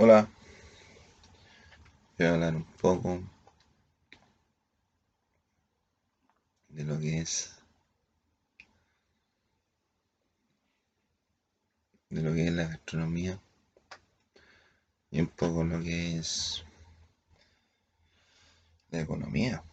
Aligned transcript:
Hola, 0.00 0.28
voy 2.16 2.28
a 2.28 2.34
hablar 2.34 2.54
un 2.54 2.62
poco 2.62 3.20
de 6.68 6.84
lo 6.84 7.00
que 7.00 7.18
es 7.18 7.56
de 12.10 12.22
lo 12.22 12.32
que 12.32 12.46
es 12.46 12.52
la 12.52 12.68
gastronomía 12.68 13.40
y 15.10 15.20
un 15.20 15.26
poco 15.26 15.64
lo 15.64 15.82
que 15.82 16.18
es 16.18 16.64
la 18.92 19.00
economía. 19.00 19.64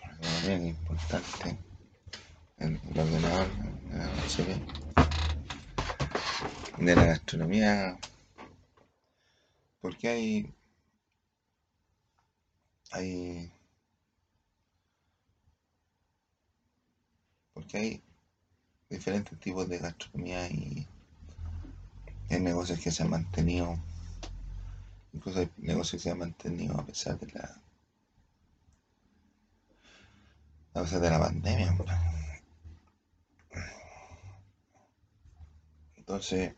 La 0.00 0.14
economía 0.16 0.58
que 0.58 0.68
es 0.68 0.76
importante 0.76 1.58
en 2.58 2.72
lo 2.92 3.04
que 3.04 3.20
no 3.20 4.28
se 4.28 4.42
ve. 4.42 4.60
De 6.78 6.96
la 6.96 7.04
gastronomía, 7.04 7.96
porque 9.82 10.08
hay 10.08 10.54
hay 12.92 13.52
porque 17.52 17.76
hay 17.78 18.02
diferentes 18.88 19.38
tipos 19.40 19.68
de 19.68 19.78
gastronomía 19.78 20.46
y 20.48 20.86
hay 22.30 22.40
negocios 22.40 22.78
que 22.78 22.92
se 22.92 23.02
han 23.02 23.10
mantenido 23.10 23.76
incluso 25.12 25.40
hay 25.40 25.50
negocios 25.56 25.90
que 26.00 26.04
se 26.04 26.10
han 26.10 26.18
mantenido 26.18 26.78
a 26.78 26.86
pesar 26.86 27.18
de 27.18 27.26
la 27.32 27.60
a 30.74 30.82
pesar 30.82 31.00
de 31.00 31.10
la 31.10 31.18
pandemia 31.18 31.76
entonces 35.96 36.54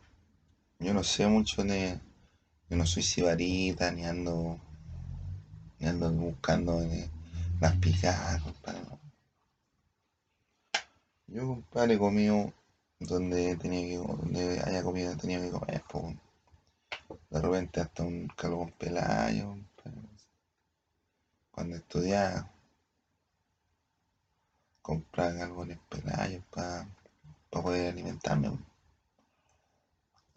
yo 0.79 0.93
no 0.93 1.03
sé 1.03 1.25
mucho 1.27 1.63
de 1.63 1.99
yo 2.69 2.77
no 2.77 2.85
soy 2.85 3.03
sibarita 3.03 3.91
ni 3.91 4.05
ando 4.05 4.59
ni 5.79 5.87
ando 5.87 6.11
buscando 6.11 6.81
eh, 6.81 7.09
las 7.59 7.75
picadas 7.77 8.41
compadre 8.41 8.81
yo 11.27 11.47
compadre 11.47 11.97
comido 11.97 12.53
donde 12.99 13.55
tenía 13.57 13.81
que 13.81 13.97
donde 13.97 14.61
haya 14.65 14.83
comido 14.83 15.15
tenía 15.17 15.41
que 15.41 15.51
comer 15.51 15.83
pues, 15.87 17.19
de 17.29 17.41
repente 17.41 17.81
hasta 17.81 18.03
un 18.03 18.27
calvo 18.35 18.59
con 18.59 18.71
pelayo 18.71 19.57
cuando 21.51 21.75
estudiaba 21.77 22.51
comprar 24.81 25.37
algo 25.37 25.63
en 25.63 25.71
el 25.71 25.79
pelayo 25.79 26.41
para 26.51 26.87
poder 27.49 27.91
alimentarme 27.91 28.49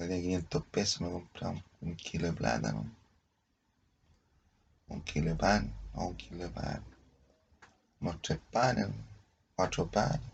de 0.06 0.20
500 0.20 0.64
pesos 0.66 1.00
me 1.00 1.10
compraba 1.10 1.62
un 1.80 1.94
kilo 1.96 2.28
de 2.28 2.32
plátano 2.32 2.90
un 4.88 5.02
kilo 5.02 5.30
de 5.30 5.36
pan 5.36 5.72
o 5.94 6.06
un 6.06 6.16
kilo 6.16 6.44
de 6.44 6.50
pan 6.50 6.84
unos 8.00 8.22
tres 8.22 8.40
panes 8.50 8.88
cuatro 9.56 9.90
panes 9.90 10.32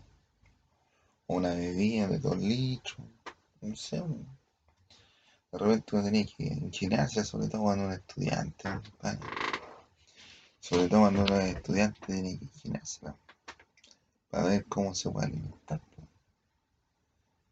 una 1.27 1.53
bebida 1.55 2.07
de 2.07 2.19
dos 2.19 2.37
litros 2.37 3.07
no 3.61 3.75
sé 3.75 4.01
de 5.55 5.59
repente 5.59 5.95
uno 5.95 6.03
tenía 6.03 6.25
que 6.25 6.43
ingeniarse, 6.43 7.23
sobre 7.23 7.47
todo 7.47 7.61
cuando 7.61 7.85
uno 7.85 7.93
es 7.93 7.99
estudiante, 7.99 8.63
sobre 10.59 10.89
todo 10.89 10.99
cuando 10.99 11.23
uno 11.23 11.39
es 11.39 11.55
estudiante 11.55 12.01
tiene 12.05 12.37
que 12.37 12.43
ingeniarse 12.43 12.99
para 14.29 14.43
ver 14.43 14.65
cómo 14.65 14.93
se 14.93 15.09
puede 15.09 15.27
alimentar. 15.27 15.79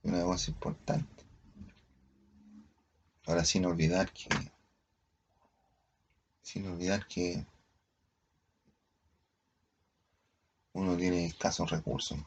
Una 0.03 0.23
cosa 0.23 0.51
importante. 0.51 1.12
Ahora 3.33 3.45
sin 3.45 3.65
olvidar 3.65 4.13
que 4.13 4.29
sin 6.43 6.67
olvidar 6.67 7.07
que 7.07 7.43
uno 10.73 10.95
tiene 10.95 11.25
escasos 11.25 11.71
recursos. 11.71 12.19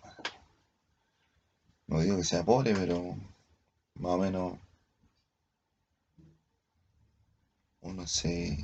No 1.87 2.01
digo 2.01 2.17
que 2.17 2.25
sea 2.25 2.45
pobre, 2.45 2.75
pero 2.75 3.17
más 3.95 4.13
o 4.15 4.19
menos 4.19 4.59
uno 7.83 8.05
se, 8.09 8.59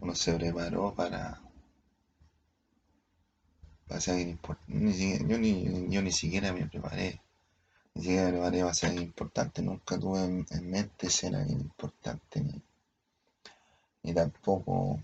uno 0.00 0.14
se 0.14 0.34
preparó 0.34 0.94
para, 0.94 1.42
para 3.88 4.00
ser 4.00 4.20
importante. 4.20 5.26
Yo 5.26 5.36
ni, 5.36 5.88
yo 5.90 6.00
ni 6.00 6.12
siquiera 6.12 6.52
me 6.52 6.64
preparé, 6.66 7.20
ni 7.94 8.02
siquiera 8.02 8.24
me 8.26 8.32
preparé 8.32 8.60
para 8.60 8.74
ser 8.74 8.94
importante. 8.94 9.62
Nunca 9.62 9.98
tuve 9.98 10.24
en, 10.24 10.70
mente 10.70 11.10
ser 11.10 11.34
alguien 11.36 11.60
importante, 11.60 12.62
ni, 14.02 14.14
tampoco, 14.14 15.00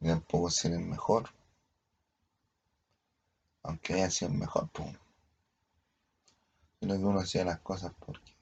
ni 0.00 0.08
tampoco 0.08 0.50
ser 0.50 0.72
el 0.72 0.80
mejor. 0.80 1.30
Aunque 3.62 3.94
haya 3.94 4.10
sido 4.10 4.32
el 4.32 4.38
mejor, 4.38 4.68
pues. 4.72 4.88
Sino 6.80 6.94
que 6.94 7.04
uno 7.04 7.20
hacía 7.20 7.44
las 7.44 7.60
cosas 7.60 7.92
porque 7.98 8.32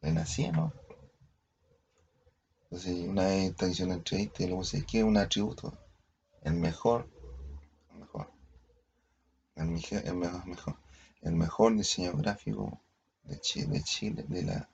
le 0.00 0.12
nacía, 0.12 0.52
¿no? 0.52 0.72
Entonces, 2.64 3.08
una 3.08 3.24
vez 3.24 3.54
haciendo 3.58 3.94
una 3.94 3.94
entrevista 3.96 4.44
y 4.44 4.46
le 4.46 4.54
puse, 4.54 4.86
¿qué 4.86 4.98
es 4.98 5.04
un 5.04 5.16
atributo? 5.16 5.76
El 6.42 6.54
mejor, 6.54 7.08
el, 9.60 10.14
mejor, 10.14 10.76
el 11.22 11.32
mejor 11.32 11.76
diseño 11.76 12.12
gráfico 12.14 12.80
de 13.24 13.40
Chile, 13.40 13.66
de 13.66 13.82
Chile, 13.82 14.24
de 14.28 14.42
la, 14.42 14.68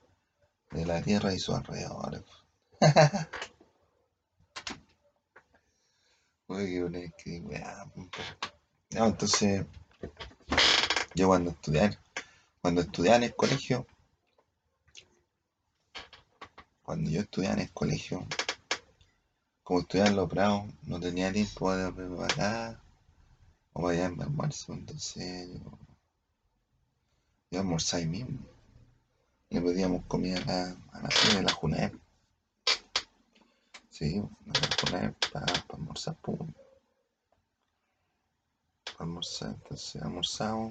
de 0.71 0.87
la 0.87 1.03
Tierra 1.03 1.35
y 1.35 1.39
sus 1.39 1.55
alrededores. 1.57 2.23
Oye, 6.49 7.13
que 7.19 7.41
no, 8.91 9.07
entonces, 9.07 9.67
yo 11.15 11.27
cuando 11.27 11.51
estudié, 11.51 11.99
cuando 12.63 12.83
estudié 12.83 13.17
en 13.17 13.25
el 13.25 13.35
colegio, 13.35 13.87
cuando 16.83 17.11
yo 17.11 17.23
estudiaba 17.23 17.57
en 17.57 17.63
el 17.63 17.73
colegio, 17.73 18.25
como 19.65 19.81
estudiaba 19.81 20.11
en 20.11 20.17
Los 20.17 20.31
Prados, 20.31 20.67
no 20.83 21.01
tenía 21.01 21.33
tiempo 21.33 21.75
de 21.75 21.93
preparar 21.93 22.86
o 23.77 23.83
para 23.83 23.95
llevarme 23.95 24.25
almuerzo, 24.25 24.73
entonces 24.73 25.51
yo, 25.53 25.79
yo 27.51 27.61
almorzaba 27.61 28.01
ahí 28.01 28.09
mismo. 28.09 28.39
Le 29.51 29.61
pedíamos 29.61 30.03
comida 30.07 30.39
a 30.39 30.47
la, 30.47 30.63
a 30.93 31.03
la 31.03 31.43
la 31.43 31.53
Junep. 31.53 31.95
Sí, 33.91 34.19
a 34.19 34.59
la 34.59 34.69
Junep 34.81 35.31
para, 35.31 35.53
almorzar, 35.75 36.17
pum. 36.23 36.51
Almorzar, 38.99 39.51
entonces 39.51 40.03
almorzaba. 40.03 40.71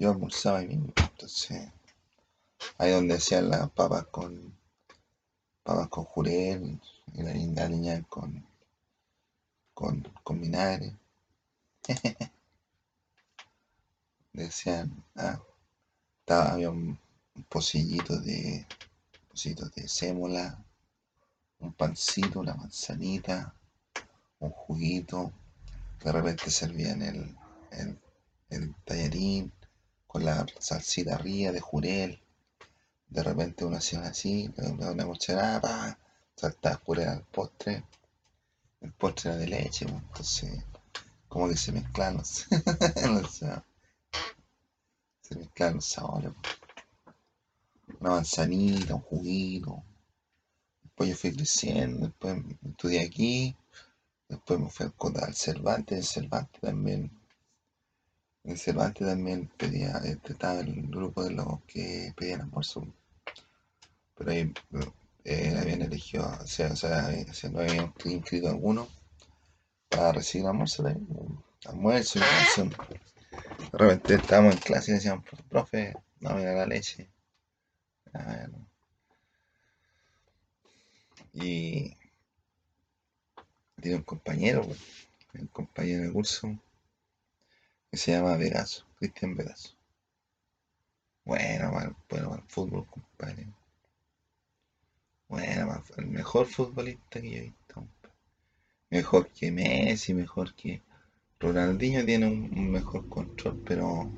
Yo 0.00 0.10
almorzaba 0.10 0.58
ahí 0.58 0.66
mismo, 0.66 0.92
entonces 0.96 1.70
ahí 2.78 2.90
donde 2.90 3.14
hacían 3.14 3.48
las 3.48 3.70
papas 3.70 4.06
con 4.06 4.58
papas 5.62 5.86
con 5.88 6.02
jurel 6.02 6.80
y 7.14 7.22
la 7.22 7.32
linda 7.32 7.68
niña 7.68 8.02
con, 8.08 8.44
con, 9.72 10.02
con 10.24 10.40
vinagre. 10.40 10.96
Decían, 14.32 15.04
ah, 15.16 15.40
estaba, 16.20 16.52
había 16.52 16.70
un, 16.70 16.98
pocillito 17.48 18.18
de, 18.18 18.66
pocillito 19.28 19.68
de 19.70 19.88
sémola, 19.88 20.58
un 21.60 21.72
pancito, 21.72 22.40
una 22.40 22.54
manzanita, 22.54 23.54
un 24.40 24.50
juguito. 24.50 25.32
De 26.04 26.12
repente 26.12 26.50
servían 26.50 27.02
el, 27.02 27.36
el, 27.70 27.98
el 28.50 28.74
tallarín 28.84 29.52
con 30.06 30.24
la 30.24 30.46
salsita 30.58 31.14
arriba 31.14 31.52
de 31.52 31.60
jurel 31.60 32.20
de 33.10 33.22
repente 33.22 33.64
uno 33.64 33.76
hacía 33.78 34.00
así, 34.00 34.50
una 34.58 35.06
cucharada, 35.06 35.98
saltaba 36.36 36.78
pura 36.78 37.12
al 37.12 37.22
postre, 37.22 37.84
el 38.80 38.92
postre 38.92 39.30
era 39.30 39.38
de 39.38 39.46
leche, 39.46 39.86
pues, 39.86 40.02
entonces 40.02 40.64
como 41.28 41.48
que 41.48 41.56
se 41.56 41.72
mezclan 41.72 42.16
los, 42.16 42.28
se 45.22 45.36
mezclan 45.36 45.74
los 45.74 45.84
sabores. 45.84 46.32
Una 48.00 48.10
manzanita, 48.10 48.94
un 48.94 49.00
juguito. 49.00 49.82
Después 50.82 51.10
yo 51.10 51.16
fui 51.16 51.32
creciendo, 51.34 52.06
después 52.06 52.42
estudié 52.66 53.00
aquí, 53.02 53.56
después 54.28 54.60
me 54.60 54.70
fui 54.70 54.86
al 54.86 55.34
Cervantes, 55.34 55.98
el 55.98 56.04
Cervantes 56.04 56.60
también 56.60 57.10
en 58.48 58.56
Cervantes 58.56 59.06
también 59.06 59.50
pedía, 59.58 60.00
este, 60.04 60.32
estaba 60.32 60.60
el 60.60 60.86
grupo 60.88 61.22
de 61.22 61.32
los 61.32 61.62
que 61.66 62.14
pedían 62.16 62.40
almuerzo. 62.40 62.86
Pero 64.16 64.30
ahí 64.30 64.52
eh, 65.24 65.54
habían 65.60 65.82
elegido, 65.82 66.26
o 66.26 66.46
sea, 66.46 66.72
o 66.72 66.76
sea, 66.76 67.10
se 67.34 67.50
no 67.50 67.60
habían 67.60 67.92
inscrito 68.06 68.48
alguno 68.48 68.88
para 69.88 70.12
recibir 70.12 70.46
almuerzo, 70.46 70.84
almuerzo 71.66 72.18
y 72.18 72.68
De 73.72 73.78
repente 73.78 74.14
estábamos 74.14 74.54
en 74.54 74.60
clase 74.60 74.90
y 74.90 74.94
decíamos, 74.94 75.24
profe, 75.48 75.94
no 76.20 76.34
me 76.34 76.44
da 76.44 76.54
la 76.54 76.66
leche. 76.66 77.10
No. 78.12 78.68
Y 81.32 81.96
tiene 83.80 83.98
un 83.98 84.02
compañero, 84.02 84.62
pues, 84.64 84.80
un 85.34 85.46
compañero 85.48 86.02
de 86.02 86.12
curso 86.12 86.58
que 87.90 87.96
se 87.96 88.12
llama 88.12 88.36
Vegaso, 88.36 88.86
Cristian 88.98 89.36
Vegaso. 89.36 89.74
Bueno, 91.24 91.70
bueno, 91.70 91.96
bueno, 92.08 92.34
el 92.34 92.42
fútbol, 92.48 92.86
compadre. 92.86 93.46
Bueno, 95.28 95.84
el 95.96 96.06
mejor 96.06 96.46
futbolista 96.46 97.20
que 97.20 97.30
yo 97.30 97.36
he 97.36 97.42
visto. 97.42 97.86
Mejor 98.90 99.28
que 99.28 99.50
Messi, 99.50 100.12
mejor 100.14 100.54
que 100.54 100.82
Ronaldinho 101.40 102.04
tiene 102.04 102.26
un, 102.26 102.70
mejor 102.70 103.08
control, 103.08 103.62
pero 103.64 104.10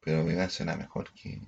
pero 0.00 0.24
Vegas 0.24 0.60
era 0.60 0.76
mejor 0.76 1.12
que 1.12 1.40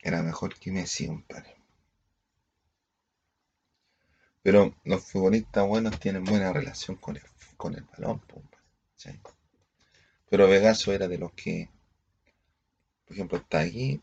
era 0.00 0.22
mejor 0.22 0.58
que 0.58 0.72
Messi, 0.72 1.06
compadre. 1.06 1.56
Pero 4.42 4.74
los 4.84 5.04
futbolistas 5.04 5.66
buenos 5.66 6.00
tienen 6.00 6.24
buena 6.24 6.52
relación 6.52 6.96
con 6.96 7.16
el, 7.16 7.22
con 7.56 7.74
el 7.74 7.84
balón, 7.84 8.22
¿sí? 8.96 9.10
Pero 10.30 10.48
Vegaso 10.48 10.92
era 10.92 11.08
de 11.08 11.18
los 11.18 11.32
que, 11.32 11.68
por 13.08 13.16
ejemplo, 13.16 13.38
está 13.38 13.60
aquí 13.60 14.02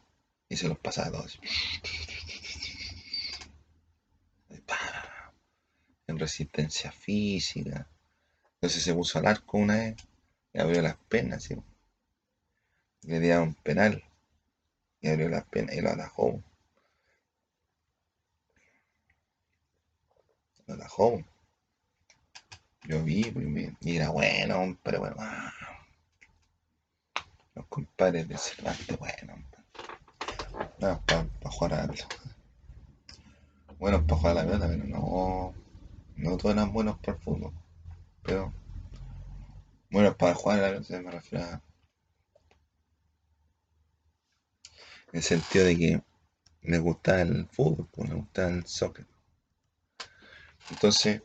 y 0.50 0.57
se 0.57 0.68
los 0.68 0.80
pasa 0.80 1.06
a 1.06 1.12
todos. 1.12 1.40
En 6.07 6.18
resistencia 6.18 6.92
física. 6.92 7.88
Entonces 8.56 8.81
se 8.84 8.96
puso 8.96 9.19
al 9.19 9.28
arco 9.28 9.60
una 9.60 9.75
vez 9.75 9.96
y 10.54 10.60
abrió 10.60 10.81
las 10.81 10.98
penas, 11.07 11.44
¿sí? 11.44 11.56
Le 13.04 13.19
dieron 13.19 13.54
penal 13.54 14.04
y 15.02 15.10
abrió 15.10 15.30
las 15.30 15.44
penas 15.46 15.75
y 15.75 15.81
lo 15.81 15.92
atajó. 15.92 16.42
Lo 20.66 20.74
atajó. 20.74 21.24
Yo 22.88 23.04
vi, 23.04 23.31
y 23.81 23.98
era 23.98 24.10
bueno, 24.10 24.75
pero 24.81 25.00
bueno. 25.00 25.16
Ah. 25.19 25.64
Los 27.56 27.68
compadres 27.68 28.28
de 28.28 28.38
Cervantes, 28.38 29.00
bueno. 29.00 29.42
No, 30.80 31.02
para 31.06 31.52
jugar 31.52 31.74
a 31.74 31.88
la. 31.88 31.94
Bueno, 33.80 34.06
para 34.06 34.19
jugar 34.19 34.38
a 34.38 34.44
la 34.44 34.46
pelota, 34.46 34.68
pero 34.68 34.84
no. 34.86 35.54
No 36.18 36.38
todos 36.38 36.56
eran 36.56 36.74
buenos 36.74 36.98
para 37.00 37.18
el 37.18 37.24
fútbol. 37.24 37.54
Pero. 38.24 38.54
Bueno, 39.90 40.16
para 40.18 40.34
jugar 40.34 40.60
a 40.60 40.62
la 40.62 40.68
pelota 40.74 41.02
me 41.02 41.12
refiero 41.12 41.46
a. 41.46 41.62
En 45.12 45.19
el 45.19 45.24
sentido 45.24 45.66
de 45.66 45.78
que 45.78 46.02
les 46.63 46.81
gustaba 46.81 47.22
el 47.22 47.48
fútbol, 47.48 47.88
pues, 47.92 48.10
les 48.10 48.18
gustaba 48.18 48.50
el 48.50 48.66
soccer. 48.66 49.06
Entonces, 50.72 51.22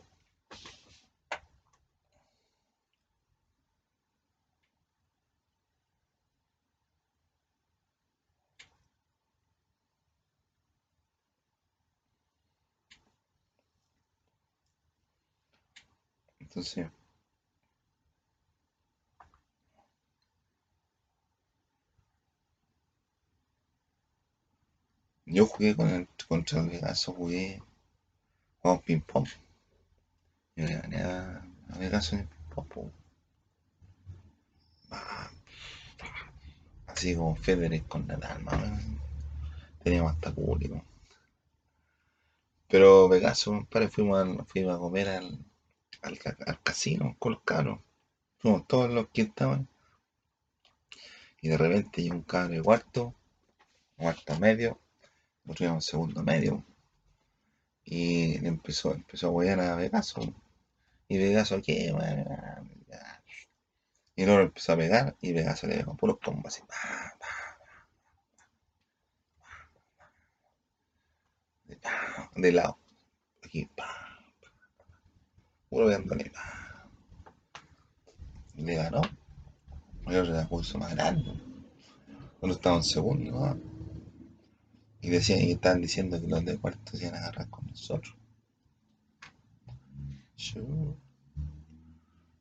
Entonces, 16.51 16.87
yo 25.25 25.45
jugué 25.45 25.75
con 25.77 25.87
el, 25.89 26.07
contra 26.27 26.59
el 26.59 26.69
Vegaso, 26.69 27.13
jugué, 27.13 27.63
jugamos 28.61 28.83
ping 28.83 28.99
pong. 28.99 29.27
Yo 30.57 30.65
le 30.65 30.75
gané 30.75 30.97
a, 31.03 31.41
a 31.69 31.77
Vegaso 31.77 32.17
en 32.17 32.27
ping 32.27 32.63
pong. 32.65 32.91
Así 36.87 37.15
como 37.15 37.35
Federer 37.37 37.83
con 37.83 38.05
Nadal, 38.07 38.43
más 38.43 38.59
Teníamos 39.83 40.11
hasta 40.11 40.33
público. 40.33 40.83
Pero 42.67 43.07
Vegaso, 43.07 43.51
compadre, 43.51 43.87
fuimos 43.87 44.19
a, 44.19 44.43
fuimos 44.43 44.75
a 44.75 44.79
comer 44.79 45.07
al, 45.07 45.39
al, 46.01 46.17
casino 46.63 47.15
con 47.19 47.33
los 47.33 47.41
cabros. 47.43 47.79
Fuimos 48.39 48.67
todos 48.67 48.89
los 48.91 49.09
que 49.09 49.23
estaban. 49.23 49.67
Y 51.41 51.49
de 51.49 51.57
repente 51.57 52.01
llegó 52.03 52.15
un 52.15 52.23
cabro 52.23 52.53
de 52.53 52.61
cuarto, 52.61 53.15
cuarto 53.97 54.39
medio, 54.39 54.79
otro 55.47 55.65
en 55.67 55.81
segundo 55.81 56.23
medio. 56.23 56.63
Y 57.83 58.45
empezó, 58.45 58.93
empezó 58.93 59.27
a 59.27 59.31
huear 59.31 59.59
a 59.59 59.75
Vegaso. 59.75 60.21
Y 61.07 61.17
Vegaso, 61.17 61.61
¿qué? 61.61 61.93
Y 64.15 64.25
luego 64.25 64.41
empezó 64.41 64.73
a 64.73 64.77
pegar 64.77 65.15
y 65.21 65.33
Vegaso 65.33 65.67
le 65.67 65.77
dejó 65.77 65.95
puros 65.95 66.19
combos 66.23 66.53
así. 66.53 66.63
De 72.35 72.51
lado. 72.51 72.77
Aquí, 73.43 73.65
pa 73.65 74.00
puro 75.71 75.89
dándole. 75.89 76.31
Y 78.55 78.61
le 78.63 78.75
ganó. 78.75 79.01
Y 80.05 80.15
otro 80.15 80.33
era 80.33 80.45
curso 80.45 80.77
más 80.77 80.93
grande. 80.93 81.23
Uno 82.41 82.53
estaba 82.53 82.75
en 82.75 82.83
segundo, 82.83 83.31
¿no? 83.31 83.57
Y 84.99 85.09
decían, 85.09 85.39
y 85.39 85.51
estaban 85.51 85.81
diciendo 85.81 86.19
que 86.19 86.27
los 86.27 86.43
de 86.43 86.57
cuarto 86.57 86.97
se 86.97 87.05
iban 87.05 87.15
a 87.15 87.19
agarrar 87.19 87.49
con 87.49 87.65
nosotros. 87.67 88.15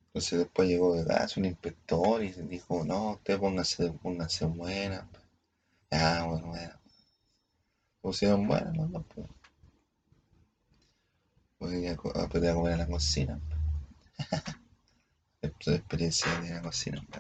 Entonces 0.09 0.41
después 0.41 0.69
llegó 0.69 0.97
de 0.97 1.05
gas 1.05 1.37
un 1.37 1.45
inspector 1.45 2.25
y 2.25 2.33
dijo, 2.33 2.85
no, 2.85 3.13
usted 3.13 3.39
póngase, 3.39 3.93
póngase 3.93 4.45
buena. 4.47 5.09
Ah, 5.93 6.27
bueno, 6.29 6.49
bueno. 6.49 6.75
Pusieron 8.01 8.49
buenas 8.49 8.77
los 8.77 8.91
dos, 8.91 9.05
pues. 9.15 9.27
Voy 11.61 11.87
a, 11.87 11.95
poder 11.95 12.55
comer 12.55 12.73
en 12.73 12.79
la 12.79 12.87
cocina. 12.87 13.39
Esto 15.43 15.73
es 15.73 15.79
experiencia 15.79 16.41
de 16.41 16.55
la 16.55 16.63
cocina. 16.63 17.03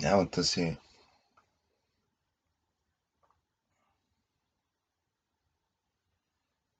Ya, 0.00 0.14
pues, 0.14 0.24
entonces. 0.24 0.78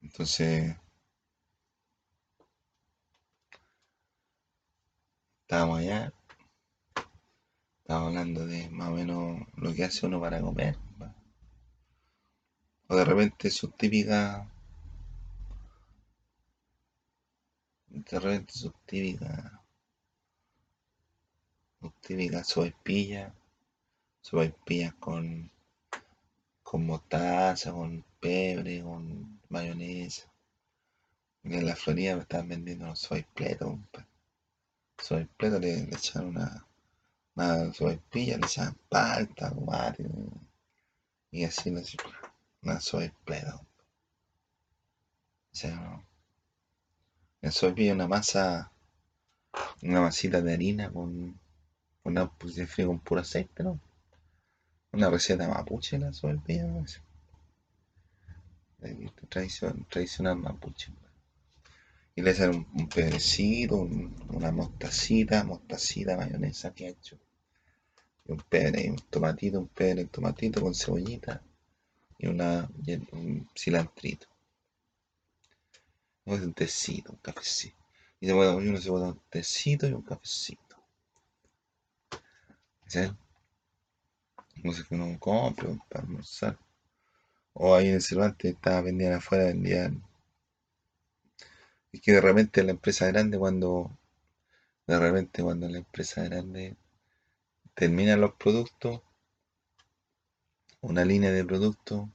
Entonces. 0.03 0.77
Estábamos 5.43 5.79
allá. 5.79 6.13
Estábamos 7.81 8.09
hablando 8.09 8.47
de 8.47 8.69
más 8.69 8.89
o 8.89 8.93
menos 8.93 9.41
lo 9.57 9.73
que 9.73 9.85
hace 9.85 10.07
uno 10.07 10.21
para 10.21 10.43
comer. 10.43 10.77
O 12.89 12.97
de 12.97 13.05
repente 13.05 13.51
sus 13.51 13.75
típicas. 13.77 14.47
De 17.89 18.21
repente 18.21 18.53
sus 18.53 18.75
típicas. 18.85 19.53
Sus 21.81 21.95
típicas 22.03 22.47
sopaipillas. 22.47 23.33
Sopaipillas 24.21 24.95
con. 24.95 25.51
con 26.63 26.87
mostaza, 26.87 27.73
con 27.73 28.05
pebre, 28.21 28.83
con 28.83 29.41
mayonesa. 29.49 30.31
En 31.43 31.67
la 31.67 31.77
Florida 31.77 32.17
me 32.17 32.23
estaban 32.23 32.49
vendiendo 32.49 32.85
unos 32.85 32.99
sopaipletos. 32.99 33.79
Sopaipletos 34.99 35.61
le, 35.61 35.87
le 35.87 35.97
echaron 35.97 36.29
una. 36.29 36.67
Una 37.35 37.73
sopaipilla, 37.73 38.37
le 38.37 38.47
echaban 38.47 38.77
palta, 38.91 39.51
tomate. 39.51 40.05
Y 41.31 41.45
así, 41.45 41.71
no 41.71 41.83
sé 41.83 41.97
no 42.65 42.81
soy 42.81 43.13
pleno. 43.25 43.57
O 45.53 45.57
sea, 45.57 46.03
el 47.43 47.53
soy 47.53 47.91
una 47.91 48.09
masa, 48.09 48.73
una 49.83 50.01
masita 50.01 50.41
de 50.41 50.55
harina 50.55 50.91
con 50.91 51.39
una 52.03 52.31
pues, 52.31 52.57
de 52.57 52.67
frío 52.67 52.89
con 52.89 53.01
puro 53.01 53.21
aceite, 53.21 53.63
¿no? 53.63 53.79
Una 54.93 55.11
receta 55.11 55.49
mapuche 55.49 55.99
la 55.99 56.13
sopaipilla, 56.13 56.65
¿no? 56.65 56.85
Tradicional, 59.29 59.87
tradicional 59.89 60.37
mapuche. 60.37 60.93
Y 62.17 62.23
le 62.23 62.31
hacen 62.31 62.51
un, 62.51 62.67
un 62.75 62.89
pedrecito, 62.89 63.77
una 63.77 64.53
mostacita, 64.53 65.45
mostacita, 65.45 66.17
mayonesa, 66.17 66.73
hecho 66.77 67.19
Y 68.27 68.33
un 68.33 68.39
pebre, 68.39 68.91
un 68.91 68.99
tomatito, 69.11 69.59
un 69.59 69.69
pebre, 69.69 70.03
un 70.03 70.09
tomatito 70.09 70.61
con 70.61 70.75
cebollita 70.75 71.43
y, 72.19 72.27
una, 72.27 72.69
un 73.13 73.49
cilantrito. 73.55 74.27
Un 76.27 76.55
tecito, 76.55 77.13
un 77.13 77.19
cafecito. 77.19 77.77
Y 78.21 78.31
uno 78.31 78.81
se 78.81 78.89
puede 78.89 79.05
un 79.05 79.21
tecito 79.29 79.87
y 79.87 79.93
un 79.93 80.03
cafecito. 80.03 80.77
¿Sí? 82.87 83.01
No 84.63 84.73
sé 84.73 84.85
que 84.85 84.95
uno 84.95 85.19
compre 85.19 85.79
para 85.89 86.05
almorzar. 86.05 86.59
O 87.53 87.75
ahí 87.75 87.89
en 87.89 87.95
el 87.95 88.03
Cervantes 88.03 88.55
estaba 88.55 88.81
vendiendo 88.81 89.19
afuera, 89.19 89.45
vendían. 89.45 90.03
Y 91.93 92.01
que 92.01 92.13
de 92.13 92.21
repente 92.21 92.63
la 92.63 92.73
empresa 92.73 93.07
grande 93.07 93.39
cuando. 93.39 93.91
De 94.87 94.99
repente 94.99 95.43
cuando 95.43 95.69
la 95.69 95.79
empresa 95.79 96.25
grande 96.25 96.77
termina 97.75 98.17
los 98.17 98.35
productos, 98.35 99.03
una 100.85 101.05
línea 101.05 101.33
de 101.33 101.45
productos, 101.45 102.09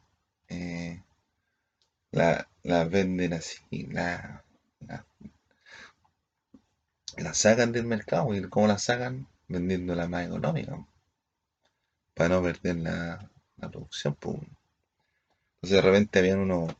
eh, 0.47 1.01
la, 2.11 2.47
la, 2.63 2.85
venden 2.85 3.33
así, 3.33 3.87
la, 3.87 4.43
la, 4.81 5.05
la, 7.17 7.33
sacan 7.33 7.71
del 7.71 7.85
mercado. 7.85 8.33
¿Y 8.35 8.47
cómo 8.49 8.67
la 8.67 8.77
sacan? 8.77 9.27
Vendiéndola 9.47 10.07
más 10.07 10.27
económica. 10.27 10.85
Para 12.13 12.29
no 12.29 12.43
perder 12.43 12.75
la, 12.77 13.29
la 13.57 13.69
producción. 13.71 14.13
Pues. 14.15 14.37
Entonces 15.55 15.71
de 15.71 15.81
repente 15.81 16.19
habían 16.19 16.39
unos, 16.39 16.75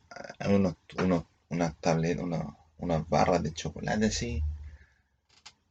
unos, 0.47 0.75
unos 0.97 1.23
unas 1.49 1.75
tabletas, 1.77 2.23
unos, 2.23 2.53
unas 2.77 3.09
barras 3.09 3.41
de 3.41 3.51
chocolate 3.51 4.05
así, 4.05 4.43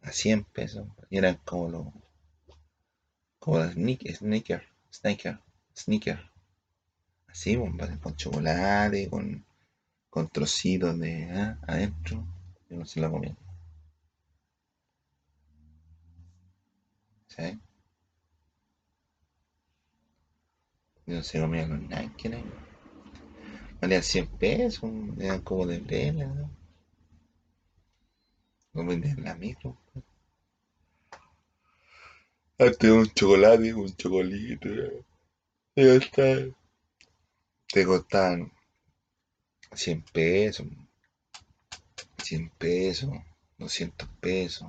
a 0.03 0.11
100 0.11 0.45
pesos. 0.45 0.89
Y 1.11 1.19
eran 1.19 1.37
como 1.45 1.69
los, 1.71 1.87
como 3.39 3.59
las 3.61 3.75
sneaker, 3.75 4.67
sneaker, 4.93 5.41
sneaker. 5.79 6.19
Así, 7.29 7.57
con 8.03 8.17
chocolate, 8.17 9.09
con, 9.09 9.45
con 10.11 10.29
trocitos 10.29 10.99
de 10.99 11.23
¿eh? 11.23 11.57
adentro. 11.67 12.27
Yo 12.69 12.77
no 12.79 12.85
se 12.85 13.01
la 13.01 13.11
comía. 13.11 13.37
¿Sí? 17.29 17.61
Yo 21.07 21.17
no 21.17 21.23
se 21.23 21.41
comía 21.41 21.67
los 21.67 21.81
Nike, 21.81 22.29
¿no? 22.29 22.39
Valían 23.81 24.03
100 24.03 24.27
pesos, 24.27 24.91
eran 25.19 25.43
como 25.43 25.67
de 25.67 25.79
brela, 25.79 26.27
¿no? 26.27 26.51
No 28.73 28.87
vendían 28.87 29.23
la 29.23 29.35
micro. 29.35 29.77
Antes 32.59 32.91
un 32.91 33.07
chocolate, 33.07 33.73
un 33.73 33.95
chocolito. 33.95 34.69
Ya 34.69 35.08
está. 35.87 36.23
Te 37.69 37.85
costaban 37.87 38.51
100 39.73 40.03
pesos, 40.13 40.67
100 42.23 42.51
pesos, 42.51 43.11
200 43.59 44.09
pesos. 44.21 44.69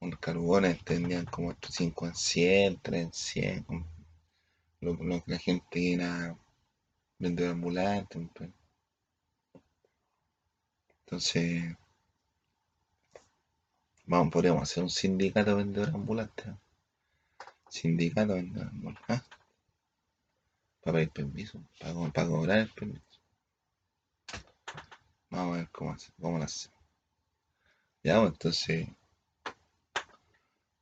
Unos 0.00 0.18
carbones 0.18 0.84
tendrían 0.84 1.24
como 1.26 1.54
5 1.66 2.06
en 2.06 2.14
100, 2.14 2.80
3 2.82 3.02
en 3.02 3.12
100. 3.12 3.66
Lo, 4.80 4.94
lo 4.94 5.24
que 5.24 5.32
la 5.32 5.38
gente 5.38 5.92
era 5.94 6.36
vendedor 7.18 7.52
ambulante. 7.52 8.28
Entonces, 11.04 11.76
vamos, 14.04 14.32
podríamos 14.32 14.62
hacer 14.62 14.82
un 14.82 14.90
sindicato 14.90 15.50
de 15.50 15.56
vendedores 15.56 15.94
ambulantes. 15.94 16.46
Sindicato 17.68 18.34
de 18.34 18.42
vendedores 18.42 18.72
ambulantes. 18.72 19.39
Para 20.82 20.94
pedir 20.94 21.10
permiso, 21.10 21.62
para, 21.78 21.94
para, 22.12 22.28
cobrar 22.28 22.58
el 22.58 22.70
permiso. 22.70 23.04
Vamos 25.30 25.54
a 25.54 25.58
ver 25.58 25.68
cómo, 25.70 25.96
cómo 26.20 26.38
lo 26.38 26.44
hacemos. 26.44 26.80
Ya, 28.02 28.18
pues, 28.20 28.32
entonces, 28.32 28.88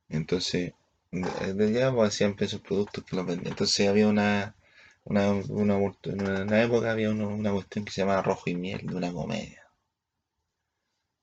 entonces, 0.09 0.73
ya 1.11 1.93
pues, 1.93 2.09
hacían 2.09 2.35
pesos 2.35 2.61
productos 2.61 3.03
que 3.03 3.15
los 3.15 3.25
vendían. 3.25 3.51
Entonces 3.51 3.87
había 3.87 4.07
una, 4.07 4.55
una, 5.03 5.31
una, 5.31 6.63
época 6.63 6.91
había 6.91 7.09
una 7.11 7.51
cuestión 7.51 7.85
que 7.85 7.91
se 7.91 8.01
llamaba 8.01 8.21
rojo 8.21 8.49
y 8.49 8.55
miel 8.55 8.85
de 8.85 8.95
una 8.95 9.11
comedia. 9.11 9.67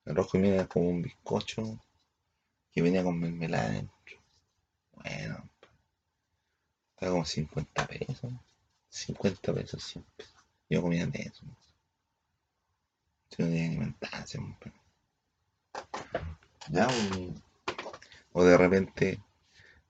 El 0.05 0.17
rojo 0.17 0.39
y 0.39 0.41
miel 0.41 0.55
era 0.55 0.67
como 0.67 0.89
un 0.89 1.03
bizcocho 1.03 1.81
que 2.73 2.83
venía 2.83 3.03
con 3.03 3.19
mermelada 3.19 3.71
dentro. 3.71 4.21
Bueno, 4.93 5.49
estaba 6.95 7.13
como 7.13 7.25
50 7.25 7.87
pesos. 7.87 8.33
50 8.89 9.55
pesos 9.55 9.83
siempre. 9.83 10.27
Yo 10.69 10.83
comía 10.83 11.07
de 11.07 11.23
eso. 11.23 11.45
Si 13.31 13.43
no 13.43 13.49
tenía 13.49 13.69
alimentarse. 13.69 14.39
Ya, 16.69 16.89
o 18.33 18.45
de 18.45 18.57
repente, 18.57 19.21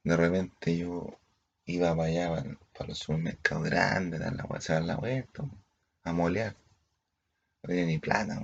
de 0.05 0.17
repente 0.17 0.77
yo 0.77 1.19
iba 1.65 1.97
para 1.97 2.09
allá, 2.09 2.57
para, 2.73 2.89
los 2.89 2.99
supermercados 2.99 3.65
grandes, 3.65 4.21
dar 4.21 4.35
la, 4.35 4.45
a 4.45 4.59
dar 4.59 4.83
la 4.83 4.97
vuelta, 4.97 5.45
a 6.05 6.13
molear. 6.13 6.55
No 7.63 7.69
tenía 7.69 7.87
ni 7.87 7.99
plata, 7.99 8.41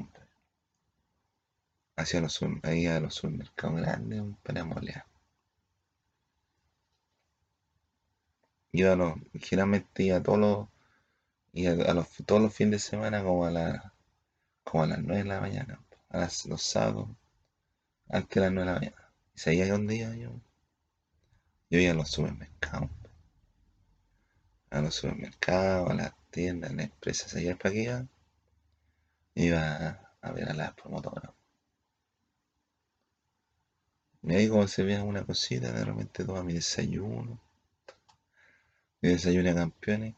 Hacia 1.97 2.21
los, 2.21 2.41
ahí 2.63 2.87
a 2.87 3.01
los 3.01 3.15
supermercados 3.15 3.81
grandes 3.81 4.23
para 4.43 4.65
molear. 4.65 5.05
Iba 8.73 8.93
a 8.93 8.97
los, 8.97 9.15
generalmente 9.35 10.03
iba 10.03 10.23
todos 10.23 10.39
los, 10.39 10.69
iba 11.53 11.73
a 11.85 11.95
los, 11.95 12.09
todos 12.27 12.43
los 12.43 12.55
fines 12.55 12.73
de 12.73 12.79
semana 12.79 13.23
como 13.23 13.45
a, 13.47 13.51
la, 13.51 13.95
como 14.65 14.85
a 14.85 14.87
las 14.87 14.99
9 15.03 15.23
de 15.23 15.29
la 15.29 15.41
mañana, 15.41 15.81
a 16.09 16.19
las, 16.19 16.47
los 16.47 16.63
sábados, 16.63 17.09
antes 18.09 18.35
de 18.35 18.41
las 18.41 18.53
9 18.53 18.69
de 18.69 18.75
la 18.75 18.81
mañana. 18.81 19.13
¿Y 19.35 19.39
sabía 19.39 19.69
dónde 19.69 19.97
iba 19.97 20.15
yo? 20.17 20.41
Yo 21.71 21.79
iba 21.79 21.93
a 21.93 21.95
los 21.95 22.11
supermercados. 22.11 22.91
A 24.71 24.81
los 24.81 24.95
supermercados, 24.95 25.91
a 25.91 25.95
las 25.95 26.15
tiendas, 26.31 26.71
a 26.71 26.75
las 26.75 26.85
empresas, 26.87 27.35
allá 27.35 27.57
para 27.57 27.73
que 27.75 28.07
iba. 29.35 30.09
A, 30.23 30.33
ver 30.33 30.49
a 30.49 30.55
las 30.55 30.73
promotoras. 30.75 31.33
Y 34.23 34.35
ahí 34.35 34.49
como 34.49 34.67
se 34.69 34.83
veía 34.83 35.03
una 35.03 35.25
cosita, 35.25 35.73
de 35.73 35.85
repente 35.85 36.25
toma 36.25 36.43
mi 36.43 36.55
desayuno. 36.55 37.41
Mi 39.03 39.09
desayuno 39.11 39.49
de 39.49 39.55
campeones. 39.57 40.15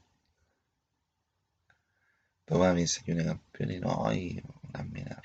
Tomaba 2.44 2.74
mi 2.74 2.82
desayuno 2.82 3.22
de 3.22 3.28
campeones, 3.28 3.80
no, 3.80 4.12
y 4.12 4.42
unas 4.68 4.86
minas. 4.90 5.18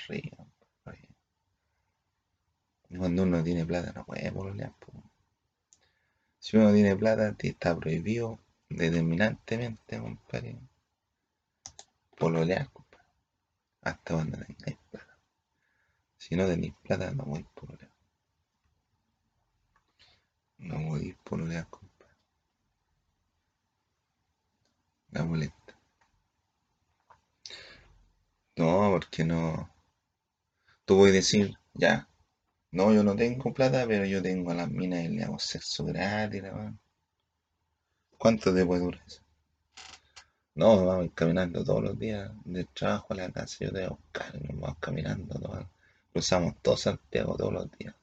Y 2.89 2.97
cuando 2.97 3.23
uno 3.23 3.43
tiene 3.43 3.65
plata 3.65 3.91
no 3.91 4.05
puede 4.05 4.31
pololear. 4.31 4.73
Si 6.39 6.55
uno 6.55 6.73
tiene 6.73 6.95
plata, 6.95 7.35
está 7.37 7.75
prohibido 7.75 8.39
determinantemente, 8.69 9.99
compadre, 9.99 10.57
pololear, 12.17 12.71
compadre. 12.71 13.05
Hasta 13.81 14.13
cuando 14.13 14.37
tengáis 14.37 14.77
plata. 14.89 15.17
Si 16.17 16.35
no 16.35 16.47
tenéis 16.47 16.73
plata, 16.81 17.11
no 17.11 17.25
voy 17.25 17.45
pololear. 17.53 17.91
No 20.59 20.79
voy 20.87 21.13
pololear, 21.25 21.67
compadre. 21.67 21.88
La 25.11 25.23
molesta. 25.23 25.75
No, 28.57 28.89
porque 28.91 29.23
no. 29.23 29.69
Tú 30.85 30.97
puedes 30.97 31.13
decir, 31.13 31.55
ya, 31.73 32.07
no, 32.71 32.93
yo 32.93 33.03
no 33.03 33.15
tengo 33.15 33.53
plata, 33.53 33.85
pero 33.87 34.05
yo 34.05 34.21
tengo 34.21 34.51
a 34.51 34.55
las 34.55 34.69
minas 34.69 35.05
y 35.05 35.09
le 35.09 35.23
hago 35.23 35.39
sexo 35.39 35.85
gratis, 35.85 36.43
la 36.43 36.75
¿Cuánto 38.17 38.53
te 38.53 38.65
puede 38.65 38.81
durar 38.81 39.01
eso? 39.07 39.21
No, 40.55 40.85
vamos 40.85 41.11
caminando 41.15 41.63
todos 41.63 41.83
los 41.83 41.97
días 41.97 42.31
del 42.43 42.67
trabajo 42.67 43.13
a 43.13 43.15
la 43.15 43.31
casa, 43.31 43.57
yo 43.61 43.71
te 43.71 43.79
voy 43.79 43.85
a 43.85 43.89
buscar, 43.89 44.41
nos 44.43 44.59
vamos 44.59 44.77
caminando. 44.79 45.69
Cruzamos 46.11 46.55
todo 46.61 46.77
Santiago 46.77 47.37
todos 47.37 47.53
los 47.53 47.71
días. 47.71 47.95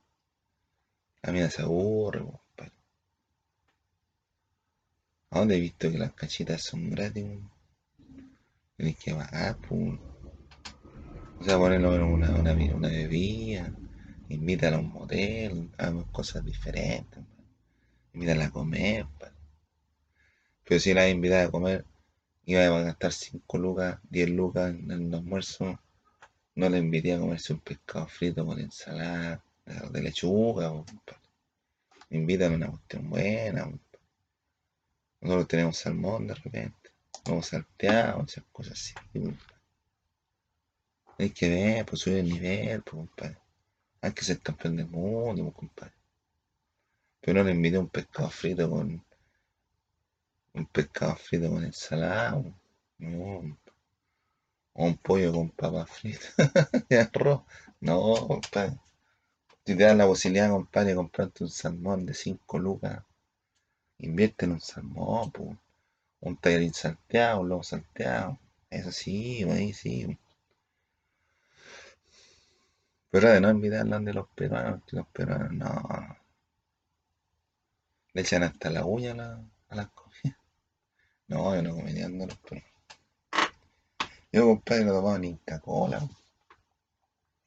La 1.23 1.33
mina 1.33 1.51
se 1.51 1.63
aburre. 1.63 2.25
¿A 5.37 5.41
dónde 5.41 5.59
he 5.59 5.61
visto 5.61 5.93
que 5.93 5.99
las 5.99 6.15
cachitas 6.15 6.63
son 6.63 6.89
gratis? 6.89 7.27
Tienes 8.75 8.97
que 8.97 9.15
pagar, 9.15 9.59
pues. 9.59 9.99
O 11.39 11.45
sea, 11.45 11.59
ponerlo 11.59 11.95
en 11.95 12.03
una, 12.05 12.31
una, 12.31 12.55
una 12.55 12.89
bebida 12.89 13.71
invítala 14.31 14.79
a 14.79 14.81
un 14.81 14.91
motel, 14.91 15.71
hagamos 15.77 16.07
cosas 16.07 16.43
diferentes, 16.43 17.23
invítala 18.15 18.47
a 18.47 18.51
comer, 18.51 19.07
pero 20.65 20.81
si 20.81 20.95
la 20.95 21.07
invitada 21.07 21.45
a 21.45 21.51
comer, 21.51 21.85
iba 22.47 22.65
a 22.65 22.81
gastar 22.81 23.13
5 23.13 23.59
lucas, 23.59 23.99
10 24.09 24.31
lucas 24.31 24.71
en 24.71 24.91
el 24.91 25.15
almuerzo, 25.15 25.79
no 26.55 26.69
le 26.71 26.79
invité 26.79 27.13
a 27.13 27.19
comerse 27.19 27.53
un 27.53 27.61
pescado 27.61 28.07
frito 28.07 28.47
con 28.47 28.59
ensalada 28.59 29.45
de 29.67 30.03
lechuga, 30.03 30.73
invítale 32.09 32.55
a 32.55 32.57
una 32.57 32.71
cuestión 32.71 33.11
buena, 33.11 33.71
nosotros 35.21 35.49
tenemos 35.49 35.79
salmón 35.79 36.27
de 36.27 36.35
repente, 36.35 36.91
vamos 37.25 37.47
salteado, 37.47 38.25
esas 38.25 38.45
cosas 38.53 38.73
así. 38.75 38.95
Hay 41.19 41.31
que 41.31 41.49
ver, 41.49 41.87
pues 41.87 42.03
subir 42.03 42.19
el 42.19 42.29
nivel, 42.29 42.83
pues, 42.83 42.97
compadre. 42.97 43.39
Hay 44.03 44.13
que 44.13 44.23
ser 44.23 44.41
campeón 44.41 44.77
del 44.77 44.89
mundo, 44.89 45.45
pues, 45.45 45.55
compadre. 45.55 45.95
Pero 47.21 47.39
no 47.39 47.45
le 47.45 47.53
envidio 47.53 47.81
un 47.81 47.89
pescado 47.89 48.31
frito 48.31 48.69
con. 48.71 49.05
Un 50.53 50.67
pescado 50.67 51.17
frito 51.17 51.51
con 51.51 51.65
ensalada. 51.65 52.43
No. 52.99 53.59
O 54.75 54.85
un 54.85 54.97
pollo 54.99 55.33
con 55.33 55.51
papas 55.51 55.91
fritas 55.91 56.35
y 56.91 56.95
arroz. 56.95 57.43
No, 57.81 58.15
compadre. 58.29 58.79
Si 59.65 59.75
te 59.75 59.83
das 59.83 59.97
la 59.97 60.07
posibilidad, 60.07 60.51
compadre, 60.51 60.91
de 60.91 60.97
comprarte 60.97 61.45
un 61.45 61.51
salmón 61.51 62.07
de 62.07 62.15
5 62.15 62.59
lucas, 62.59 63.03
invierte 63.99 64.45
en 64.47 64.53
un 64.53 64.61
salmón. 64.61 65.33
Un 66.21 66.37
tallarín 66.37 66.75
salteado, 66.75 67.41
un 67.41 67.49
lobo 67.49 67.63
salteado. 67.63 68.39
Eso 68.71 68.91
sí, 68.93 69.43
ahí 69.45 69.73
sí. 69.73 70.19
Pero 73.11 73.31
de 73.31 73.41
no 73.41 73.49
olvidar 73.49 73.87
de 73.87 74.13
los 74.13 74.29
peruanos, 74.29 74.83
los 74.93 75.07
peruanos 75.09 75.53
no. 75.53 76.19
Le 78.13 78.23
echan 78.23 78.43
hasta 78.43 78.71
la 78.71 78.85
uña 78.85 79.13
a, 79.13 79.15
la, 79.15 79.45
las 79.71 79.89
comidas. 79.91 80.39
No, 81.29 81.55
yo 81.57 81.63
no 81.63 81.75
comería 81.75 82.09
de 82.09 82.27
los 82.27 82.37
peruanos. 82.39 82.71
Yo, 84.33 84.47
compadre, 84.47 84.85
no 84.85 84.93
tomaba 84.93 85.19
ni 85.19 85.37
Coca-Cola. 85.39 86.09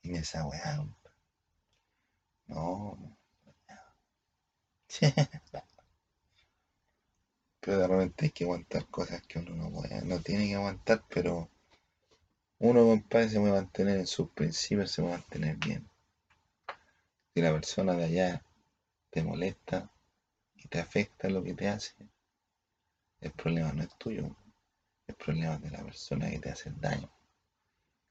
Y 0.01 0.15
esa 0.15 0.45
weá. 0.45 0.77
No, 2.47 2.97
no. 2.99 3.17
Pero 7.61 7.79
de 7.79 7.87
repente 7.87 8.25
hay 8.25 8.31
que 8.31 8.43
aguantar 8.45 8.85
cosas 8.87 9.21
que 9.27 9.39
uno 9.39 9.55
no 9.55 9.71
puede, 9.71 10.01
no 10.03 10.19
tiene 10.21 10.47
que 10.47 10.55
aguantar, 10.55 11.03
pero 11.09 11.49
uno, 12.61 12.85
compadre, 12.85 13.29
se 13.29 13.39
puede 13.39 13.53
mantener 13.53 13.97
en 13.99 14.07
sus 14.07 14.29
principios, 14.31 14.91
se 14.91 15.01
puede 15.01 15.15
mantener 15.15 15.55
bien. 15.55 15.89
Si 17.33 17.41
la 17.41 17.53
persona 17.53 17.93
de 17.93 18.03
allá 18.03 18.43
te 19.09 19.23
molesta 19.23 19.89
y 20.55 20.67
te 20.67 20.79
afecta 20.79 21.29
lo 21.29 21.41
que 21.41 21.53
te 21.53 21.69
hace, 21.69 21.95
el 23.21 23.31
problema 23.31 23.71
no 23.71 23.83
es 23.83 23.97
tuyo, 23.97 24.35
el 25.07 25.15
problema 25.15 25.55
es 25.55 25.61
de 25.61 25.71
la 25.71 25.83
persona 25.83 26.29
que 26.29 26.39
te 26.39 26.49
hace 26.49 26.71
daño. 26.81 27.09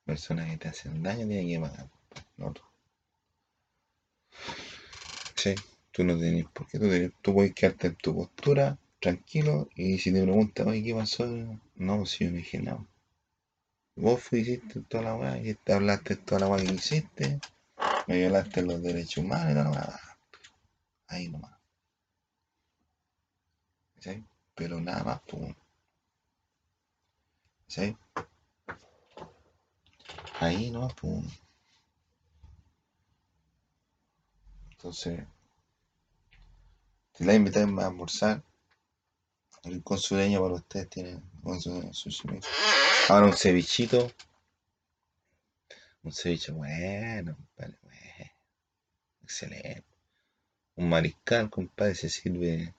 La 0.06 0.14
persona 0.14 0.48
que 0.48 0.56
te 0.56 0.68
hace 0.68 0.88
el 0.88 1.02
daño 1.02 1.26
tiene 1.26 1.46
que 1.46 1.60
pagar, 1.60 1.90
no 2.38 2.52
tú. 2.52 2.62
Sí, 5.34 5.54
tú 5.92 6.04
no 6.04 6.18
tienes 6.18 6.46
por 6.46 6.66
qué, 6.68 6.78
tú, 6.78 7.16
tú 7.20 7.34
puedes 7.34 7.52
quedarte 7.54 7.88
en 7.88 7.96
tu 7.96 8.14
postura, 8.14 8.78
tranquilo, 9.00 9.68
y 9.74 9.98
si 9.98 10.12
te 10.12 10.22
preguntan, 10.22 10.68
oye, 10.68 10.82
¿qué 10.82 10.94
pasó? 10.94 11.26
No, 11.76 12.06
si 12.06 12.24
yo 12.24 12.30
no 12.30 12.36
dije 12.36 12.60
nada. 12.60 12.84
Vos 13.96 14.22
fuiste 14.22 14.80
toda 14.88 15.02
la 15.02 15.14
weá 15.16 15.38
y 15.38 15.54
te 15.54 15.72
hablaste 15.72 16.16
toda 16.16 16.40
la 16.40 16.48
weá 16.48 16.64
que 16.64 16.72
hiciste, 16.72 17.40
me 18.06 18.16
violaste 18.16 18.62
los 18.62 18.82
derechos 18.82 19.24
humanos 19.24 19.50
y 19.50 19.54
toda 19.54 19.64
la 19.64 19.70
weá. 19.70 20.00
Ahí 21.08 21.28
nomás. 21.28 21.58
¿Sí? 23.98 24.24
Pero 24.54 24.80
nada 24.80 25.02
más, 25.04 25.20
pues. 25.28 25.54
¿Sí? 27.66 27.96
Ahí 30.40 30.70
nomás, 30.70 30.94
pues. 30.94 31.24
Entonces, 34.70 35.26
si 37.14 37.24
la 37.24 37.34
invitan 37.34 37.76
a 37.80 37.86
almorzar, 37.88 38.44
el 39.64 39.82
consuleño 39.82 40.40
para 40.40 40.54
ustedes 40.54 40.88
tiene 40.88 41.20
Ahora 43.08 43.26
un 43.26 43.32
cevichito. 43.32 44.10
Un 46.02 46.12
ceviche 46.12 46.52
bueno, 46.52 47.36
compadre. 47.36 47.78
Bueno. 47.82 48.30
Excelente. 49.22 49.84
Un 50.76 50.88
mariscal, 50.88 51.50
compadre, 51.50 51.94
se 51.94 52.08
sirve. 52.08 52.74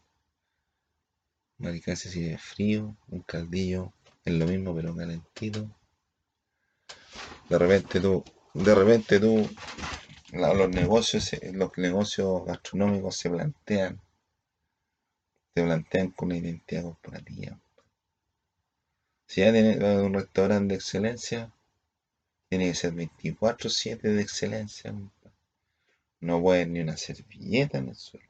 Mariscal 1.57 1.97
se 1.97 2.09
sirve 2.09 2.37
frío. 2.37 2.95
Un 3.09 3.21
caldillo. 3.21 3.93
Es 4.23 4.33
lo 4.33 4.45
mismo, 4.45 4.75
pero 4.75 4.95
calentito. 4.95 5.69
De 7.49 7.57
repente 7.57 7.99
tú. 7.99 8.23
De 8.53 8.75
repente 8.75 9.19
tú. 9.19 9.49
Los 10.31 10.69
negocios, 10.69 11.31
los 11.53 11.75
negocios 11.77 12.45
gastronómicos 12.45 13.15
se 13.15 13.31
plantean 13.31 13.99
se 15.53 15.63
plantean 15.63 16.11
con 16.11 16.27
una 16.27 16.37
identidad 16.37 16.83
corporativa. 16.83 17.59
Si 19.27 19.41
ya 19.41 19.51
tienes 19.51 19.77
un 19.77 20.13
restaurante 20.13 20.73
de 20.73 20.75
excelencia, 20.75 21.51
tiene 22.49 22.65
que 22.69 22.75
ser 22.75 22.93
24-7 22.93 24.01
de 24.01 24.21
excelencia. 24.21 24.93
No 26.19 26.41
puede 26.41 26.65
ni 26.65 26.79
una 26.79 26.97
servilleta 26.97 27.77
en 27.77 27.89
el 27.89 27.95
suelo. 27.95 28.27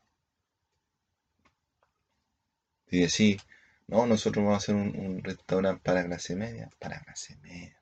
Si 2.89 2.99
decís, 2.99 3.41
no, 3.87 4.05
nosotros 4.05 4.43
vamos 4.43 4.55
a 4.55 4.57
hacer 4.57 4.75
un, 4.75 5.23
restaurante 5.23 5.81
para 5.83 6.05
clase 6.05 6.35
media, 6.35 6.69
para 6.79 6.99
clase 7.01 7.37
media. 7.37 7.79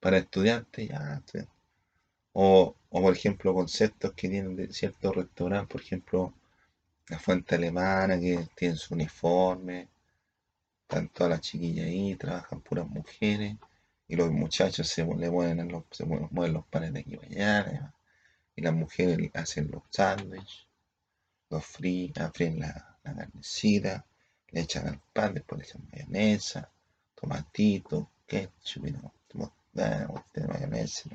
Para 0.00 0.18
estudiantes, 0.18 0.88
ya. 0.88 1.22
O, 2.32 2.76
o 2.90 3.02
por 3.02 3.12
ejemplo, 3.12 3.52
conceptos 3.52 4.12
que 4.12 4.28
tienen 4.28 4.54
de 4.56 4.72
ciertos 4.72 5.16
restaurantes, 5.16 5.72
por 5.72 5.80
ejemplo, 5.80 6.34
la 7.08 7.18
fuente 7.18 7.54
alemana 7.54 8.18
que 8.18 8.48
tiene 8.54 8.76
su 8.76 8.94
uniforme, 8.94 9.88
están 10.82 11.08
todas 11.08 11.30
las 11.30 11.40
chiquillas 11.40 11.86
ahí, 11.86 12.14
trabajan 12.16 12.60
puras 12.60 12.86
mujeres, 12.88 13.56
y 14.08 14.16
los 14.16 14.30
muchachos 14.30 14.88
se 14.88 15.04
le 15.04 15.30
mueven, 15.30 15.68
los, 15.68 15.84
se 15.90 16.04
mueven 16.04 16.52
los 16.52 16.66
panes 16.66 16.92
de 16.92 17.00
aquí 17.00 17.18
allá, 17.22 17.92
y 18.56 18.62
las 18.62 18.74
mujeres 18.74 19.30
hacen 19.34 19.70
los 19.70 19.82
sándwiches, 19.90 20.66
los 21.50 21.64
fríen, 21.64 22.12
fríen 22.32 22.60
la, 22.60 22.98
carnecita, 23.02 24.04
le 24.48 24.60
echan 24.60 24.88
al 24.88 25.00
pan, 25.12 25.34
después 25.34 25.58
le 25.58 25.66
echan 25.66 25.88
mayonesa, 25.92 26.70
tomatito, 27.14 28.10
ketchup, 28.26 28.86
no, 29.34 29.54
mayonesa, 30.48 31.10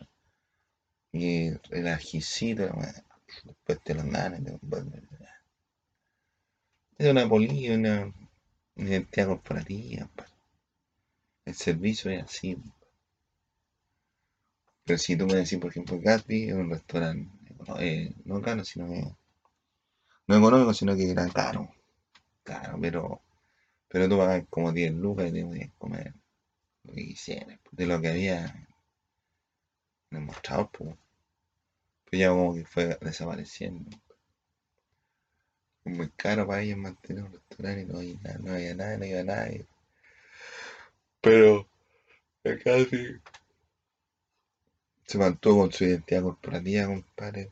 y 1.12 1.48
el 1.72 1.88
ajicito, 1.88 2.70
después 3.44 3.80
te 3.84 3.96
lo 3.96 4.04
dan, 4.04 4.60
es 7.00 7.10
una 7.10 7.28
política, 7.30 7.74
una, 7.76 8.14
identidad 8.76 9.28
corporativa. 9.28 10.10
El 11.46 11.56
servicio 11.56 12.12
es 12.12 12.24
así. 12.24 12.58
Pero 14.84 15.00
si 15.00 15.16
tú 15.16 15.26
me 15.26 15.36
decís, 15.36 15.58
por 15.60 15.72
ejemplo, 15.72 16.00
Gatsby 16.00 16.50
es 16.50 16.54
un 16.54 16.70
restaurante, 16.70 17.30
eh, 17.80 18.14
no 18.26 18.42
caro, 18.42 18.66
sino 18.66 18.88
que. 18.90 19.02
No 20.28 20.38
económico, 20.38 20.74
sino 20.74 20.96
que 20.96 21.10
era 21.10 21.28
caro. 21.30 21.72
Caro, 22.44 22.78
pero. 22.82 23.22
Pero 23.88 24.10
tú 24.10 24.18
pagas 24.18 24.46
como 24.50 24.74
10 24.74 24.94
lucas 24.94 25.30
y 25.30 25.34
te 25.34 25.46
puedes 25.46 25.72
comer 25.78 26.14
lo 26.84 26.94
que 26.94 27.06
quisieras. 27.06 27.60
De 27.72 27.86
lo 27.88 28.02
que 28.02 28.10
había 28.10 28.46
en 30.12 30.18
el 30.18 30.24
mostrador, 30.26 30.70
pues. 30.72 30.96
Pero 32.06 32.20
ya 32.20 32.30
como 32.30 32.56
que 32.56 32.66
fue 32.66 32.98
desapareciendo 33.02 33.90
muy 35.86 36.10
caro 36.10 36.48
para 36.48 36.62
ellos 36.62 36.78
mantener 36.78 37.24
un 37.24 37.34
restaurante 37.34 37.82
y 37.82 37.86
no 37.86 37.98
había 37.98 38.16
nada, 38.22 38.40
no 38.40 38.54
había 38.54 38.76
nada, 38.76 38.98
no 38.98 39.06
iba 39.06 39.24
nadie. 39.24 39.66
Pero 41.22 41.68
casi 42.64 43.20
se 45.06 45.18
mantuvo 45.18 45.62
con 45.62 45.72
su 45.72 45.86
identidad 45.86 46.22
corporativa, 46.22 46.86
compadre. 46.86 47.52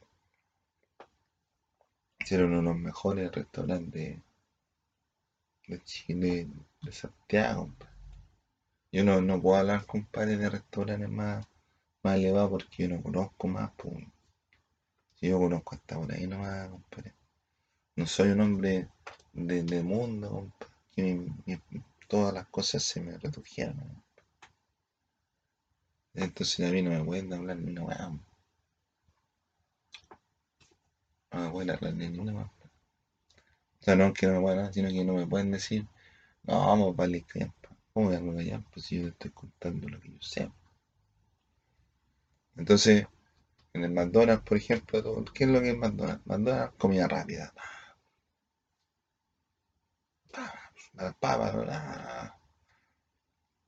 Hicieron 2.19 2.51
uno 2.51 2.57
de 2.57 2.65
los 2.65 2.77
mejores 2.77 3.31
restaurantes 3.31 4.19
de 5.67 5.83
Chile, 5.83 6.47
de 6.81 6.91
Santiago. 6.91 7.69
Yo 8.91 9.03
no, 9.03 9.21
no 9.21 9.41
puedo 9.41 9.57
hablar, 9.57 9.85
compadre, 9.85 10.37
de 10.37 10.49
restaurantes 10.49 11.09
más, 11.09 11.45
más 12.03 12.17
elevados 12.17 12.51
porque 12.51 12.83
yo 12.83 12.89
no 12.89 13.01
conozco 13.01 13.47
más. 13.47 13.71
Pues. 13.75 14.05
Si 15.15 15.27
yo 15.27 15.39
conozco 15.39 15.75
hasta 15.75 15.95
por 15.97 16.11
ahí 16.11 16.27
nomás, 16.27 16.69
compadre. 16.69 17.16
No 17.97 18.05
soy 18.05 18.29
un 18.29 18.41
hombre 18.41 18.88
de, 19.33 19.81
mundo, 19.81 20.51
que 20.95 21.31
todas 22.07 22.31
las 22.31 22.45
cosas 22.45 22.83
se 22.83 23.01
me 23.01 23.17
redujeron. 23.17 24.03
Entonces 26.13 26.69
a 26.69 26.71
mí 26.71 26.83
no 26.83 26.91
me 26.91 27.03
pueden 27.03 27.33
hablar 27.33 27.57
ni 27.57 27.71
una 27.71 27.81
weá. 27.86 28.12
No 31.31 31.41
me 31.41 31.49
pueden 31.49 31.71
hablar 31.71 31.93
ni 31.95 32.19
una 32.19 32.33
weá. 32.33 32.51
O 33.81 33.83
sea, 33.83 33.95
no 33.95 34.13
que 34.13 34.27
no 34.27 34.33
me 34.33 34.41
puedan 34.41 34.71
sino 34.71 34.89
que 34.89 35.03
no 35.03 35.13
me 35.13 35.25
pueden 35.25 35.49
decir, 35.49 35.83
no, 36.43 36.67
vamos 36.67 36.95
para 36.95 37.12
el 37.12 37.25
campo. 37.25 37.69
¿Cómo 37.93 38.10
voy 38.10 38.38
a 38.38 38.41
allá? 38.41 38.63
Pues 38.71 38.86
si 38.86 39.01
yo 39.01 39.07
estoy 39.07 39.31
contando 39.31 39.89
lo 39.89 39.99
que 39.99 40.10
yo 40.10 40.21
sé. 40.21 40.51
Entonces, 42.57 43.07
en 43.73 43.86
el 43.86 43.89
McDonald's, 43.89 44.43
por 44.43 44.57
ejemplo, 44.57 45.25
¿qué 45.33 45.45
es 45.45 45.49
lo 45.49 45.62
que 45.62 45.71
es 45.71 45.75
McDonald's? 45.75 46.23
McDonald's, 46.27 46.75
comida 46.77 47.07
rápida 47.07 47.51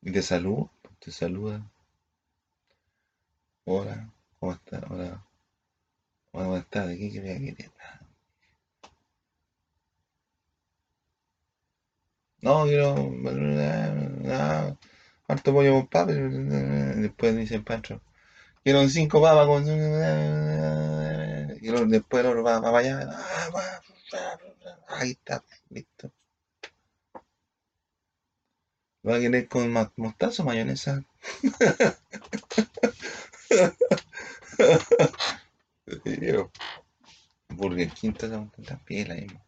y 0.01 0.11
te 0.11 0.21
saluda, 0.21 0.69
te 0.99 1.09
saluda. 1.09 1.65
Hola, 3.63 4.11
¿cómo 4.37 4.51
está? 4.51 4.81
Hola. 4.89 5.25
Hola, 6.31 6.47
buenas 6.47 6.67
tardes. 6.71 6.97
¿Qué 6.97 7.11
quería 7.11 7.37
querer? 7.37 7.71
No, 12.41 12.65
quiero. 12.65 12.95
ah, 14.29 14.73
Harto 15.27 15.53
pollo 15.53 15.73
con 15.73 15.87
papa. 15.87 16.11
Después 16.13 17.35
dice 17.37 17.59
Pancho. 17.61 18.01
Quiero 18.63 18.87
cinco 18.89 19.21
papas 19.21 19.47
con. 19.47 19.65
Luego 21.61 21.85
después 21.85 22.21
el 22.23 22.29
otro 22.31 22.43
va 22.43 22.61
para 22.61 22.77
allá. 22.79 23.09
Ahí 24.87 25.11
está, 25.11 25.41
listo. 25.69 26.11
¿Va 29.07 29.15
a 29.15 29.19
querer 29.19 29.47
con 29.47 29.71
mostaza 29.95 30.43
o 30.43 30.45
mayonesa? 30.45 31.03
Yo. 36.05 36.51
Burger 37.49 37.89
King 37.91 38.13
también 38.13 39.07
la 39.07 39.15
misma. 39.15 39.41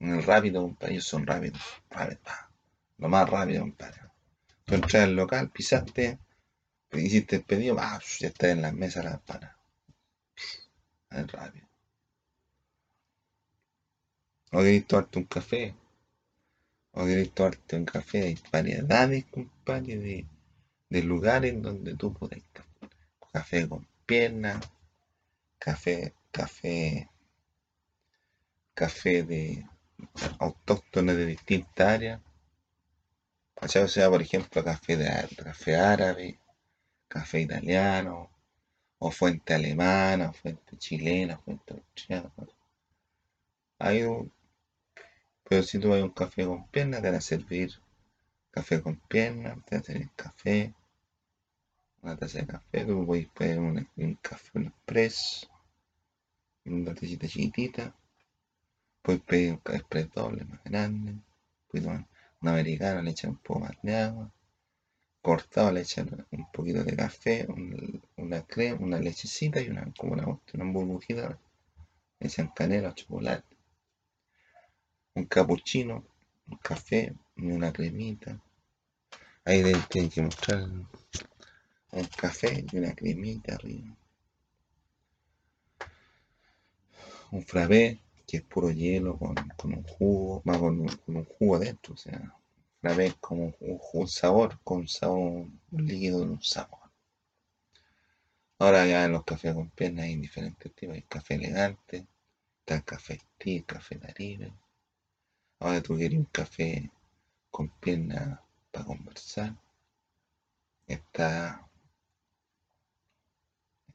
En 0.00 0.14
el 0.14 0.22
rápido, 0.22 0.62
compadre, 0.62 0.94
ellos 0.94 1.06
son 1.06 1.26
rápidos. 1.26 1.60
Rápido. 1.90 2.20
Lo 2.98 3.08
más 3.08 3.28
rápido, 3.28 3.62
compadre. 3.62 4.00
Tú 4.64 4.74
entras 4.74 5.04
al 5.04 5.16
local, 5.16 5.50
pisaste, 5.50 6.18
hiciste 6.92 7.36
el 7.36 7.44
pedido, 7.44 7.76
ah, 7.78 8.00
ya 8.18 8.28
está 8.28 8.50
en 8.50 8.62
las 8.62 8.74
mesas 8.74 9.04
las 9.04 9.20
panas. 9.20 9.56
Es 11.10 11.32
rápido. 11.32 11.66
O 14.52 14.58
queréis 14.58 14.86
tomarte 14.86 15.18
un 15.18 15.24
café. 15.24 15.74
O 16.92 17.04
queréis 17.04 17.32
tomarte 17.32 17.76
un 17.76 17.84
café. 17.84 18.18
Hay 18.24 18.38
variedades, 18.52 19.24
compadre, 19.26 19.96
de, 19.98 20.26
de 20.90 21.02
lugares 21.02 21.60
donde 21.60 21.94
tú 21.94 22.12
podés. 22.12 22.44
Café 23.32 23.68
con 23.68 23.86
pierna, 24.06 24.60
café, 25.58 26.14
café, 26.30 27.08
café 28.74 29.22
de 29.22 29.66
autóctonos 30.38 31.16
de 31.16 31.26
distintas 31.26 31.88
áreas. 31.88 32.20
O 33.60 33.88
sea, 33.88 34.08
por 34.08 34.22
ejemplo, 34.22 34.64
café, 34.64 34.96
de, 34.96 35.06
café 35.36 35.76
árabe, 35.76 36.38
café 37.08 37.40
italiano, 37.40 38.30
o 38.98 39.10
fuente 39.10 39.54
alemana, 39.54 40.30
o 40.30 40.32
fuente 40.32 40.76
chilena, 40.76 41.38
fuente 41.38 41.74
austriaca. 41.74 42.46
Hay 43.78 44.02
pero 45.48 45.64
si 45.64 45.80
tú 45.80 45.92
a 45.92 46.04
un 46.04 46.10
café 46.10 46.46
con 46.46 46.68
pierna, 46.68 47.00
te 47.00 47.08
van 47.08 47.16
a 47.16 47.20
servir 47.20 47.72
café 48.52 48.82
con 48.82 48.96
pierna, 49.08 49.54
te 49.66 49.76
van 49.76 49.82
a 49.82 49.84
servir 49.84 50.10
café, 50.16 50.74
una 52.02 52.16
taza 52.16 52.38
de 52.40 52.46
café, 52.46 52.84
tú 52.84 53.06
puedes 53.06 53.28
pedir 53.28 53.60
un, 53.60 53.88
un 53.98 54.14
café, 54.16 54.50
un 54.54 54.64
express, 54.64 55.46
una 56.66 56.94
tacita 56.94 57.26
chiquitita, 57.26 57.92
puedes 59.02 59.22
pedir 59.22 59.50
un 59.54 59.74
express 59.74 60.08
doble 60.14 60.44
más 60.44 60.62
grande, 60.62 61.16
puedes 61.68 61.84
tomar 61.84 62.06
un 62.40 62.48
americano, 62.48 63.02
le 63.02 63.10
echan 63.10 63.30
un 63.32 63.38
poco 63.38 63.58
más 63.60 63.72
de 63.82 63.96
agua, 63.96 64.30
cortado 65.22 65.72
le 65.72 65.82
echan 65.82 66.26
un 66.32 66.52
poquito 66.52 66.84
de 66.84 66.96
café, 66.96 67.46
un- 67.48 68.02
una 68.18 68.42
crema, 68.42 68.80
una 68.86 69.00
lechecita 69.00 69.60
y 69.62 69.70
una, 69.70 69.92
como 69.98 70.14
una, 70.14 70.26
una 70.54 70.72
burbujita, 70.72 71.38
le 72.20 72.28
echan 72.28 72.50
canela 72.56 72.90
o 72.90 72.94
chocolate, 72.94 73.57
un 75.18 75.26
cappuccino, 75.26 76.04
un 76.48 76.56
café, 76.58 77.12
y 77.36 77.46
una 77.50 77.72
cremita. 77.72 78.38
Ahí 79.44 79.62
tienen 79.88 80.10
que 80.10 80.22
mostrar 80.22 80.62
un 80.62 82.04
café 82.16 82.64
y 82.72 82.76
una 82.76 82.94
cremita 82.94 83.54
arriba. 83.56 83.94
Un 87.30 87.42
frappé, 87.42 88.00
que 88.26 88.36
es 88.38 88.42
puro 88.42 88.70
hielo 88.70 89.16
con, 89.18 89.34
un 89.64 89.82
jugo, 89.84 90.42
va 90.48 90.58
con, 90.58 90.80
un- 90.80 91.24
jugo 91.24 91.56
adentro, 91.56 91.94
o 91.94 91.96
sea, 91.96 92.34
frappé 92.80 93.06
es 93.06 93.14
como 93.14 93.54
un, 93.60 94.08
sabor, 94.08 94.58
con 94.62 94.78
un 94.80 94.88
sabor, 94.88 95.46
un 95.72 95.86
líquido 95.86 96.22
un 96.22 96.42
sabor. 96.42 96.80
Ahora 98.60 98.86
ya 98.86 99.04
en 99.06 99.12
los 99.12 99.24
cafés 99.24 99.54
con 99.54 99.70
piernas 99.70 100.04
hay 100.04 100.14
diferentes 100.16 100.72
tipos, 100.74 100.94
hay 100.94 101.02
café 101.02 101.34
elegante, 101.34 102.06
está 102.60 102.82
café 102.82 103.20
tea, 103.38 103.62
café 103.66 103.98
Caribe. 103.98 104.52
Ahora 105.60 105.82
tú 105.82 105.96
quieres 105.96 106.18
un 106.18 106.24
café 106.26 106.90
con 107.50 107.68
piernas 107.80 108.40
para 108.70 108.84
conversar. 108.86 109.54
Está, 110.86 111.68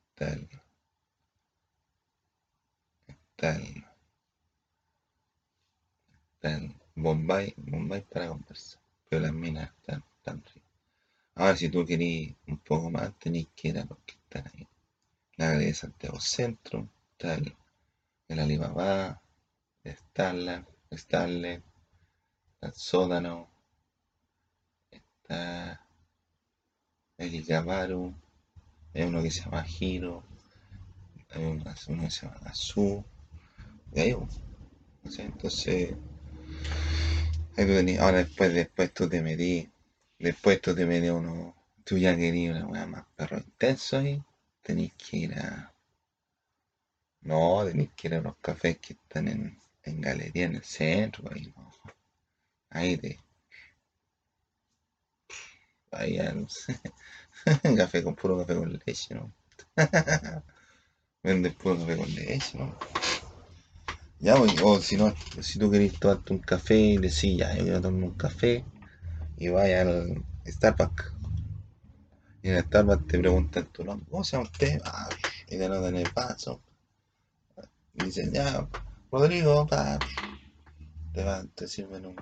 está 0.09 0.33
el, 0.33 0.49
está 3.07 3.55
el, 3.55 3.85
está 6.33 6.55
el 6.55 6.75
Bombay, 6.95 7.53
Bombay 7.57 8.01
para 8.01 8.27
conversar. 8.27 8.81
Pero 9.09 9.21
las 9.23 9.33
minas 9.33 9.71
están 9.79 10.03
tan 10.21 10.43
ricas. 10.43 10.63
Ahora 11.35 11.55
si 11.55 11.69
tú 11.69 11.85
querés 11.85 12.35
un 12.47 12.57
poco 12.59 12.91
más, 12.91 13.17
tenés 13.19 13.47
que 13.55 13.69
ir 13.69 13.79
a 13.79 13.85
los 13.85 13.97
están 14.07 14.51
ahí. 14.53 14.67
La 15.37 15.51
de 15.51 15.73
Santiago 15.73 16.19
Centro, 16.19 16.87
está 17.11 17.35
el, 17.35 17.55
Alibaba, 18.39 19.21
el 19.83 19.97
Starlet, 20.97 21.63
el 22.61 22.73
Sótano, 22.73 23.49
está 24.91 25.85
el 27.17 27.35
Ikabaru, 27.35 28.13
hay 28.93 29.03
uno 29.03 29.21
que 29.23 29.31
se 29.31 29.41
llama 29.41 29.65
Hiro, 29.67 30.23
hay 31.31 31.43
uno, 31.43 31.63
uno 31.87 32.03
que 32.03 32.09
se 32.11 32.25
llama 32.25 32.39
Azu, 32.45 33.03
y 33.93 33.99
ahí, 33.99 34.13
pues, 34.13 34.39
no 35.03 35.11
sé, 35.11 35.23
entonces, 35.23 35.95
ahora 37.99 38.19
después, 38.19 38.53
después 38.53 38.93
tú 38.93 39.09
te 39.09 39.21
metís, 39.21 39.67
después 40.19 40.61
tú 40.61 40.75
te 40.75 40.85
metes 40.85 41.11
uno, 41.11 41.55
tú 41.83 41.97
ya 41.97 42.15
querías 42.15 42.55
una 42.55 42.67
weá 42.67 42.85
más 42.85 43.05
perro 43.15 43.37
intenso 43.37 43.97
ahí, 43.97 44.23
tenés 44.61 44.93
que 44.93 45.17
ir 45.17 45.33
a, 45.39 45.73
no, 47.21 47.65
tenés 47.65 47.89
que 47.95 48.07
ir 48.07 48.15
a 48.15 48.21
los 48.21 48.35
cafés 48.37 48.77
que 48.79 48.93
están 48.93 49.27
en, 49.27 49.62
en 49.83 50.01
galería 50.01 50.45
en 50.45 50.55
el 50.55 50.63
centro, 50.63 51.29
ahí, 51.33 51.53
no, 51.55 51.71
ahí 52.69 52.97
te, 52.97 53.19
ahí 55.91 56.17
no 56.17 56.47
café 57.77 58.03
con 58.03 58.15
puro 58.15 58.37
café 58.39 58.55
con 58.55 58.73
leche, 58.85 59.15
¿no? 59.15 59.31
Venden 61.23 61.53
puro 61.53 61.77
café 61.77 61.97
con 61.97 62.15
leche, 62.15 62.57
¿no? 62.57 62.73
Ya, 64.19 64.37
pues, 64.37 64.53
o 64.61 64.79
si 64.79 64.95
no, 64.95 65.13
si 65.41 65.59
tú 65.59 65.69
querés 65.69 65.99
tomarte 65.99 66.31
un 66.31 66.39
café 66.39 66.77
y 66.77 66.97
decís, 66.97 67.37
ya, 67.37 67.53
yo 67.55 67.63
quiero 67.63 67.81
tomarme 67.81 68.05
un 68.05 68.13
café, 68.13 68.63
y 69.37 69.49
vaya 69.49 69.81
al 69.81 70.23
Starbucks. 70.47 71.11
Y 72.41 72.49
en 72.49 72.55
el 72.55 72.63
Starbucks 72.63 73.07
te 73.07 73.19
preguntan 73.19 73.65
tu 73.65 73.83
nombre, 73.83 74.07
¿cómo 74.09 74.23
se 74.23 74.37
llama 74.37 74.49
usted? 74.49 74.81
Ah, 74.85 75.09
y 75.47 75.57
te 75.57 75.67
notan 75.67 75.95
el 75.95 76.09
vaso. 76.15 76.61
Y 77.95 78.05
dicen, 78.05 78.31
ya, 78.31 78.65
Rodrigo, 79.13 79.67
pa. 79.67 79.99
Te, 81.13 81.23
van, 81.23 81.47
te 81.49 81.67
sirven 81.67 82.07
un, 82.07 82.15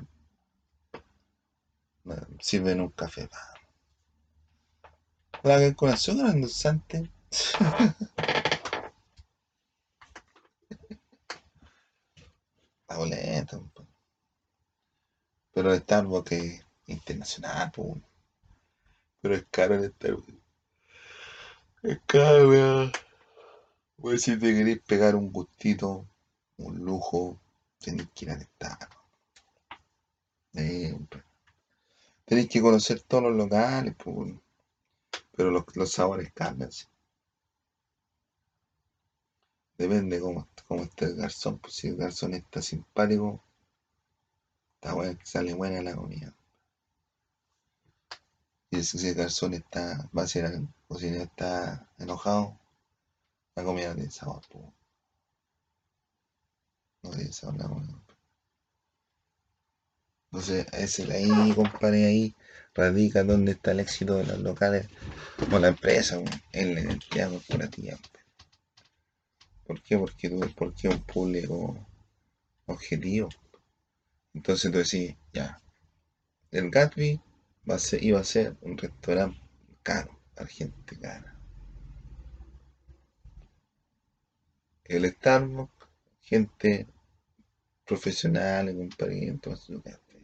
sirven 2.42 2.82
un 2.82 2.90
café, 2.90 3.30
pa. 3.30 3.40
¿La 5.44 5.74
con 5.74 5.90
azúcar 5.90 6.32
endulzante? 6.32 7.10
La 12.90 12.98
boleta. 12.98 13.58
Pero 15.54 15.74
el 15.74 15.80
Starbucks 15.80 16.32
es 16.34 16.66
internacional, 16.88 17.72
pues. 17.74 18.04
Pero 19.22 19.36
es 19.36 19.46
caro 19.50 19.76
el 19.76 19.94
Starbucks. 19.94 20.34
Es 21.84 22.00
caro, 22.06 22.50
weón. 22.50 22.92
Pues 23.96 24.24
si 24.24 24.38
te 24.38 24.54
querés 24.54 24.82
pegar 24.82 25.16
un 25.16 25.32
gustito, 25.32 26.11
un 26.62 26.80
lujo, 26.80 27.40
tenés 27.80 28.08
que 28.14 28.26
ir 28.26 28.32
al 28.32 28.42
Starbucks. 28.42 28.98
Siempre. 30.54 31.24
Tenés 32.26 32.50
que 32.50 32.62
conocer 32.62 33.02
todos 33.02 33.24
los 33.24 33.36
locales, 33.36 33.96
pues. 33.98 34.34
Pero 35.36 35.52
los, 35.52 35.64
los 35.76 35.92
sabores 35.92 36.32
cambian. 36.34 36.70
Depende 39.78 40.20
cómo, 40.20 40.48
cómo 40.68 40.84
esté 40.84 41.06
el 41.06 41.16
garzón. 41.16 41.60
Pues 41.60 41.74
si 41.74 41.88
el 41.88 41.98
garzón 41.98 42.34
está 42.34 42.62
simpático, 42.62 43.44
está 44.76 44.94
bueno, 44.94 45.18
sale 45.24 45.54
buena 45.54 45.82
la 45.82 45.96
comida. 45.96 46.34
Y 48.70 48.84
si 48.84 49.08
el 49.10 49.16
garzón 49.16 49.54
está, 49.54 50.10
va 50.18 50.24
a 50.24 50.28
ser, 50.28 50.62
o 50.88 50.98
si 50.98 51.08
está 51.08 51.90
enojado, 51.98 52.58
la 53.56 53.64
comida 53.64 53.94
tiene 53.94 54.12
sabor, 54.12 54.42
pues. 54.50 54.81
No 57.04 57.12
la 57.12 57.68
comida. 57.68 58.02
Entonces, 60.32 60.66
ese 60.72 61.12
ahí, 61.12 61.54
compadre, 61.54 62.06
ahí, 62.06 62.36
radica 62.74 63.24
dónde 63.24 63.52
está 63.52 63.72
el 63.72 63.82
éxito 63.82 64.16
de 64.16 64.26
los 64.26 64.40
locales 64.40 64.88
o 65.52 65.60
la 65.60 65.68
empresa, 65.68 66.22
en 66.54 66.76
la 66.76 66.82
identidad 66.82 67.30
corporativa. 67.30 67.98
¿Por 69.66 69.82
qué? 69.82 69.98
Porque 69.98 70.30
tú, 70.30 70.40
porque 70.56 70.88
un 70.88 71.02
público 71.04 71.76
objetivo. 72.66 73.30
Entonces 74.34 74.72
tú 74.72 74.78
decís, 74.78 75.16
ya, 75.34 75.62
el 76.52 76.70
Gatsby 76.70 77.22
a 77.68 77.78
iba 78.02 78.20
a 78.20 78.24
ser 78.24 78.56
un 78.62 78.78
restaurante 78.78 79.40
caro, 79.84 80.18
para 80.36 80.48
gente 80.50 81.00
cara. 81.00 81.36
El 84.86 85.10
Starbucks, 85.12 85.81
gente 86.32 86.88
profesional, 87.86 88.74
compadre, 88.74 89.28
en 89.28 89.40
todo 89.40 89.58
su 89.58 89.82
café. 89.82 90.18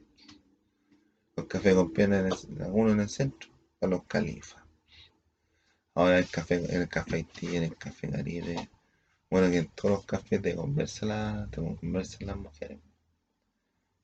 Los 1.35 1.47
cafés 1.47 1.75
con 1.75 1.91
piernas, 1.91 2.47
uno 2.71 2.91
en 2.93 3.01
el 3.01 3.09
centro, 3.09 3.49
para 3.77 3.91
los 3.91 4.05
califas. 4.05 4.63
Ahora 5.95 6.19
el 6.19 6.29
café, 6.29 6.63
el 6.73 6.87
café 6.87 7.17
Haití, 7.17 7.57
el 7.57 7.75
café 7.75 8.09
Caribe. 8.09 8.69
Bueno, 9.29 9.51
que 9.51 9.57
en 9.57 9.67
todos 9.71 9.91
los 9.97 10.05
cafés 10.05 10.41
te 10.41 10.55
conversan, 10.55 11.51
te 11.51 11.57
conversan 11.57 12.27
las 12.27 12.37
mujeres. 12.37 12.79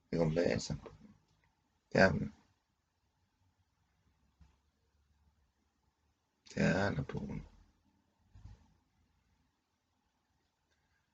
Te 0.09 0.17
conversan, 0.17 0.81
te 1.87 2.01
hablan. 2.01 2.33
Te 6.53 6.63
hablan, 6.63 7.05
pues. 7.05 7.52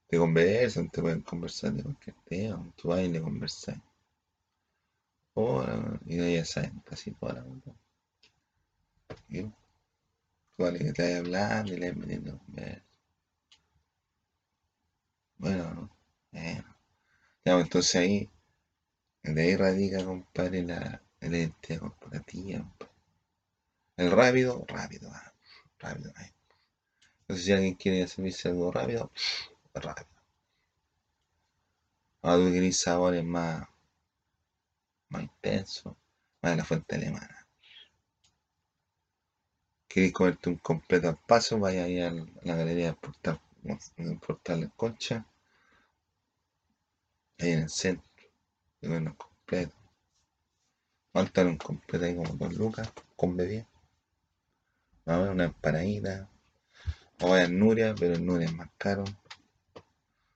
Te 0.10 0.18
conversan, 0.18 0.90
te 0.90 1.02
pueden 1.02 1.22
conversar 1.22 1.72
de 1.72 1.84
cualquier 1.84 2.16
tema. 2.26 2.74
Tú 2.76 2.88
vas 2.88 3.02
y 3.02 3.10
le 3.10 3.22
conversas. 3.22 3.78
Hola, 5.36 6.00
y 6.08 6.34
ya 6.34 6.44
saben 6.44 6.80
casi 6.84 7.12
toda 7.12 7.34
la 7.34 7.44
mundo. 7.44 7.76
Tú 9.08 9.54
te 10.58 11.04
vayas 11.04 11.20
hablando 11.20 11.74
y 11.74 11.78
le 11.78 11.92
vas. 11.92 12.82
Bueno, 15.38 15.90
bueno. 16.32 16.76
Ya, 17.46 17.60
entonces 17.60 17.96
ahí, 17.96 18.30
de 19.22 19.42
ahí 19.42 19.56
radica, 19.56 20.04
compadre, 20.04 20.64
la, 20.64 21.02
corporativa. 21.80 22.66
El 23.96 24.12
rápido, 24.12 24.66
rápido, 24.68 25.12
ah, 25.14 25.34
rápido. 25.78 26.12
ahí. 26.16 26.32
Entonces 27.22 27.46
si 27.46 27.54
alguien 27.54 27.76
quiere 27.76 28.08
servirse 28.08 28.50
algo 28.50 28.72
rápido, 28.72 29.12
rápido. 29.80 30.10
Ahora 32.22 32.46
tú 32.46 32.54
querés 32.54 32.78
sabores 32.78 33.24
más, 33.24 33.68
más 35.10 35.24
intensos, 35.24 35.96
más 36.42 36.52
de 36.52 36.58
la 36.58 36.66
fuente 36.66 36.96
alemana. 36.96 37.48
Querés 39.88 40.14
comerte 40.14 40.50
un 40.50 40.58
completo 40.58 41.10
al 41.10 41.18
paso, 41.18 41.60
vaya 41.60 41.84
ahí 41.84 42.00
a 42.02 42.12
la 42.12 42.56
galería 42.56 42.88
de 42.88 42.94
portal, 42.94 43.42
de 43.64 44.16
portal 44.16 44.72
concha, 44.76 45.26
ahí 47.40 47.52
en 47.52 47.60
el 47.64 47.70
centro, 47.70 48.10
y 48.82 48.88
bueno, 48.88 49.16
completo. 49.18 49.76
Falta 51.12 51.42
un 51.44 51.58
completo 51.58 52.06
ahí 52.06 52.16
como 52.16 52.34
dos 52.34 52.54
lucas, 52.54 52.92
con 53.16 53.36
bebida. 53.36 53.68
Vamos 55.06 55.22
a 55.22 55.26
ver 55.26 55.34
una 55.34 55.46
empanadita. 55.46 56.30
O 57.22 57.36
en 57.36 57.60
Nuria, 57.60 57.96
pero 58.00 58.14
en 58.16 58.26
Nuria 58.26 58.48
es 58.48 58.54
más 58.54 58.70
caro. 58.78 59.04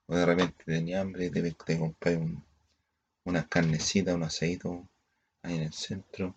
O 0.07 0.15
de 0.15 0.25
repente 0.25 0.63
tenía 0.65 1.01
hambre 1.01 1.29
te, 1.29 1.51
te 1.51 1.79
compras 1.79 2.15
un, 2.15 2.43
una 3.25 3.47
carnecita, 3.47 4.15
un 4.15 4.23
aceito 4.23 4.87
ahí 5.41 5.55
en 5.55 5.61
el 5.63 5.73
centro. 5.73 6.33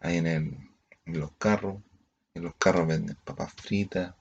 Ahí 0.00 0.16
en, 0.16 0.26
el, 0.26 0.58
en 1.06 1.20
los 1.20 1.32
carros. 1.32 1.82
En 2.34 2.44
los 2.44 2.54
carros 2.54 2.86
venden 2.86 3.16
papas 3.24 3.52
fritas, 3.52 4.14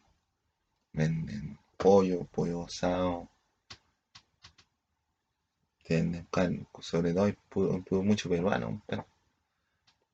venden 0.91 1.59
pollo, 1.77 2.25
pollo 2.25 2.65
asado, 2.65 3.29
venden 5.87 6.27
carne, 6.31 6.65
sobre 6.79 7.13
todo 7.13 7.25
hay 7.25 7.37
mucho 8.03 8.29
peruano, 8.29 8.81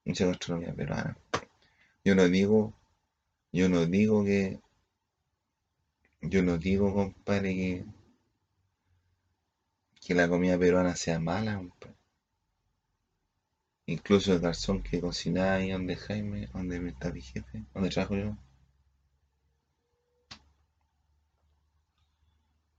mucha 0.05 0.25
gastronomía 0.25 0.73
peruana. 0.73 1.17
Yo 2.03 2.15
no 2.15 2.27
digo, 2.27 2.73
yo 3.51 3.69
no 3.69 3.85
digo 3.85 4.23
que, 4.25 4.59
yo 6.21 6.43
no 6.43 6.57
digo, 6.57 6.93
compadre, 6.93 7.55
que, 7.55 7.85
que 10.05 10.13
la 10.13 10.27
comida 10.27 10.57
peruana 10.57 10.95
sea 10.95 11.19
mala. 11.19 11.61
Incluso 13.85 14.33
el 14.33 14.39
garzón 14.39 14.83
que 14.83 14.99
cocinaba 14.99 15.53
ahí 15.55 15.71
donde 15.71 15.95
Jaime, 15.95 16.47
donde 16.47 16.89
está 16.89 17.11
mi 17.11 17.21
jefe, 17.21 17.63
donde 17.73 17.89
trabajo 17.89 18.15
yo, 18.15 18.37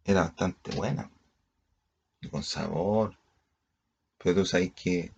era 0.04 0.22
bastante 0.22 0.74
buena, 0.76 1.10
con 2.30 2.42
sabor. 2.42 3.16
Pero 4.18 4.34
tú 4.36 4.46
sabes 4.46 4.72
que 4.72 5.12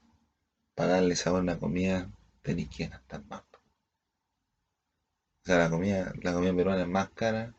para 0.75 0.93
darle 0.93 1.17
sabor 1.17 1.41
a 1.43 1.45
la 1.45 1.59
comida 1.59 2.09
tenés 2.43 2.69
que 2.69 2.87
gastar 2.87 3.25
más. 3.27 3.43
O 5.43 5.47
sea, 5.47 5.59
la 5.59 5.71
comida, 5.71 6.13
la 6.23 6.33
comida 6.33 6.55
peruana 6.55 6.83
es 6.83 6.89
más 6.89 7.09
cara, 7.11 7.55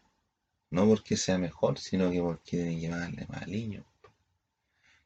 no 0.69 0.85
porque 0.85 1.17
sea 1.17 1.37
mejor, 1.37 1.79
sino 1.79 2.11
que 2.11 2.21
porque 2.21 2.57
tiene 2.57 2.75
que 2.75 2.79
llevarle 2.81 3.25
más 3.29 3.43
aliño. 3.43 3.85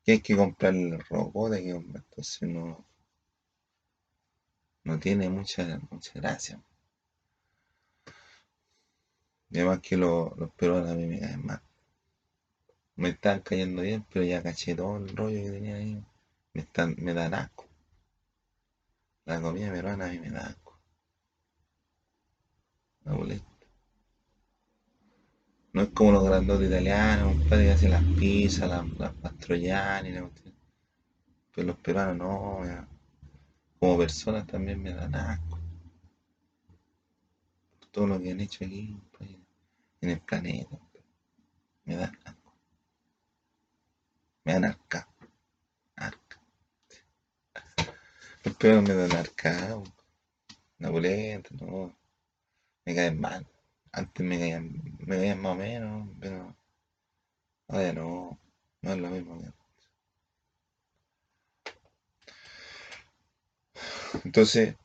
Y 0.06 0.12
hay 0.12 0.20
que 0.22 0.36
comprarle 0.36 0.96
el 0.96 1.04
robot, 1.06 1.54
hay 1.54 1.64
que 1.66 1.74
comprar, 1.74 2.04
entonces 2.10 2.50
no, 2.50 2.86
no 4.84 5.00
tiene 5.00 5.30
mucha, 5.30 5.80
mucha 5.90 6.12
gracia. 6.16 6.62
Y 9.52 9.58
además 9.58 9.80
que 9.82 9.98
los, 9.98 10.36
los 10.38 10.52
peruanos 10.54 10.90
a 10.92 10.96
mí 10.96 11.06
me 11.06 11.20
caen 11.20 11.46
mal. 11.46 11.62
Me 12.96 13.10
están 13.10 13.42
cayendo 13.42 13.82
bien, 13.82 14.06
pero 14.12 14.24
ya 14.24 14.42
caché 14.42 14.76
todo 14.76 14.98
el 14.98 15.16
rollo 15.16 15.44
que 15.44 15.52
tenía 15.52 15.76
ahí. 15.76 16.02
Me, 16.54 16.62
están, 16.62 16.96
me 17.00 17.14
dan 17.14 17.34
asco. 17.34 17.66
La 19.26 19.42
comida 19.42 19.72
peruana 19.72 20.06
a 20.06 20.10
mí 20.10 20.20
me 20.20 20.30
da 20.30 20.48
asco. 20.48 20.80
La 23.04 23.14
boleta. 23.14 23.51
No 25.74 25.84
es 25.84 25.90
como 25.90 26.12
los 26.12 26.26
grandotes 26.26 26.68
italianos, 26.68 27.38
compadre, 27.38 27.66
que 27.66 27.72
hacen 27.72 27.92
las 27.92 28.04
pizzas, 28.04 28.70
las, 28.70 28.86
las 29.00 29.32
cuestión. 30.22 30.54
Pero 31.56 31.68
los 31.68 31.78
peruanos 31.78 32.18
no. 32.18 32.88
Como 33.80 33.98
personas 33.98 34.46
también 34.48 34.82
me 34.82 34.94
dan 34.94 35.16
asco. 35.16 35.60
Todo 37.92 38.08
lo 38.08 38.22
que 38.22 38.32
han 38.32 38.42
hecho 38.42 38.66
aquí, 38.66 38.98
en 40.02 40.10
el 40.10 40.20
planeta. 40.20 40.78
Me 41.86 41.96
dan 41.96 42.20
asco. 42.26 42.54
Me 44.44 44.54
dan 44.54 44.66
arca. 44.66 45.08
Arca. 45.96 46.42
Los 48.44 48.56
peruanos 48.56 48.90
me 48.90 48.96
dan 48.96 49.12
arca. 49.14 49.82
Napoleón, 50.80 51.44
no. 51.60 51.96
Me 52.86 52.96
caen 52.96 53.20
mal. 53.20 53.51
Antes 53.94 54.26
me 54.26 54.38
caían, 54.38 54.82
me 55.00 55.36
más 55.36 55.54
o 55.54 55.56
menos, 55.56 56.10
pero 56.20 56.56
ahora 57.70 57.92
no, 57.94 58.40
no 58.84 58.92
es 58.94 58.98
lo 59.00 59.10
mismo. 59.10 59.40
Entonces, 64.26 64.76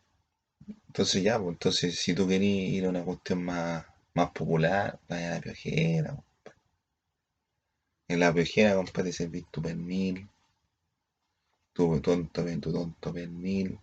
entonces 0.89 1.23
ya, 1.23 1.39
pues 1.39 1.53
entonces 1.53 1.97
si 1.99 2.15
tú 2.15 2.27
querías 2.27 2.71
ir 2.73 2.87
a 2.87 2.89
una 2.91 3.05
cuestión 3.05 3.45
más, 3.45 3.87
más 4.15 4.31
popular, 4.33 4.99
vaya 5.09 5.33
a 5.33 5.35
la 5.37 5.41
piojera, 5.41 6.11
compadre. 6.17 6.57
En 8.09 8.19
la 8.19 8.35
piojera, 8.35 8.75
compadre, 8.75 9.13
servís 9.13 9.45
tu 9.53 9.63
pernil, 9.63 10.29
tu 11.73 12.01
tonto, 12.01 12.45
tu 12.61 12.73
tonto 12.73 13.13
pernil, 13.13 13.79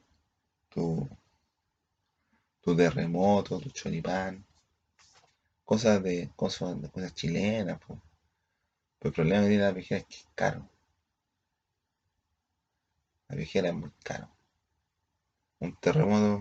tu, 0.70 1.08
tu 2.62 2.76
terremoto, 2.76 3.60
tu 3.60 3.70
choripán, 3.70 4.44
cosas 5.66 6.02
de 6.04 6.32
cosas, 6.36 6.82
de 6.82 6.90
cosas 6.90 7.14
chilenas, 7.16 7.80
pues. 7.86 8.00
Pero 8.98 9.10
el 9.10 9.14
problema 9.14 9.44
que 9.44 9.50
tiene 9.50 9.64
la 9.66 9.74
piojera 9.76 10.00
es 10.02 10.08
que 10.08 10.16
es 10.16 10.28
caro. 10.34 10.68
La 13.28 13.36
piojera 13.36 13.68
es 13.68 13.74
muy 13.76 13.92
caro. 14.02 14.30
Un 15.66 15.72
terremoto, 15.82 16.32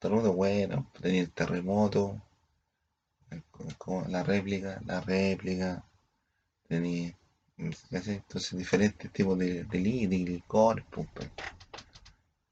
terremoto 0.00 0.32
bueno, 0.32 0.90
tenía 1.00 1.20
el 1.20 1.30
terremoto, 1.30 2.20
la 4.08 4.22
réplica, 4.22 4.80
la 4.86 5.00
réplica, 5.00 5.84
tenía, 6.68 7.16
entonces 7.58 8.58
diferentes 8.58 9.12
tipos 9.12 9.38
de, 9.38 9.64
de, 9.64 9.78
li- 9.80 10.06
de 10.06 10.18
licores, 10.18 10.84
pues, 10.90 11.08
pues, 11.14 11.30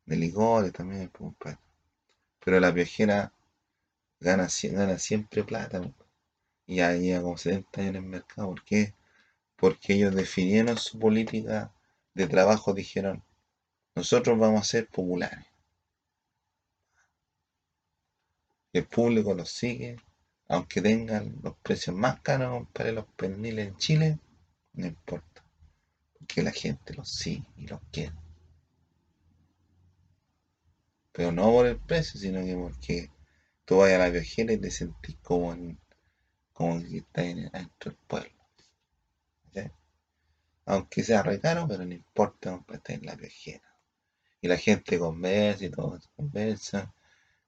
de 0.06 0.16
licores 0.16 0.72
también, 0.72 1.08
pues, 1.10 1.32
pues. 1.38 1.56
Pero 2.44 2.60
la 2.60 2.74
piojera 2.74 3.32
gana, 4.20 4.48
gana 4.62 4.98
siempre 4.98 5.44
plata. 5.44 5.80
Y 6.66 6.76
ya 6.76 6.92
lleva 6.94 7.22
como 7.22 7.38
70 7.38 7.80
años 7.80 7.90
en 7.90 7.96
el 7.96 8.10
mercado. 8.10 8.48
¿Por 8.48 8.64
qué? 8.64 8.94
Porque 9.56 9.94
ellos 9.94 10.14
definieron 10.14 10.76
su 10.76 10.98
política 10.98 11.72
de 12.14 12.26
trabajo. 12.26 12.74
Dijeron, 12.74 13.22
nosotros 13.94 14.38
vamos 14.38 14.60
a 14.62 14.64
ser 14.64 14.88
populares. 14.88 15.46
El 18.72 18.86
público 18.86 19.34
los 19.34 19.50
sigue, 19.50 19.96
aunque 20.46 20.80
tengan 20.80 21.36
los 21.42 21.56
precios 21.56 21.96
más 21.96 22.20
caros 22.20 22.68
para 22.72 22.92
los 22.92 23.06
perniles 23.16 23.68
en 23.68 23.76
Chile, 23.76 24.18
no 24.74 24.86
importa, 24.86 25.42
porque 26.18 26.42
la 26.42 26.52
gente 26.52 26.94
los 26.94 27.10
sigue 27.10 27.44
y 27.56 27.66
los 27.66 27.80
quiere. 27.90 28.14
Pero 31.12 31.32
no 31.32 31.50
por 31.50 31.66
el 31.66 31.78
precio, 31.78 32.20
sino 32.20 32.44
que 32.44 32.54
porque 32.54 33.10
tú 33.68 33.76
vas 33.76 33.92
a 33.92 33.98
la 33.98 34.08
viajera 34.08 34.54
y 34.54 34.56
te 34.56 34.70
sentís 34.70 35.16
como, 35.22 35.52
en, 35.52 35.78
como 36.54 36.80
que 36.80 36.96
estás 36.96 37.26
dentro 37.26 37.90
del 37.90 37.96
pueblo. 38.06 38.30
Aunque 40.64 41.02
sea 41.02 41.22
re 41.22 41.38
caro, 41.38 41.66
pero 41.68 41.84
no 41.84 41.92
importa, 41.92 42.62
estar 42.72 42.96
en 42.96 43.04
la 43.04 43.14
viajera. 43.14 43.68
Y 44.40 44.48
la 44.48 44.56
gente 44.56 44.98
conversa 44.98 45.66
y 45.66 45.70
todo, 45.70 46.00
conversa. 46.16 46.94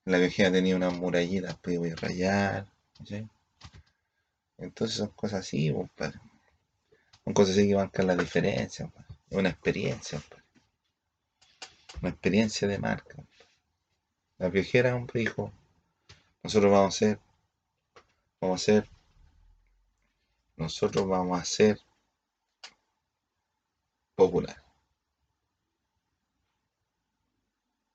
La 0.05 0.19
viajera 0.19 0.53
tenía 0.53 0.77
unas 0.77 0.93
murallitas 0.93 1.57
para 1.57 1.75
ir 1.75 1.93
a 1.93 1.97
rayar. 1.97 2.67
Entonces 4.59 4.99
son 4.99 5.09
cosas 5.09 5.41
así, 5.41 5.73
compadre. 5.73 6.21
Son 7.25 7.33
cosas 7.33 7.57
así 7.57 7.69
que 7.69 7.77
marcan 7.77 8.07
la 8.07 8.17
diferencia, 8.17 8.93
Es 9.31 9.39
una 9.39 9.49
experiencia, 9.49 10.21
Una 12.03 12.11
experiencia 12.11 12.69
de 12.69 12.79
marca. 12.79 13.25
La 14.39 14.49
viajera, 14.49 14.95
hombre, 14.97 15.21
dijo, 15.21 15.53
nosotros 16.43 16.73
vamos 16.73 16.85
a 16.85 16.89
hacer, 16.89 17.21
vamos 18.41 18.55
a 18.55 18.63
hacer, 18.63 18.89
nosotros 20.57 21.09
vamos 21.09 21.39
a 21.39 21.43
hacer 21.43 21.81
popular. 24.15 24.63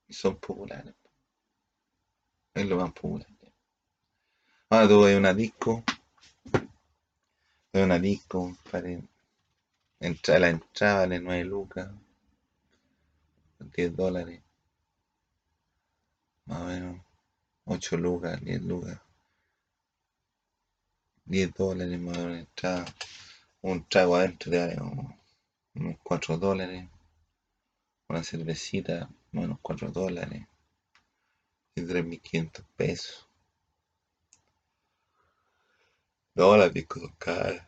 Y 0.08 0.14
son 0.14 0.36
populares. 0.38 0.94
Es 2.54 2.66
lo 2.66 2.78
más 2.78 2.92
popular. 2.94 3.28
Ahora 4.70 4.88
tuve 4.88 5.18
una 5.18 5.34
disco. 5.34 5.84
Tuve 7.72 7.84
una 7.84 8.00
disco 8.00 8.58
para 8.72 8.90
entrar, 10.00 10.42
la 10.42 10.50
entrada 10.50 11.00
vale 11.02 11.20
9 11.20 11.44
lucas. 11.46 11.92
10 13.60 13.96
dólares. 13.96 14.42
Más 16.46 16.62
o 16.62 16.66
menos. 16.66 17.02
8 17.66 17.98
lucas, 17.98 18.40
10 18.42 18.62
lucas. 18.64 19.00
10 21.26 21.54
dólares 21.54 22.00
más 22.00 22.18
menos 22.18 22.38
entrada. 22.38 22.86
Un 23.62 23.88
trago 23.90 24.16
adentro 24.16 24.52
de 24.52 24.80
unos 25.74 25.98
4 26.04 26.38
dólares. 26.38 26.88
Una 28.08 28.24
cervecita, 28.24 29.10
menos 29.32 29.60
4 29.62 29.92
dólares. 29.92 30.46
Y 31.76 31.82
3.500 31.82 32.64
pesos. 32.76 33.28
No, 36.36 36.56
las 36.58 36.72
discos 36.74 37.02
son 37.02 37.16
caras. 37.18 37.68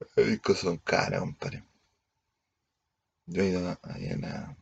Las 0.00 0.26
discos 0.26 0.58
son 0.58 0.78
caras, 0.78 1.20
compadre. 1.20 1.62
Yo 3.26 3.42
he 3.42 3.48
ido 3.48 3.58
a 3.58 3.62
la. 3.62 4.56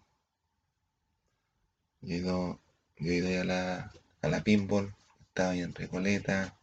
Yo 2.00 2.14
he 2.14 2.16
ido, 2.18 2.60
yo 2.98 3.10
he 3.10 3.16
ido 3.16 3.28
ahí 3.28 3.36
a 3.36 3.44
la, 3.44 3.92
a 4.22 4.28
la 4.28 4.42
pinball. 4.42 4.94
Estaba 5.28 5.50
ahí 5.50 5.62
en 5.62 5.74
Recoleta. 5.74 6.56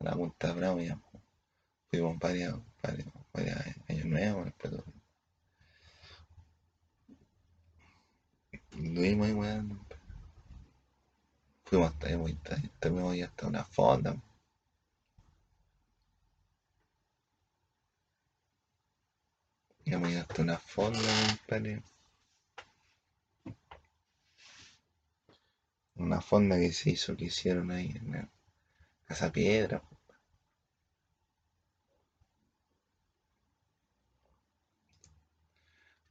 A 0.00 0.04
la 0.04 0.12
Punta 0.12 0.52
Bravo. 0.52 0.80
Ya. 0.80 0.98
Fuimos 1.90 2.18
varios, 2.18 2.60
varios, 2.82 3.08
varios 3.32 3.56
años 3.88 4.04
nuevos. 4.06 4.44
Después 4.46 4.72
Estuvimos 8.52 9.26
ahí, 9.26 9.32
weón. 9.34 9.80
Fuimos 11.64 11.92
hasta 11.92 12.08
ahí, 12.08 12.68
también 12.80 13.04
voy 13.04 13.22
hasta 13.22 13.46
una 13.46 13.64
fonda. 13.64 14.16
Íbamos 19.84 20.14
hasta 20.16 20.42
una 20.42 20.58
fonda, 20.58 21.00
compadre. 21.38 21.82
Una 26.00 26.22
fonda 26.22 26.58
que 26.58 26.72
se 26.72 26.90
hizo, 26.90 27.14
que 27.14 27.26
hicieron 27.26 27.70
ahí 27.70 27.90
en 27.94 28.12
la 28.12 28.28
Casa 29.04 29.30
Piedra. 29.30 29.82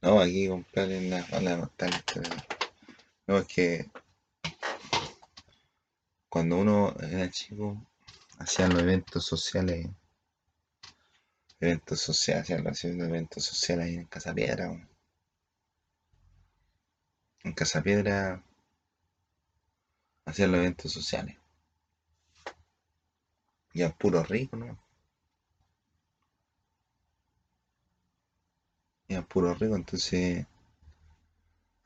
No, 0.00 0.20
aquí, 0.20 0.46
compadre, 0.48 0.98
en 0.98 1.10
la, 1.10 1.26
en 1.32 1.44
la 1.44 1.70
No, 3.26 3.38
es 3.38 3.46
que 3.48 3.90
cuando 6.28 6.58
uno 6.58 6.94
era 7.00 7.28
chico, 7.28 7.84
hacían 8.38 8.72
los 8.72 8.82
eventos 8.82 9.26
sociales, 9.26 9.88
eventos 11.58 12.00
sociales, 12.00 12.44
hacían 12.44 12.64
los 12.96 13.08
eventos 13.08 13.44
sociales 13.44 13.86
ahí 13.86 13.94
en 13.96 14.06
Casa 14.06 14.32
Piedra. 14.32 14.88
En 17.42 17.52
Casa 17.54 17.82
Piedra 17.82 18.44
hacían 20.30 20.52
los 20.52 20.60
eventos 20.60 20.92
sociales. 20.92 21.36
Y 23.72 23.82
a 23.82 23.90
puro 23.90 24.22
rico, 24.22 24.56
¿no? 24.56 24.78
Y 29.08 29.14
a 29.14 29.22
puro 29.22 29.54
rico, 29.54 29.76
entonces 29.76 30.46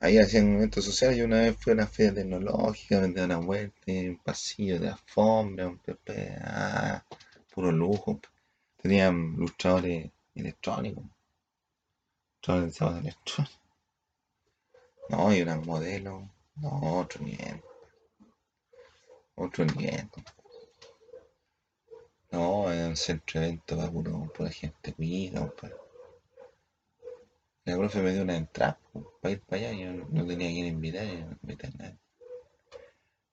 Ahí 0.05 0.19
hacían 0.19 0.55
eventos 0.55 0.85
sociales. 0.85 1.17
Yo 1.17 1.25
una 1.25 1.41
vez 1.41 1.55
fui 1.57 1.71
a 1.71 1.73
una 1.73 1.87
feria 1.87 2.13
tecnológica, 2.13 2.99
vendía 2.99 3.25
una 3.25 3.37
vuelta, 3.37 3.79
un 3.87 4.19
pasillo 4.23 4.79
de 4.79 4.89
alfombra, 4.89 5.67
un 5.67 5.79
pepe, 5.79 6.35
ah, 6.41 7.03
puro 7.53 7.71
lujo. 7.71 8.19
Tenían 8.81 9.35
lustradores 9.35 10.11
electrónicos. 10.35 11.05
Lustradores 12.35 12.77
de 12.77 12.99
electrónicos. 12.99 13.59
No, 15.09 15.33
y 15.33 15.41
unas 15.41 15.65
modelos. 15.65 16.23
No, 16.57 16.99
otro 16.99 17.23
nivel. 17.25 17.61
Otro 19.35 19.65
nivel. 19.65 20.09
No, 22.31 22.71
era 22.71 22.87
un 22.87 22.97
centro 22.97 23.39
de 23.39 23.47
evento 23.47 23.77
para 23.77 23.91
puro, 23.91 24.31
pura 24.35 24.49
gente 24.49 24.93
cuida, 24.93 25.49
la 27.65 27.77
profe 27.77 27.99
me 27.99 28.13
dio 28.13 28.21
una 28.21 28.37
entrada 28.37 28.79
para 29.19 29.31
ir 29.31 29.41
para 29.41 29.69
allá. 29.69 29.71
Yo 29.73 30.05
no 30.09 30.27
tenía 30.27 30.49
quien 30.49 30.67
invitar, 30.67 31.03
yo 31.07 31.25
no 31.25 31.37
invité 31.41 31.67
a 31.67 31.71
nadie. 31.71 31.97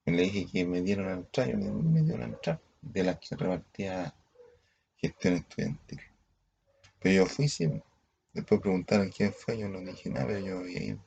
Le 0.05 0.23
dije 0.23 0.47
que 0.51 0.65
me 0.65 0.81
dieron 0.81 1.05
una 1.05 1.15
entrada, 1.15 1.51
yo 1.51 1.57
me, 1.57 2.01
dio 2.01 2.15
una 2.15 2.25
entrada 2.25 2.59
de 2.81 3.03
las 3.03 3.19
que 3.19 3.35
repartía 3.35 4.13
gestión 4.97 5.35
estudiantil. 5.35 6.01
Pero 6.99 7.15
yo 7.15 7.25
fui, 7.27 7.47
sí. 7.47 7.69
Después 8.33 8.59
preguntaron 8.59 9.11
quién 9.11 9.31
fue, 9.31 9.59
yo 9.59 9.69
no 9.69 9.81
dije 9.81 10.09
nada, 10.09 10.25
pero 10.25 10.39
yo 10.39 10.59
había 10.59 10.83
ido. 10.83 10.99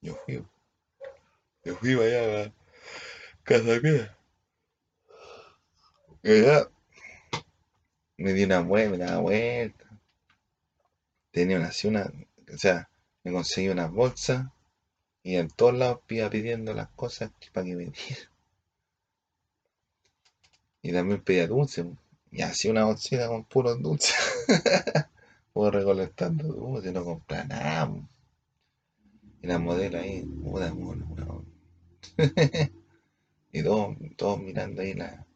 Yo 0.00 0.16
fui. 0.16 0.44
Yo 1.62 1.76
fui 1.76 1.94
para 1.94 2.06
allá 2.06 2.52
casa. 3.50 4.16
Y 6.22 6.30
allá 6.30 6.68
me 8.18 8.32
di 8.32 8.44
una 8.44 8.60
vuelta, 8.60 8.90
me 8.90 8.98
daba 8.98 9.20
vuelta 9.20 9.90
tenía 11.30 11.58
una, 11.58 11.70
una, 11.84 12.12
o 12.52 12.58
sea, 12.58 12.88
me 13.24 13.32
conseguí 13.32 13.68
una 13.68 13.86
bolsa 13.86 14.52
y 15.22 15.36
en 15.36 15.48
todos 15.48 15.74
lados 15.74 16.00
iba 16.08 16.30
pidiendo 16.30 16.72
las 16.74 16.88
cosas 16.90 17.30
para 17.52 17.66
que 17.66 17.76
me 17.76 17.84
dieran. 17.84 18.30
Y 20.82 20.92
también 20.92 21.22
pedía 21.22 21.46
dulce, 21.46 21.84
y 22.32 22.42
así 22.42 22.68
una 22.68 22.84
bolsita 22.84 23.28
con 23.28 23.44
puros 23.44 23.82
dulces. 23.82 24.14
Puedo 25.52 25.70
recolectando 25.70 26.44
dulces, 26.44 26.92
no 26.92 27.04
comprar 27.04 27.46
nada. 27.48 27.92
Y 29.42 29.46
la 29.46 29.58
modelo 29.58 29.98
ahí, 29.98 30.22
puta 30.22 30.72
mono, 30.72 31.44
y 33.52 33.62
todos, 33.62 33.96
todos 34.16 34.40
mirando 34.40 34.82
ahí 34.82 34.94
la, 34.94 35.26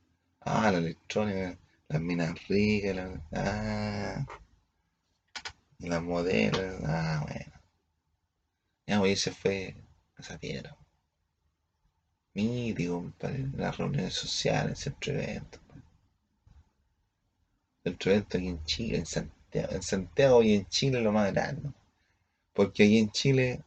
ah, 0.40 0.70
la 0.70 0.78
electrónica, 0.78 1.58
las 1.88 2.00
minas 2.00 2.48
ricas, 2.48 2.96
la, 2.96 3.22
ah, 3.32 4.26
las 5.78 6.02
modelos, 6.02 6.82
ah, 6.84 7.24
bueno. 7.26 7.52
Ya, 8.86 9.00
hoy 9.00 9.16
se 9.16 9.30
fue 9.32 9.74
a 10.16 10.22
esa 10.22 10.38
piedra. 10.38 10.76
Mítico, 12.34 13.12
para 13.18 13.38
las 13.56 13.76
reuniones 13.78 14.14
sociales, 14.14 14.78
centro 14.78 15.14
de 15.14 15.24
eventos. 15.24 15.60
Centro 17.82 18.10
de 18.10 18.16
eventos 18.16 18.38
aquí 18.38 18.48
en 18.48 18.64
Chile, 18.64 18.98
en 18.98 19.06
Santiago. 19.06 19.72
En 19.72 19.82
Santiago 19.82 20.42
y 20.42 20.54
en 20.54 20.66
Chile 20.68 21.00
lo 21.00 21.12
más 21.12 21.32
grande. 21.32 21.70
Porque 22.52 22.84
aquí 22.84 22.98
en 22.98 23.10
Chile, 23.10 23.62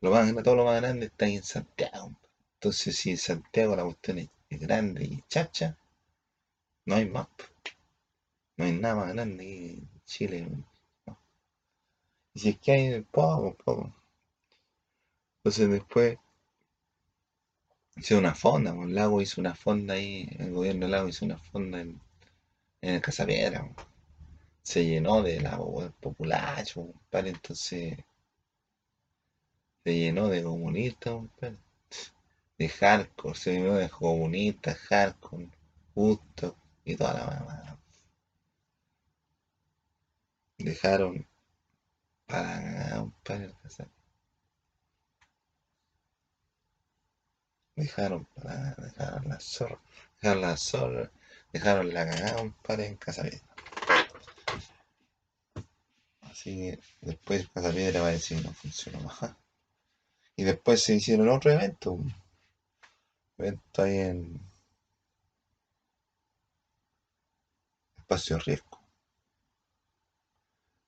lo 0.00 0.10
más, 0.10 0.32
todo 0.42 0.56
lo 0.56 0.64
más 0.64 0.80
grande 0.80 1.06
está 1.06 1.26
ahí 1.26 1.36
en 1.36 1.42
Santiago. 1.42 2.12
Entonces, 2.64 2.96
si 2.96 3.10
en 3.10 3.18
Santiago 3.18 3.76
la 3.76 3.84
cuestión 3.84 4.20
es, 4.20 4.30
grande 4.48 5.04
y 5.04 5.22
chacha, 5.28 5.76
no 6.86 6.94
hay 6.94 7.04
más. 7.04 7.28
No 8.56 8.64
hay 8.64 8.72
nada 8.72 8.94
más 8.94 9.12
grande 9.12 9.44
que 9.44 10.00
Chile. 10.06 10.48
Y 12.32 12.40
si 12.40 12.48
es 12.48 12.58
que 12.60 12.72
hay 12.72 13.02
poco, 13.02 13.54
poco. 13.54 13.94
Entonces 15.40 15.68
después 15.68 16.16
Hizo 17.96 18.16
una 18.16 18.34
fonda, 18.34 18.70
el 18.70 18.94
lago 18.94 19.20
hizo 19.20 19.42
una 19.42 19.54
fonda 19.54 19.92
ahí, 19.92 20.26
el 20.38 20.52
gobierno 20.54 20.86
del 20.86 20.92
lago 20.92 21.08
hizo 21.08 21.26
una 21.26 21.38
fonda 21.38 21.82
en, 21.82 22.00
en 22.80 22.94
el 22.94 23.02
Casapiedra. 23.02 23.68
Se 24.62 24.86
llenó 24.86 25.22
de 25.22 25.38
lago, 25.38 25.92
populacho, 26.00 26.86
compadre, 26.86 27.30
entonces 27.30 27.98
se 29.84 29.94
llenó 29.94 30.28
de 30.28 30.42
comunistas, 30.42 31.12
compadre. 31.12 31.63
De 32.58 32.68
hardcore, 32.68 33.36
se 33.36 33.52
llenó 33.52 33.74
de 33.74 33.90
comunistas, 33.90 34.78
hardcore, 34.78 35.48
justo 35.94 36.56
y 36.84 36.96
toda 36.96 37.14
la 37.14 37.26
mamá. 37.26 37.78
Dejaron 40.58 41.26
para 42.26 42.42
cagar, 42.42 42.98
compadre, 42.98 43.44
el 43.46 43.54
Casapiedra. 43.62 43.94
Dejaron 47.76 48.24
para 48.26 48.74
dejaron 48.74 49.28
la 49.28 49.40
zorra, 49.40 49.80
dejaron 50.20 50.42
la 50.42 50.56
zorra, 50.56 51.10
dejaron 51.52 51.92
la 51.92 52.06
cagada, 52.06 52.36
compadre, 52.36 52.86
en 52.86 52.96
Casapiedra. 52.96 53.54
Así 56.20 56.56
que 56.56 56.80
después 57.00 57.48
Casapiedra 57.48 58.00
va 58.00 58.08
a 58.08 58.12
decir 58.12 58.44
no 58.44 58.52
funcionó 58.52 59.00
más. 59.00 59.34
Y 60.36 60.44
después 60.44 60.82
se 60.82 60.94
hicieron 60.94 61.28
otro 61.28 61.50
evento, 61.50 61.98
un 63.36 63.44
evento 63.44 63.82
ahí 63.82 63.98
en 63.98 64.40
Espacio 67.98 68.38
Riesgo. 68.38 68.80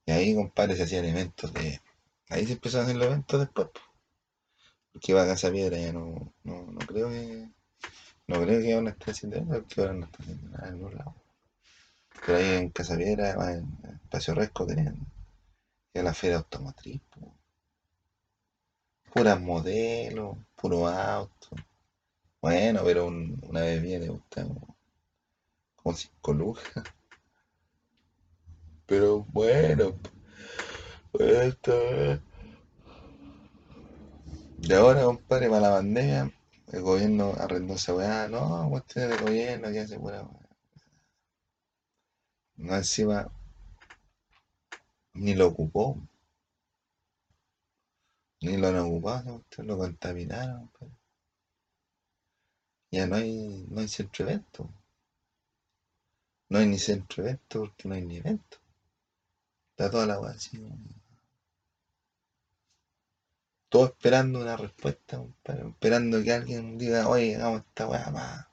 Y 0.07 0.13
ahí, 0.13 0.35
compadre, 0.35 0.77
se 0.77 0.85
hacían 0.85 1.05
eventos 1.05 1.53
de... 1.53 1.81
Ahí 2.29 2.47
se 2.47 2.53
empezaron 2.55 2.87
a 2.87 2.89
hacer 2.89 2.97
los 2.97 3.07
eventos 3.09 3.41
después, 3.41 3.69
po. 3.69 3.81
porque 4.93 5.13
iba 5.13 5.23
a 5.23 5.27
Casapiedra 5.27 5.79
ya 5.79 5.93
no, 5.93 6.33
no, 6.45 6.63
no 6.67 6.79
creo 6.87 7.09
que... 7.09 7.51
No 8.29 8.41
creo 8.43 8.61
que 8.61 8.75
van 8.75 8.89
a 8.89 8.91
estar 8.91 9.11
haciendo 9.11 9.37
eso, 9.37 9.47
porque 9.47 9.81
ahora 9.81 9.93
no 9.95 10.05
están 10.07 10.23
haciendo 10.23 10.49
nada 10.51 10.69
en 10.69 10.75
ningún 10.75 10.95
lado. 10.97 11.15
Pero 12.25 12.39
ahí 12.39 12.51
en 12.55 12.71
Casapiedra, 12.71 13.53
en 13.53 13.79
Espacio 14.03 14.35
Riesgo, 14.35 14.67
tenían 14.67 15.07
que 15.93 16.03
la 16.03 16.13
feria 16.13 16.39
automotriz, 16.39 17.01
puras 19.13 19.41
modelos, 19.41 20.37
puro 20.55 20.87
auto. 20.87 21.49
Bueno, 22.47 22.83
pero 22.85 23.07
un- 23.09 23.41
una 23.43 23.63
vez 23.63 23.83
viene 23.83 24.09
usted 24.09 24.47
como, 25.75 25.97
cinco 25.97 26.33
lucas. 26.33 26.65
Pero 28.87 29.25
bueno, 29.33 29.95
pues 31.11 31.31
esto 31.49 31.73
es. 31.75 32.21
Y 34.63 34.73
ahora, 34.75 35.03
compadre, 35.03 35.49
para 35.49 35.61
la 35.63 35.71
pandemia, 35.71 36.31
el 36.73 36.83
gobierno 36.83 37.33
arrendó 37.37 37.75
esa 37.75 37.95
weá. 37.95 38.29
No, 38.29 38.69
cuestiones 38.71 39.19
de 39.19 39.25
gobierno, 39.25 39.73
que 39.73 39.81
hace 39.81 39.99
pura 39.99 40.23
weá. 40.23 40.49
No 42.59 42.75
encima, 42.77 43.31
ni 45.15 45.35
lo 45.35 45.49
ocupó, 45.49 45.85
ni 48.41 48.57
lo 48.57 48.69
han 48.69 48.79
ocupado, 48.79 49.45
lo 49.59 49.77
contaminaron, 49.77 50.69
compadre. 50.69 50.96
Ya 52.97 53.07
no 53.07 53.15
hay, 53.17 53.67
no 53.69 53.81
hay 53.81 53.89
centro 53.89 54.25
evento. 54.25 54.69
No 56.49 56.59
hay 56.59 56.67
ni 56.67 56.77
centro 56.79 57.23
evento 57.23 57.61
porque 57.61 57.89
no 57.89 57.95
hay 57.95 58.03
ni 58.05 58.17
evento. 58.17 58.59
Está 59.71 59.89
toda 59.93 60.07
la 60.07 60.17
como- 60.17 60.33
todo 63.69 63.85
esperando 63.87 64.41
una 64.41 64.57
respuesta, 64.57 65.23
esperando 65.45 66.21
que 66.21 66.33
alguien 66.33 66.77
diga, 66.79 67.09
oye, 67.09 67.37
hagamos 67.37 67.61
esta 67.61 67.87
weá 67.87 68.11
más. 68.11 68.47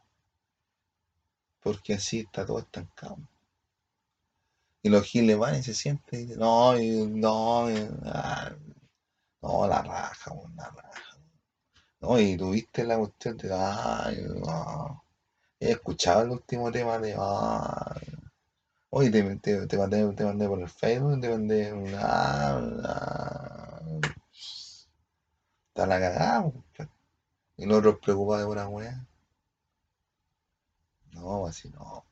Porque 1.63 1.95
así 1.95 2.19
está 2.19 2.45
todo 2.45 2.59
estancado. 2.59 3.17
Y 4.83 4.89
los 4.89 5.03
giles 5.05 5.35
van 5.35 5.55
y 5.55 5.63
se 5.63 5.73
sienten 5.73 6.19
y 6.19 6.23
dicen, 6.25 6.39
no, 6.39 6.75
no, 6.75 7.65
ah, 8.05 8.51
no, 9.41 9.67
la 9.67 9.81
raja, 9.81 10.31
la 10.55 10.69
raja. 10.69 11.12
No, 12.03 12.19
y 12.19 12.37
tuviste 12.37 12.83
la 12.83 12.97
cuestión 12.99 13.35
de, 13.37 13.49
ay, 13.51 14.17
no. 14.45 15.03
He 15.59 15.71
escuchado 15.71 16.23
el 16.23 16.31
último 16.31 16.71
tema 16.71 16.99
de, 16.99 17.15
ay, 17.19 18.07
oye, 18.91 19.11
te, 19.11 19.37
te, 19.37 19.67
te 19.67 19.77
mandé, 19.77 20.13
te 20.13 20.25
mandé 20.25 20.47
por 20.47 20.61
el 20.61 20.69
Facebook, 20.69 21.21
te 21.21 21.29
mandé, 21.29 21.71
ah, 21.97 22.61
ah, 22.85 23.81
está 25.67 25.85
la 25.85 25.99
cagada, 25.99 26.43
compadre. 26.43 26.89
Y 27.57 27.65
nosotros 27.67 27.99
preocupados 28.01 28.45
de 28.45 28.51
una 28.51 28.69
weá. 28.69 29.05
No, 31.13 31.45
así 31.47 31.69
no, 31.69 32.03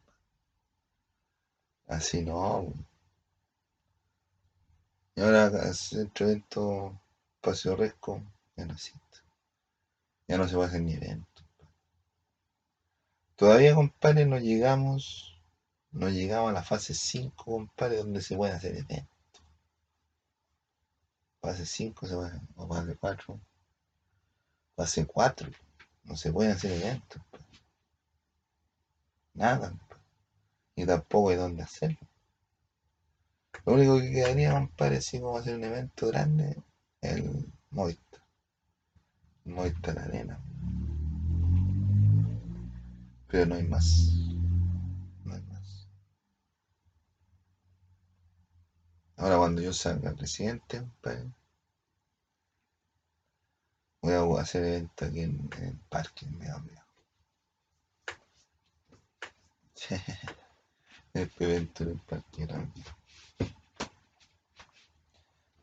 así 1.87 2.23
no. 2.23 2.73
Y 5.15 5.21
ahora 5.21 5.45
el 5.45 5.51
de 5.53 6.09
evento 6.25 6.99
Paseo 7.39 7.77
Resco 7.77 8.21
ya 8.57 8.65
no. 8.65 8.75
Ya 10.31 10.37
no 10.37 10.47
se 10.47 10.55
puede 10.55 10.69
hacer 10.69 10.81
ni 10.81 10.93
evento. 10.93 11.43
Todavía, 13.35 13.75
compadre, 13.75 14.25
no 14.25 14.39
llegamos, 14.39 15.37
no 15.91 16.07
llegamos 16.07 16.51
a 16.51 16.53
la 16.53 16.63
fase 16.63 16.93
5, 16.93 17.43
compadre, 17.43 17.97
donde 17.97 18.21
se 18.21 18.37
pueden 18.37 18.55
hacer 18.55 18.77
eventos. 18.77 19.43
Fase 21.41 21.65
5 21.65 22.07
se 22.07 22.15
puede, 22.15 22.41
o 22.55 22.65
fase 22.65 22.95
4. 22.95 23.41
Fase 24.77 25.05
4, 25.05 25.49
no 26.05 26.15
se 26.15 26.31
pueden 26.31 26.53
hacer 26.53 26.81
eventos. 26.81 27.21
pues. 27.29 27.43
Nada, 29.33 29.71
compadre. 29.71 30.03
Y 30.77 30.85
tampoco 30.85 31.31
hay 31.31 31.35
dónde 31.35 31.63
hacerlo. 31.63 32.07
Lo 33.65 33.73
único 33.73 33.99
que 33.99 34.13
quedaría, 34.13 34.53
compadre, 34.53 34.99
así 34.99 35.19
como 35.19 35.37
hacer 35.37 35.57
un 35.57 35.65
evento 35.65 36.07
grande, 36.07 36.55
el 37.01 37.51
Movistar. 37.69 38.20
Movistar 39.45 39.99
Arena. 39.99 40.39
Pero 43.27 43.45
no 43.45 43.55
hay 43.55 43.63
más. 43.63 44.11
No 45.23 45.33
hay 45.33 45.41
más. 45.43 45.87
Ahora 49.17 49.37
cuando 49.37 49.61
yo 49.61 49.73
salga 49.73 50.13
presidente, 50.13 50.79
compadre, 50.79 51.31
voy 54.01 54.39
a 54.39 54.41
hacer 54.41 54.63
evento 54.63 55.05
aquí 55.05 55.21
en, 55.21 55.49
el 55.61 55.77
parque, 55.89 56.25
medio 56.25 56.59
mío. 56.59 56.81
El 61.13 61.29
evento 61.39 61.83
en 61.83 61.89
el 61.89 61.99
parque. 61.99 62.47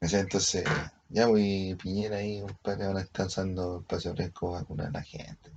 Ese 0.01 0.21
Entonces, 0.21 0.65
ya 1.09 1.27
voy 1.27 1.75
Piñera 1.77 2.19
ahí, 2.19 2.41
compadre, 2.41 2.85
ahora 2.85 3.01
está 3.01 3.27
usando 3.27 3.81
espacio 3.81 4.15
fresco 4.15 4.49
para 4.51 4.63
vacunar 4.63 4.87
a 4.89 4.91
la 4.91 5.03
gente. 5.03 5.51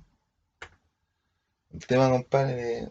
El 1.72 1.86
tema, 1.86 2.10
compadre, 2.10 2.90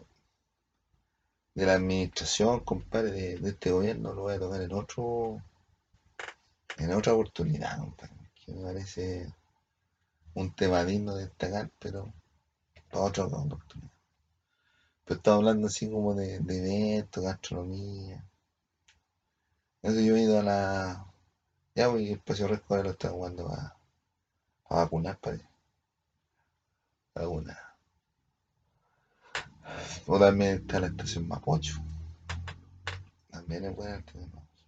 de, 1.54 1.66
la 1.66 1.74
administración, 1.74 2.60
compadre, 2.60 3.38
de, 3.38 3.48
este 3.48 3.70
gobierno, 3.70 4.12
lo 4.12 4.22
voy 4.22 4.34
a 4.34 4.38
tocar 4.38 4.62
en 4.62 4.72
otro, 4.72 5.42
en 6.78 6.92
otra 6.92 7.14
oportunidad, 7.14 7.78
compadre, 7.78 8.30
que 8.34 8.52
me 8.52 8.62
parece 8.62 9.32
un 10.34 10.54
tema 10.54 10.84
digno 10.84 11.14
de 11.14 11.26
destacar, 11.26 11.70
pero 11.78 12.12
para 12.90 13.04
otra 13.04 13.24
oportunidad. 13.26 13.90
Pero 15.04 15.18
estamos 15.18 15.38
hablando 15.38 15.66
así 15.66 15.90
como 15.90 16.14
de, 16.14 16.38
de 16.40 16.58
eventos, 16.58 17.24
gastronomía. 17.24 18.24
Eso 19.82 20.00
yo 20.00 20.16
he 20.16 20.22
ido 20.22 20.38
a 20.38 20.42
la. 20.42 21.11
Ya 21.74 21.88
voy, 21.88 22.06
el 22.06 22.12
espacio 22.12 22.44
ahora 22.46 22.82
lo 22.82 22.90
está 22.90 23.08
jugando 23.08 23.48
a, 23.48 23.74
a 24.68 24.74
vacunar, 24.76 25.18
parece. 25.18 25.46
A. 27.14 27.24
O 30.06 30.18
también 30.18 30.56
está 30.56 30.80
la 30.80 30.88
estación 30.88 31.26
Mapocho. 31.28 31.74
También 33.30 33.64
es 33.64 33.74
buena 33.74 33.92
la 33.92 33.98
estación 33.98 34.30
Mapocho. 34.34 34.64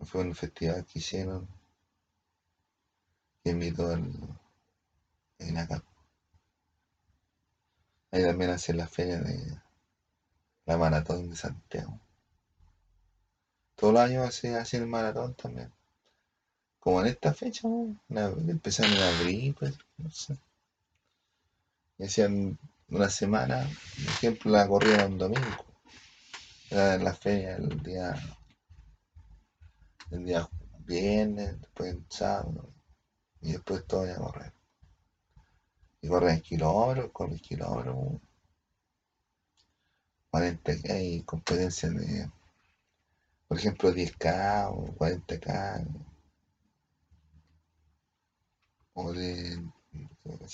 Fue 0.00 0.22
un 0.22 0.34
festival 0.34 0.84
que 0.86 0.98
hicieron 1.00 1.46
que 3.42 3.50
invitó 3.50 3.90
al 3.90 4.10
INACAP. 5.38 5.82
Ahí 8.10 8.22
también 8.22 8.50
hacen 8.50 8.78
la 8.78 8.86
feria 8.86 9.18
de 9.18 9.60
la 10.64 10.76
maratón 10.78 11.28
de 11.28 11.36
Santiago. 11.36 12.00
Todos 13.78 13.94
los 13.94 14.02
años 14.02 14.34
se 14.34 14.56
hace 14.56 14.78
el 14.78 14.88
maratón 14.88 15.34
también. 15.34 15.72
Como 16.80 17.00
en 17.00 17.06
esta 17.06 17.32
fecha, 17.32 17.68
empezaron 18.08 18.92
en 18.92 19.02
abril, 19.02 19.54
pues, 19.56 19.78
no 19.98 20.10
sé. 20.10 20.36
Y 21.96 22.04
hacían 22.04 22.58
una 22.88 23.08
semana, 23.08 23.62
por 23.62 24.14
ejemplo, 24.14 24.50
la 24.50 24.66
corrida 24.66 25.06
un 25.06 25.18
domingo. 25.18 25.64
Era 26.70 26.98
la 26.98 27.14
feria 27.14 27.54
el 27.54 27.80
día, 27.80 28.16
el 30.10 30.24
día 30.24 30.48
viernes, 30.80 31.60
después 31.60 31.94
el 31.94 32.04
sábado, 32.08 32.72
y 33.40 33.52
después 33.52 33.86
todo 33.86 34.06
iba 34.06 34.16
a 34.16 34.18
correr. 34.18 34.52
Y 36.02 36.08
corren 36.08 36.40
kilómetros, 36.40 37.12
corren 37.12 37.38
kilómetros. 37.38 38.20
40 40.30 40.72
hay 40.90 41.22
competencias 41.22 41.94
de, 41.94 42.28
por 43.48 43.58
ejemplo, 43.58 43.90
10K 43.90 44.68
o 44.70 44.94
40K. 44.96 45.86
O 48.92 49.12
de. 49.12 49.62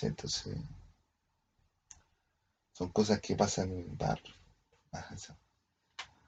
Entonces. 0.02 0.56
Son 2.72 2.88
cosas 2.90 3.20
que 3.20 3.34
pasan 3.34 3.72
en 3.72 3.96
barrio. 3.98 4.34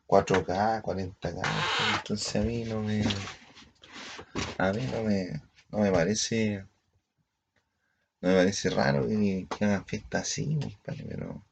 4K, 0.09 0.83
40K. 0.83 1.43
Entonces 1.99 2.37
a 2.37 2.41
mí 2.41 2.64
no 2.64 2.83
me. 2.83 3.05
A 4.59 4.73
mí 4.73 4.89
no 4.93 5.03
me. 5.05 5.41
No 5.71 5.79
me 5.79 5.93
parece. 5.93 6.67
No 8.21 8.31
me 8.31 8.35
parece 8.35 8.71
raro 8.71 9.07
que, 9.07 9.47
hagan 9.61 9.87
fiestas 9.87 10.23
así, 10.23 10.59
pero 10.83 11.45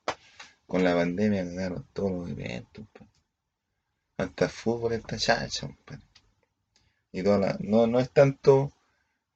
con 0.67 0.83
la 0.83 0.95
pandemia 0.95 1.45
cagaron 1.45 1.87
todos 1.93 2.11
los 2.11 2.31
eventos. 2.31 2.85
Hasta 4.17 4.45
el 4.47 4.51
fútbol 4.51 4.93
está 4.93 5.17
chacha, 5.17 5.69
Y 7.13 7.23
toda 7.23 7.39
la, 7.39 7.57
no, 7.61 7.87
no 7.87 8.01
es 8.01 8.11
tanto. 8.11 8.73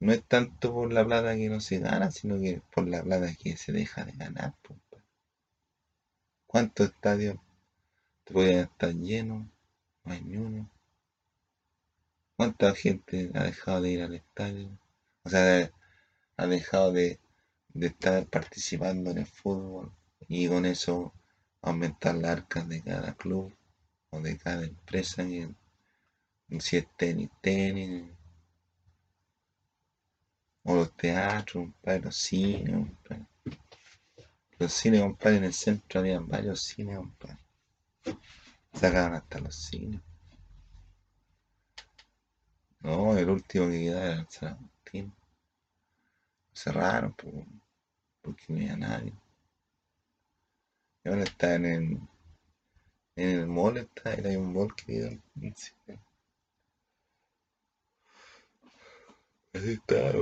No 0.01 0.13
es 0.13 0.23
tanto 0.25 0.73
por 0.73 0.93
la 0.93 1.05
plata 1.05 1.35
que 1.37 1.49
no 1.49 1.61
se 1.61 1.81
gana, 1.81 2.11
sino 2.13 2.39
que 2.39 2.63
por 2.73 2.87
la 2.87 3.03
plata 3.03 3.35
que 3.35 3.57
se 3.57 3.73
deja 3.73 4.05
de 4.05 4.13
ganar. 4.13 4.55
¿Cuántos 6.47 6.91
estadios 6.91 7.37
te 8.25 8.33
podían 8.33 8.61
estar 8.61 8.95
llenos? 8.95 9.47
No 10.05 10.13
hay 10.13 10.23
ni 10.23 10.37
uno. 10.37 10.71
¿Cuánta 12.37 12.73
gente 12.75 13.33
ha 13.35 13.43
dejado 13.43 13.83
de 13.83 13.91
ir 13.91 14.03
al 14.03 14.15
estadio? 14.15 14.71
O 15.25 15.29
sea, 15.29 15.71
ha 16.37 16.47
dejado 16.47 16.93
de, 16.93 17.19
estar 17.75 18.25
participando 18.27 19.11
en 19.11 19.19
el 19.19 19.27
fútbol 19.27 19.93
y 20.29 20.49
con 20.49 20.65
eso 20.65 21.13
aumentar 21.61 22.15
las 22.15 22.31
arcas 22.31 22.69
de 22.69 22.81
cada 22.81 23.15
club 23.15 23.58
o 24.11 24.21
de 24.21 24.37
cada 24.39 24.65
empresa, 24.65 25.25
si 25.25 26.77
es 26.77 26.87
tenis, 26.97 27.31
tenis, 27.41 28.11
o 30.65 30.75
los 30.75 30.93
teatros, 30.97 31.69
los 31.85 32.17
cines, 32.17 32.89
los 34.59 34.73
cines, 34.73 35.01
compadre, 35.01 35.37
en 35.37 35.45
el 35.45 35.55
centro 35.55 36.01
había 36.01 36.21
varios 36.21 36.63
cines, 36.63 36.97
compadre. 36.97 37.39
Sacaban 38.73 39.15
hasta 39.15 39.41
los 39.41 39.55
cines. 39.55 40.01
No, 42.81 43.17
el 43.17 43.29
último 43.31 43.67
que 43.67 43.81
quedaba 43.81 44.05
era 44.07 44.21
el 44.21 44.29
San 44.29 44.49
Agustín. 44.55 45.13
Cerraron 46.53 47.15
porque 48.23 48.45
no 48.49 48.57
había 48.57 48.77
nadie. 48.77 49.15
Y 51.05 51.09
ahora 51.09 51.23
está 51.23 51.55
en 51.55 52.09
en 53.19 53.31
el 53.31 53.47
mall, 53.49 53.79
está, 53.79 54.11
hay 54.11 54.37
un 54.37 54.53
mall 54.53 54.75
que. 54.75 55.19
Así 59.53 59.73
está, 59.73 60.13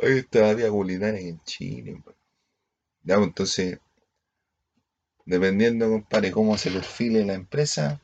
Ahí 0.00 0.18
está 0.18 0.54
vía 0.54 0.70
culinaria 0.70 1.20
en 1.20 1.40
Chile. 1.44 2.02
Ya, 3.04 3.16
pues, 3.16 3.28
entonces, 3.28 3.78
dependiendo, 5.24 5.88
compadre, 5.88 6.32
cómo 6.32 6.58
se 6.58 6.70
perfile 6.72 7.24
la 7.24 7.34
empresa, 7.34 8.00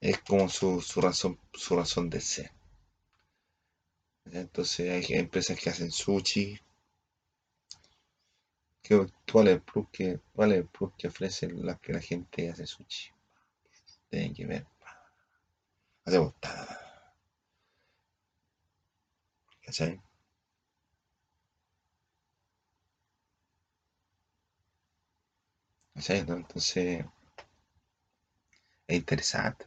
es 0.00 0.18
como 0.20 0.48
su, 0.48 0.80
razón, 1.00 1.38
su 1.52 1.76
razón 1.76 2.10
de 2.10 2.20
ser. 2.20 2.50
Entonces 4.24 5.08
hay 5.08 5.16
empresas 5.16 5.58
que 5.60 5.70
hacen 5.70 5.92
sushi. 5.92 6.58
¿Cuál 9.32 9.48
es 9.48 9.54
el 9.54 9.62
plus 9.62 9.88
que, 9.90 10.20
cuál 10.32 10.52
es 10.52 10.64
que 10.96 11.08
ofrece 11.08 11.48
la 11.48 11.76
que 11.76 11.92
la 11.92 12.00
gente 12.00 12.50
hace 12.50 12.66
sushi? 12.66 13.10
Tienen 14.10 14.34
que 14.34 14.46
ver. 14.46 14.66
Hacemos. 16.04 16.34
¿Cachai? 19.62 20.00
Entonces, 25.96 27.04
es 28.88 28.96
interesante. 28.96 29.66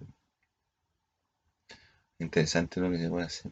Interesante 2.20 2.80
lo 2.80 2.92
que 2.92 3.00
se 3.00 3.10
puede 3.10 3.26
hacer. 3.26 3.52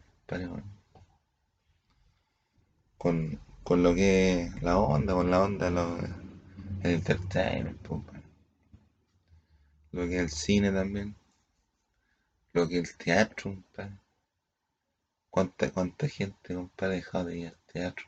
con, 2.98 3.40
con 3.68 3.84
lo 3.84 3.94
que 3.94 4.44
es 4.44 4.64
la 4.64 4.78
onda, 4.78 5.14
con 5.14 5.30
la 5.30 5.44
onda, 5.44 5.70
lo, 5.70 5.98
el 6.84 6.92
entertainment, 6.92 7.86
lo 9.92 10.08
que 10.08 10.16
es 10.16 10.22
el 10.22 10.30
cine 10.30 10.72
también, 10.72 11.18
lo 12.54 12.66
que 12.66 12.80
es 12.80 12.90
el 12.90 12.98
teatro, 12.98 13.62
¿Cuánta, 15.30 15.70
cuánta 15.70 16.08
gente, 16.08 16.56
compadre, 16.56 16.94
ha 16.94 16.96
dejado 16.96 17.26
de 17.26 17.40
ir 17.40 17.48
al 17.48 17.60
teatro? 17.66 18.08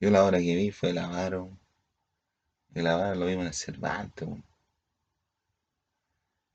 Yo 0.00 0.10
la 0.10 0.24
hora 0.24 0.38
que 0.38 0.56
vi 0.56 0.70
fue 0.70 0.90
el 0.90 0.98
Avaro. 0.98 1.58
El 2.72 2.86
Avaro 2.86 3.16
lo 3.16 3.26
vimos 3.26 3.42
en 3.42 3.48
el 3.48 3.54
Cervantes. 3.54 4.28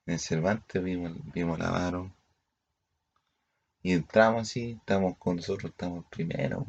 En 0.07 0.13
el 0.15 0.19
Cervantes 0.19 0.83
vimos, 0.83 1.11
vimos 1.31 1.59
el 1.59 1.65
Avaro. 1.65 2.11
Y 3.84 3.93
entramos 3.93 4.43
así, 4.43 4.73
estamos 4.79 5.17
con 5.17 5.38
nosotros, 5.38 5.71
estamos 5.71 6.05
primero. 6.09 6.65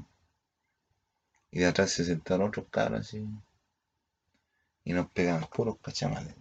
Y 1.51 1.61
de 1.61 1.67
atrás 1.67 1.91
se 1.91 2.05
sentaron 2.05 2.49
otros 2.49 2.67
cabros 2.71 3.01
así. 3.01 3.29
Y 4.85 4.93
nos 4.93 5.11
pegaban 5.11 5.45
puros 5.55 5.77
cachamales. 5.83 6.35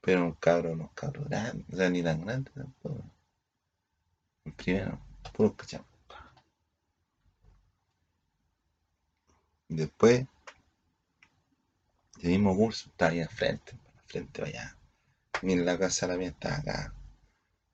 Pero 0.00 0.24
unos 0.24 0.38
cabros, 0.38 0.72
unos 0.72 0.90
cabros 0.92 1.28
grandes, 1.28 1.64
o 1.72 1.76
sea, 1.76 1.88
ni 1.88 2.02
tan 2.02 2.24
grandes 2.24 2.52
tampoco. 2.52 3.04
Primero, 4.56 4.98
puros 5.32 5.54
cachamales. 5.54 5.92
Después, 9.68 10.26
el 12.20 12.30
mismo 12.30 12.54
curso 12.56 12.90
está 12.90 13.08
ahí 13.08 13.20
al 13.20 13.28
frente, 13.28 13.72
al 13.72 14.02
frente 14.06 14.42
allá. 14.42 14.76
Mira 15.42 15.64
la 15.64 15.78
casa 15.78 16.06
la 16.06 16.16
mía 16.16 16.28
está 16.28 16.56
acá. 16.56 16.94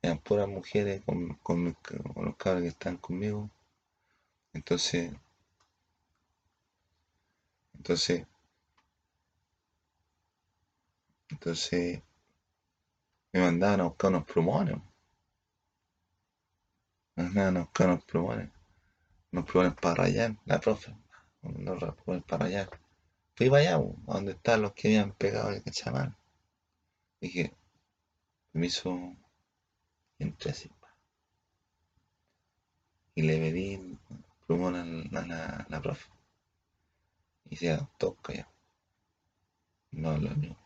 Eran 0.09 0.21
puras 0.21 0.49
mujeres 0.49 1.03
con, 1.05 1.35
con, 1.43 1.65
los 1.67 2.37
cabros 2.39 2.63
que 2.63 2.69
están 2.69 2.97
conmigo. 2.97 3.51
Entonces, 4.55 5.13
entonces, 7.75 8.27
entonces 11.29 12.03
me 13.35 13.41
mandaban 13.41 13.83
a 13.83 13.85
buscar 13.85 14.09
unos 14.13 14.25
plumones. 14.25 14.79
Me 17.17 17.25
mandaban 17.25 17.59
a 17.59 17.61
buscar 17.61 17.89
unos 17.89 18.05
plumones. 18.05 18.51
Unos 19.33 19.45
plumones 19.45 19.75
para 19.75 19.95
rayar, 19.95 20.37
la 20.47 20.59
profe 20.59 20.97
no 21.43 21.97
pueden 21.97 22.23
para 22.23 22.47
allá. 22.47 22.71
Fui 23.37 23.51
para 23.51 23.61
allá, 23.61 23.85
donde 24.07 24.33
están 24.33 24.63
los 24.63 24.73
que 24.73 24.89
habían 24.89 25.13
pegado 25.13 25.51
el 25.51 25.63
cachamán. 25.63 26.17
Dije, 27.21 27.55
permiso, 28.53 29.15
entré 30.19 30.51
así. 30.51 30.71
Y 33.15 33.23
le 33.23 33.39
pedí 33.39 33.99
plumón 34.47 34.77
a 34.77 34.85
la, 34.85 35.67
la, 35.69 35.83
profe. 35.83 36.09
Y 37.51 37.57
se 37.57 37.79
toca 37.99 38.35
ya. 38.35 38.49
No 39.93 40.17
lo 40.17 40.31
mío. 40.37 40.57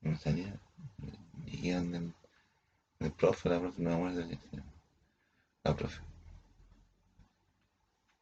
No 0.00 0.16
salía. 0.16 0.58
Llegué 1.44 1.74
donde 1.74 2.12
el 3.00 3.12
profe, 3.12 3.48
la 3.48 3.60
profe, 3.60 3.82
no 3.82 3.90
me 3.90 3.96
acuerdo. 3.96 4.38
La 5.64 5.76
profe. 5.76 6.00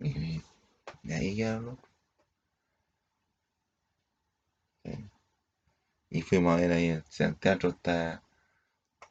Y 0.00 0.42
de 1.02 1.14
ahí 1.14 1.36
ya 1.36 1.56
habló. 1.56 1.78
Y 6.10 6.22
fuimos 6.22 6.54
a 6.54 6.60
ver 6.60 6.72
ahí, 6.72 6.88
el 6.88 7.36
teatro 7.36 7.70
está 7.70 8.22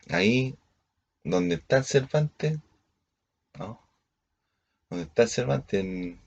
ahí, 0.09 0.57
donde 1.23 1.55
está 1.55 1.77
el 1.77 1.85
Cervantes, 1.85 2.59
¿no? 3.57 3.79
Donde 4.89 5.05
está 5.05 5.23
el 5.23 5.29
Cervantes, 5.29 5.79
en 5.79 6.21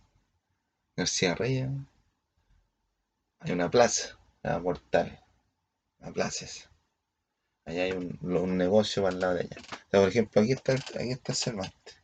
García 0.97 1.35
Reyes, 1.35 1.69
hay 3.41 3.53
una 3.53 3.71
plaza, 3.71 4.19
la 4.43 4.61
Portal, 4.61 5.25
la 6.01 6.13
plaza 6.13 6.45
esa. 6.45 6.71
Allá 7.65 7.85
hay 7.85 7.93
un, 7.93 8.57
negocio 8.57 9.03
para 9.03 9.15
el 9.15 9.21
lado 9.21 9.35
de 9.35 9.41
allá. 9.43 9.57
por 9.91 10.09
ejemplo, 10.09 10.43
aquí 10.43 10.53
está, 10.53 10.73
aquí 10.73 11.11
está 11.13 11.33
el 11.33 11.37
Cervantes 11.37 11.99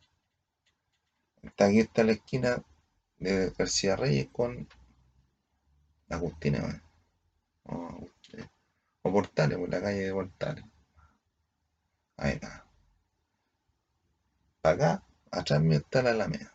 aquí 1.57 1.79
está 1.79 2.03
la 2.03 2.13
esquina 2.13 2.63
de 3.17 3.51
García 3.57 3.95
Reyes 3.95 4.27
con 4.31 4.67
Agustina, 6.09 6.83
o, 7.63 8.07
o 9.01 9.11
Portales, 9.11 9.57
por 9.57 9.69
la 9.69 9.81
calle 9.81 9.99
de 9.99 10.13
Portales. 10.13 10.65
Está. 12.17 12.65
Para 14.61 14.75
acá, 14.75 15.03
atrás 15.31 15.61
mío 15.61 15.77
está 15.77 16.01
la 16.01 16.11
Alameda. 16.11 16.53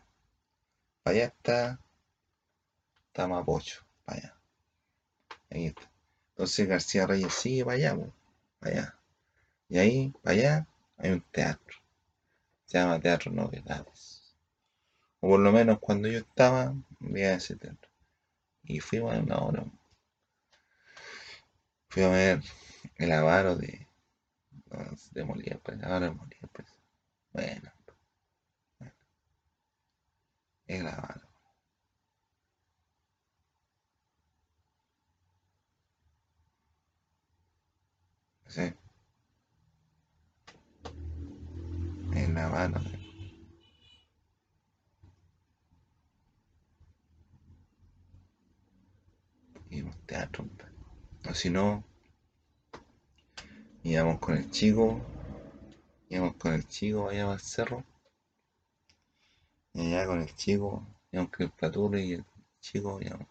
Para 1.03 1.15
allá 1.15 1.25
está, 1.25 1.79
está 3.07 3.27
Mapocho, 3.27 3.85
para 4.05 4.19
allá. 4.19 4.37
Ahí 5.49 5.67
está. 5.67 5.89
Entonces 6.29 6.67
García 6.67 7.07
Reyes 7.07 7.33
sigue 7.33 7.65
para 7.65 7.77
allá, 7.77 7.97
para 8.59 8.71
allá. 8.71 8.99
Y 9.69 9.77
ahí, 9.77 10.13
para 10.21 10.35
allá, 10.35 10.67
hay 10.97 11.11
un 11.11 11.21
teatro. 11.21 11.77
Se 12.65 12.77
llama 12.77 12.99
Teatro 12.99 13.31
Novedades. 13.31 14.35
O 15.19 15.29
por 15.29 15.39
lo 15.39 15.51
menos 15.51 15.79
cuando 15.79 16.07
yo 16.07 16.19
estaba, 16.19 16.73
veía 16.99 17.35
ese 17.35 17.55
teatro. 17.55 17.89
Y 18.63 18.79
fuimos 18.79 19.13
a 19.13 19.19
una 19.19 19.37
hora. 19.37 19.65
Fui 21.89 22.03
a 22.03 22.09
ver 22.09 22.41
el 22.95 23.11
avaro 23.11 23.55
de, 23.55 23.87
de 25.11 25.23
Molière, 25.25 25.59
pues, 25.59 25.77
el 25.77 25.85
avaro 25.85 26.05
de 26.05 26.11
Molière, 26.11 26.47
pues. 26.53 26.67
Bueno, 27.33 27.71
bueno. 28.79 28.93
El 30.67 30.87
avaro. 30.87 31.27
Sí. 38.47 38.73
El 42.13 42.37
avaro. 42.37 42.79
Y 49.69 49.81
un 49.81 49.93
teatro. 50.05 50.45
O 51.29 51.33
si 51.33 51.49
no, 51.49 51.83
íbamos 53.83 54.19
con 54.19 54.37
el 54.37 54.49
chico, 54.51 54.99
íbamos 56.09 56.35
con 56.35 56.53
el 56.53 56.67
chico 56.67 57.09
allá 57.09 57.31
al 57.31 57.39
cerro. 57.39 57.83
Y 59.73 59.93
allá 59.93 60.05
con 60.05 60.21
el 60.21 60.35
chico, 60.35 60.85
íbamos 61.11 61.31
con 61.31 61.45
el 61.45 61.51
Platur 61.51 61.97
y 61.97 62.13
el 62.13 62.25
chico, 62.59 62.99
íbamos, 63.01 63.27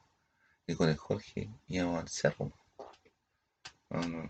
y 0.67 0.75
con 0.75 0.89
el 0.89 0.97
Jorge 0.97 1.49
íbamos 1.69 2.01
al 2.01 2.09
cerro. 2.09 2.53
No, 3.91 4.01
no, 4.03 4.23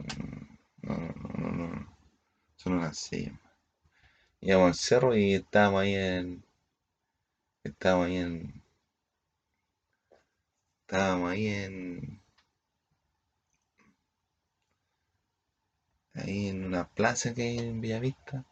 no, 0.82 0.96
no, 0.96 1.14
no, 1.38 1.52
no, 1.52 1.66
no. 1.66 1.96
Son 2.56 2.74
unas 2.74 2.98
seis. 2.98 3.30
Íbamos 4.40 4.68
al 4.68 4.74
cerro 4.74 5.16
y 5.16 5.34
estábamos 5.34 5.82
ahí 5.82 5.94
en. 5.94 6.44
Estábamos 7.64 8.06
ahí 8.06 8.16
en. 8.16 8.62
Estábamos 10.82 11.30
ahí 11.30 11.46
en. 11.46 12.19
Ahí 16.20 16.48
en 16.48 16.64
una 16.64 16.86
plaza 16.86 17.34
que 17.34 17.42
hay 17.42 17.58
en 17.58 17.80
Villavista. 17.80 18.44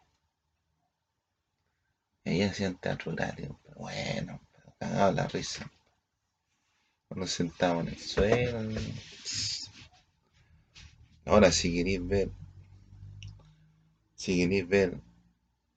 Y 2.25 2.31
ahí 2.31 2.43
hacían 2.43 2.77
teatro 2.77 3.13
horario. 3.13 3.59
Bueno, 3.77 4.41
cagaba 4.79 5.13
la 5.13 5.29
risa. 5.29 5.71
Nos 7.11 7.31
sentábamos 7.31 7.87
en 7.87 7.93
el 7.95 7.99
suelo. 7.99 8.81
Ahora 11.27 11.53
si 11.53 11.75
queréis 11.75 12.07
ver. 12.07 12.31
Si 14.15 14.37
queréis 14.39 14.67
ver 14.67 15.01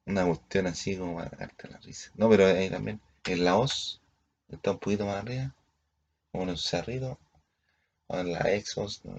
una 0.06 0.26
cuestión 0.26 0.68
así 0.68 0.98
como 0.98 1.18
para 1.18 1.36
darte 1.38 1.68
la 1.68 1.78
risa. 1.80 2.12
No, 2.16 2.30
pero 2.30 2.46
ahí 2.46 2.70
también. 2.70 3.02
En 3.26 3.44
la 3.44 3.58
OS. 3.58 4.02
Está 4.48 4.72
un 4.72 4.80
poquito 4.80 5.06
más 5.06 5.18
arriba. 5.18 5.54
Como 6.32 6.44
en 6.44 6.50
un 6.52 6.58
cerrito. 6.58 7.20
O 8.08 8.18
en 8.18 8.32
la 8.32 8.40
Exos. 8.54 9.04
No, 9.04 9.16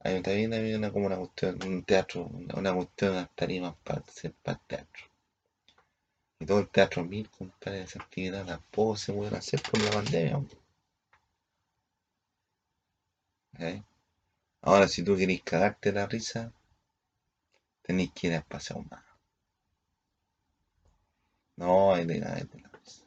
hay 0.00 0.22
también 0.22 0.52
hay 0.52 0.74
una, 0.74 0.92
como 0.92 1.06
una 1.06 1.16
cuestión, 1.16 1.58
un 1.64 1.82
teatro, 1.84 2.26
una, 2.26 2.74
cuestión, 2.74 3.12
unas 3.12 3.30
tarimas 3.34 3.74
para 3.82 4.00
hacer 4.00 4.32
para 4.42 4.58
teatro. 4.66 5.04
Y 6.38 6.46
todo 6.46 6.60
el 6.60 6.68
teatro 6.68 7.04
mil, 7.04 7.28
compadre, 7.30 7.82
esa 7.82 8.00
actividad 8.02 8.46
tampoco 8.46 8.96
se 8.96 9.12
puede 9.12 9.36
hacer 9.36 9.60
por 9.62 9.82
la 9.82 9.90
pandemia. 9.90 10.42
¿Eh? 13.58 13.82
Ahora, 14.62 14.86
si 14.86 15.02
tú 15.02 15.16
querés 15.16 15.42
cagarte 15.42 15.92
la 15.92 16.06
risa, 16.06 16.52
tenéis 17.82 18.12
que 18.12 18.26
ir 18.28 18.34
a 18.34 18.42
pasar 18.42 18.78
más. 18.90 19.04
No 21.56 21.94
hay 21.94 22.04
de 22.04 22.20
cagarte 22.20 22.60
la 22.60 22.68
risa. 22.68 23.04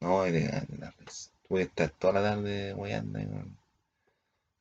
No 0.00 0.22
hay 0.22 0.32
de 0.32 0.46
cagarte 0.46 0.78
la 0.78 0.90
risa. 0.90 1.30
Tú 1.42 1.48
puedes 1.48 1.68
estar 1.68 1.90
toda 1.90 2.14
la 2.14 2.22
tarde 2.22 2.72
guayando 2.72 3.20
y 3.20 3.26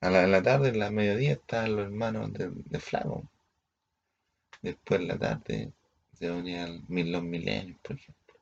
a 0.04 0.10
la, 0.10 0.43
tarde, 0.43 0.70
en 0.70 0.80
la 0.80 0.91
mediodía, 0.91 1.34
estaban 1.34 1.76
los 1.76 1.86
hermanos 1.86 2.34
de, 2.34 2.51
de 2.51 2.80
Flaco. 2.80 3.24
Después 4.62 4.99
en 4.99 5.08
la 5.08 5.18
tarde 5.18 5.72
se 6.14 6.30
unían 6.30 6.84
los 6.89 7.24
milenios, 7.24 7.80
por 7.82 7.95
ejemplo. 7.95 8.36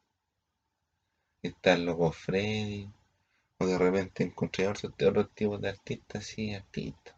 Están 1.43 1.85
los 1.85 2.15
Freddy. 2.17 2.89
O 3.59 3.67
de 3.67 3.77
repente 3.77 4.23
encontré 4.23 4.67
otros, 4.67 4.91
otros 4.91 5.29
tipos 5.35 5.61
de 5.61 5.69
artistas, 5.69 6.25
sí, 6.25 6.51
artistas. 6.53 7.15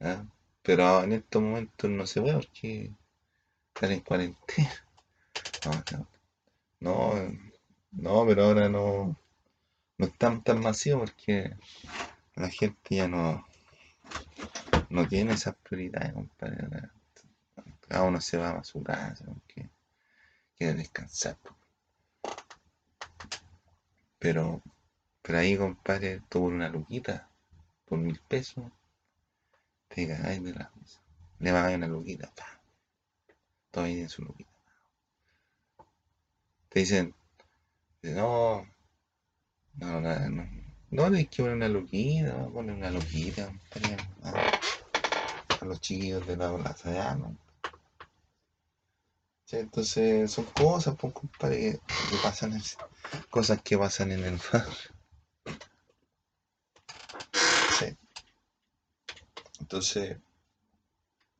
¿Ah? 0.00 0.24
Pero 0.62 1.04
en 1.04 1.12
estos 1.12 1.40
momentos 1.42 1.90
no 1.90 2.06
se 2.06 2.20
ve 2.20 2.32
porque 2.32 2.90
están 3.74 3.92
en 3.92 4.00
cuarentena. 4.00 4.86
No, 6.80 7.02
no, 7.92 8.26
pero 8.26 8.44
ahora 8.44 8.70
no, 8.70 9.14
no 10.00 10.06
están 10.06 10.42
tan 10.42 10.60
masivos 10.62 11.10
porque 11.10 11.54
la 12.34 12.48
gente 12.48 12.96
ya 12.96 13.06
no, 13.06 13.46
no 14.88 15.06
tiene 15.06 15.34
esas 15.34 15.54
prioridades, 15.56 16.14
compadre. 16.14 16.88
Cada 17.86 18.04
uno 18.04 18.18
se 18.18 18.38
va 18.38 18.52
a 18.52 18.64
su 18.64 18.82
casa 18.82 19.26
porque 19.26 19.68
quiere 20.56 20.72
descansar. 20.72 21.36
Pero, 24.18 24.62
pero 25.20 25.38
ahí, 25.38 25.58
compadre, 25.58 26.22
por 26.30 26.50
una 26.50 26.70
luquita, 26.70 27.28
por 27.84 27.98
mil 27.98 28.18
pesos, 28.26 28.64
te 29.88 30.08
cagáis 30.08 30.42
de 30.42 30.54
la 30.54 30.72
mesa. 30.76 31.02
Le 31.40 31.52
va 31.52 31.60
a 31.60 31.62
dar 31.64 31.76
una 31.76 31.88
luquita, 31.88 32.32
pa. 32.34 32.58
Todo 33.70 33.84
ahí 33.84 34.00
en 34.00 34.08
su 34.08 34.22
luquita. 34.22 34.50
Te 36.70 36.80
dicen, 36.80 37.14
no, 38.02 38.66
no, 39.80 40.00
no, 40.00 40.28
no. 40.28 40.60
No, 40.90 41.10
que 41.10 41.42
poner 41.42 41.54
una 41.54 41.68
loquita, 41.68 42.48
poner 42.48 42.74
una 42.74 42.90
loquita 42.90 43.52
a, 44.22 45.64
los 45.64 45.80
chiquillos 45.80 46.26
de 46.26 46.36
la 46.36 46.54
plaza 46.56 46.92
ya, 46.92 47.14
¿no? 47.14 47.36
Entonces 49.52 50.30
son 50.30 50.44
cosas, 50.46 50.96
pues, 50.98 51.12
compadre, 51.12 51.80
que, 52.10 52.16
pasan, 52.22 52.52
en, 52.52 52.62
cosas 53.30 53.62
que 53.62 53.78
pasan 53.78 54.12
en 54.12 54.24
el 54.24 54.40
barrio. 54.52 54.90
Sí. 57.78 57.96
Entonces, 59.60 60.18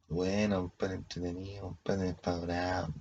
bueno, 0.09 0.61
compadre, 0.63 0.95
entretenido, 0.97 1.63
compadre, 1.63 2.07
despadorado. 2.07 2.95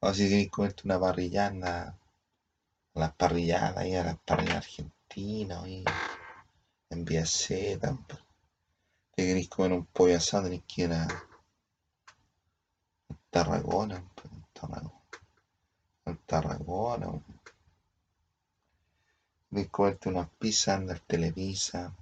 O 0.00 0.14
si 0.14 0.28
queréis 0.28 0.50
comerte 0.50 0.82
una 0.84 0.98
parrillada 0.98 1.99
las 3.00 3.14
parrilladas, 3.14 3.76
ahí 3.78 3.94
a 3.96 4.04
las 4.04 4.18
parrilladas 4.18 4.66
argentinas, 4.66 5.64
ahí 5.64 5.84
en 6.90 7.04
Vía 7.04 7.24
Z. 7.24 7.98
Te 9.14 9.26
queréis 9.26 9.48
comer 9.48 9.72
un 9.72 9.86
pollo 9.86 10.16
asado, 10.16 10.44
tenéis 10.44 10.64
que 10.68 10.82
ir 10.82 10.92
a 10.92 11.08
Tarragona, 13.30 14.04
Tarragona. 14.52 14.92
Tarragona. 16.26 17.08
Queréis 19.48 19.70
comerte 19.70 20.08
unas 20.08 20.28
pizzas, 20.38 20.76
andar 20.76 21.00
Televisa. 21.00 21.94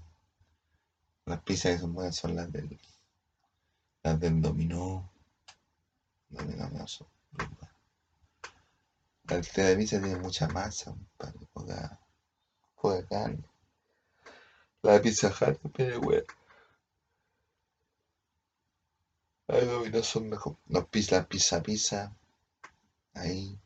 Las 1.26 1.40
pizzas 1.42 1.74
que 1.74 1.78
son 1.78 1.94
buenas 1.94 2.16
son 2.16 2.34
las 2.34 2.50
del, 2.50 2.78
las 4.02 4.18
del 4.18 4.40
dominó. 4.40 5.10
Dominó 6.30 6.88
son 6.88 7.06
la 9.28 9.40
televisa 9.42 10.00
tiene 10.00 10.18
mucha 10.18 10.48
masa, 10.48 10.90
compadre, 10.90 11.46
poca, 11.52 12.00
poca 12.80 13.06
carne. 13.06 13.44
La 14.82 15.00
pizza 15.02 15.28
hut 15.28 15.80
es 15.80 15.98
buena. 15.98 16.24
Ay, 19.48 19.90
no 19.92 20.02
son 20.02 20.28
mejor. 20.28 20.56
Los 20.68 20.86
pizza, 20.88 21.26
pizza, 21.26 21.62
pizza. 21.62 22.14
Ahí. 23.14 23.58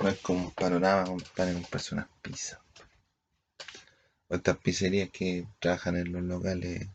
No 0.00 0.08
es 0.08 0.18
como 0.20 0.46
un 0.46 0.50
panorama, 0.50 1.04
compadre, 1.04 1.54
comprarse 1.54 1.94
unas 1.94 2.08
pizzas. 2.20 2.58
Estas 4.28 4.56
pizzerías 4.58 5.10
que 5.10 5.46
trabajan 5.60 5.96
en 5.96 6.12
los 6.12 6.22
locales 6.22 6.88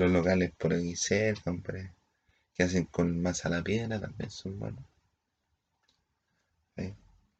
los 0.00 0.10
locales 0.10 0.50
por 0.56 0.72
aquí 0.72 0.96
cerca, 0.96 1.52
que 2.54 2.62
hacen 2.62 2.86
con 2.86 3.20
masa 3.20 3.48
a 3.48 3.52
la 3.52 3.62
piedra, 3.62 4.00
también 4.00 4.30
son 4.30 4.58
buenos. 4.58 4.84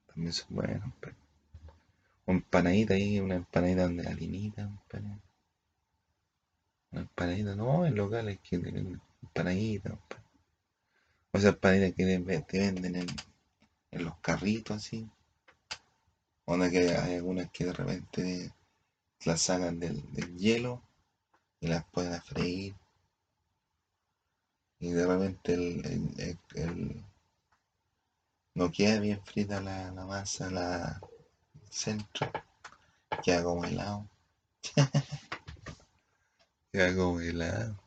También 0.06 0.32
son 0.32 0.48
buenos, 0.50 0.84
hombre. 0.84 1.14
empanadita 2.26 2.94
ahí, 2.94 3.18
una 3.18 3.36
empanadita 3.36 3.84
donde 3.84 4.02
la. 4.02 4.12
Una 6.90 7.00
empanadita, 7.00 7.54
no, 7.54 7.86
en 7.86 7.94
locales 7.94 8.38
que 8.40 8.58
tienen 8.58 9.00
empanadita. 9.22 9.98
O 11.32 11.38
sea, 11.38 11.50
empanaditas 11.50 11.94
que 11.94 12.42
te 12.46 12.58
venden 12.58 12.96
en, 12.96 14.04
los 14.04 14.18
carritos 14.18 14.76
así. 14.76 15.08
Onda 16.44 16.70
que 16.70 16.90
hay 16.90 17.14
algunas 17.16 17.50
que 17.50 17.64
de 17.64 17.72
repente 17.72 18.52
las 19.24 19.40
sacan 19.40 19.80
del 19.80 20.36
hielo 20.36 20.82
y 21.60 21.68
las 21.68 21.84
pueden 21.86 22.20
freír. 22.22 22.74
Y 24.78 24.90
de 24.90 25.06
repente 25.06 25.54
el, 25.54 27.04
no 28.54 28.70
queda 28.72 28.98
bien 28.98 29.22
frita 29.24 29.60
la, 29.60 29.92
masa, 29.92 30.50
la 30.50 31.00
centro, 31.68 32.30
queda 33.22 33.44
como 33.44 33.64
helado. 33.64 34.08
queda 36.72 36.96
como 36.96 37.20
helado. 37.20 37.78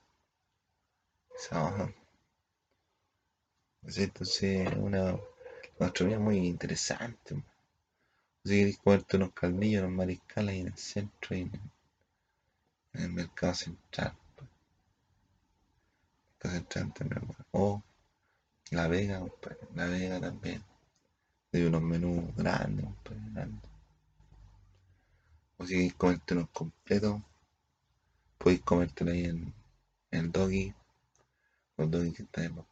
So, 1.35 1.91
entonces, 3.85 4.69
una 4.77 5.17
gastronomía 5.79 6.19
muy 6.19 6.37
interesante. 6.37 7.43
Si 8.45 8.51
queréis 8.51 8.77
comerte 8.77 9.17
unos 9.17 9.33
caldillos, 9.33 9.83
unos 9.83 9.95
mariscales 9.95 10.53
ahí 10.53 10.61
en 10.61 10.67
el 10.67 10.77
centro 10.77 11.35
y 11.35 11.51
en, 12.93 13.01
el 13.01 13.11
mercado 13.11 13.53
central. 13.53 14.13
pues. 14.35 14.49
Mercado 16.31 16.55
central 16.55 16.93
también, 16.93 17.27
bueno. 17.27 17.45
O 17.51 17.83
La 18.71 18.87
Vega, 18.87 19.19
compadre, 19.19 19.57
La 19.75 19.85
Vega 19.85 20.19
también. 20.19 20.63
De 21.51 21.67
unos 21.67 21.81
menús 21.81 22.35
grandes, 22.35 22.85
compadre, 22.85 23.21
grandes. 23.33 23.69
O 25.57 25.65
si 25.65 25.73
queréis 25.73 25.93
comerte 25.93 26.33
unos 26.33 26.49
completos, 26.49 27.21
podéis 28.37 28.61
comértelo 28.61 29.11
ahí 29.11 29.25
en, 29.25 29.53
el 30.11 30.31
doggy. 30.31 30.73
Los 31.77 31.89
doggy 31.89 32.11
que 32.11 32.23
están 32.23 32.45
en 32.45 32.55
los, 32.55 32.65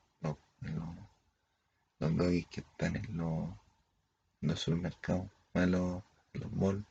los, 2.00 2.18
doggies 2.18 2.48
que 2.48 2.62
están 2.62 2.96
en 2.96 3.18
los, 3.18 3.50
los 4.42 4.60
supermercados, 4.60 5.28
más 5.54 5.68
los, 5.68 6.04
en 6.34 6.42
los 6.42 6.52
malls. 6.52 6.91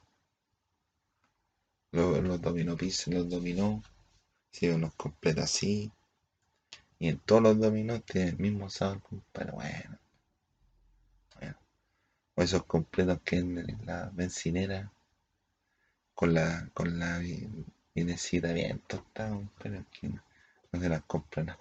Los, 1.93 2.21
los 2.25 2.41
dominó 2.41 2.77
pizza, 2.77 3.13
los 3.13 3.29
dominó. 3.29 3.81
Sí, 4.53 4.69
unos 4.69 4.95
completos 4.95 5.45
así. 5.45 5.93
Y 7.01 7.09
en 7.09 7.19
todos 7.19 7.43
los 7.43 7.59
dominos 7.59 8.05
tiene 8.05 8.29
el 8.29 8.39
mismo 8.39 8.71
sabor, 8.71 9.01
compadre. 9.03 9.51
Bueno, 9.51 9.99
bueno. 11.41 11.57
O 12.37 12.43
esos 12.43 12.65
completos 12.65 13.21
que 13.25 13.37
en 13.39 13.67
la 13.87 14.11
bencinera 14.15 14.93
con 16.15 16.33
la, 16.35 16.69
con 16.73 17.01
la 17.01 17.19
vi- 17.19 17.49
vinecita 17.93 18.53
bien 18.53 18.79
tostada, 18.87 19.41
pero 19.61 19.85
que 19.91 20.09
no, 20.09 20.23
se 20.81 20.89
las 20.89 21.03
compran 21.03 21.51
a 21.51 21.59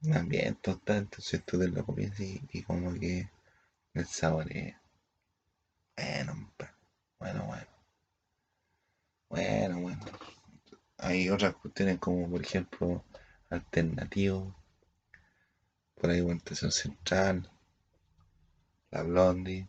Están 0.00 0.30
bien 0.30 0.54
tostadas, 0.54 1.02
entonces 1.02 1.44
tú 1.44 1.58
te 1.58 1.68
lo 1.68 1.84
comes 1.84 2.18
y, 2.18 2.40
y 2.50 2.62
como 2.62 2.94
que 2.94 3.28
el 3.94 4.06
sabor 4.06 4.52
es 4.52 4.74
bueno. 5.96 6.50
Bueno, 7.18 7.44
bueno, 7.46 7.66
bueno, 9.28 9.80
bueno. 9.80 10.00
Hay 10.98 11.28
otras 11.28 11.54
cuestiones 11.56 11.98
como 11.98 12.28
por 12.30 12.42
ejemplo 12.42 13.04
alternativos, 13.50 14.54
por 15.94 16.10
ahí 16.10 16.22
por 16.22 16.36
Estación 16.36 16.72
Central, 16.72 17.50
la 18.90 19.02
Blondie, 19.02 19.68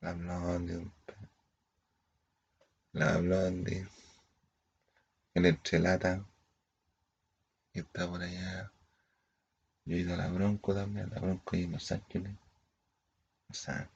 la 0.00 0.12
Blondie, 0.14 0.90
la 2.92 3.18
Blondie, 3.18 3.86
el 5.34 5.46
Entrelata, 5.46 6.24
que 7.72 7.80
está 7.80 8.08
por 8.08 8.22
allá. 8.22 8.72
Yo 9.84 9.96
he 9.96 10.00
ido 10.00 10.14
a 10.14 10.16
la 10.16 10.28
Bronco 10.28 10.74
también, 10.74 11.10
la 11.10 11.20
Bronco 11.20 11.56
y 11.56 11.64
en 11.64 11.72
Los 11.72 11.90
Ángeles. 11.92 12.36
O 13.48 13.54
sea, 13.54 13.90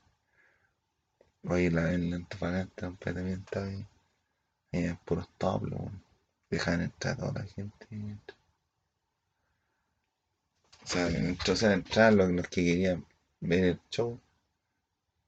voy 1.43 1.71
la, 1.71 1.93
en 1.93 2.11
la 2.11 2.17
Antofagasta, 2.17 2.93
también 2.99 3.41
está 3.41 3.65
ahí. 3.65 3.87
Puros 5.05 5.29
top, 5.39 5.63
weón. 5.65 6.03
Dejan 6.51 6.83
entrar 6.83 7.15
a 7.15 7.17
toda 7.17 7.33
la 7.41 7.45
gente. 7.45 7.87
O 10.83 10.87
sea, 10.87 11.09
entonces 11.09 11.71
entrar 11.71 12.13
los, 12.13 12.31
que 12.49 12.65
querían 12.65 13.05
ver 13.41 13.65
el 13.65 13.81
show, 13.91 14.21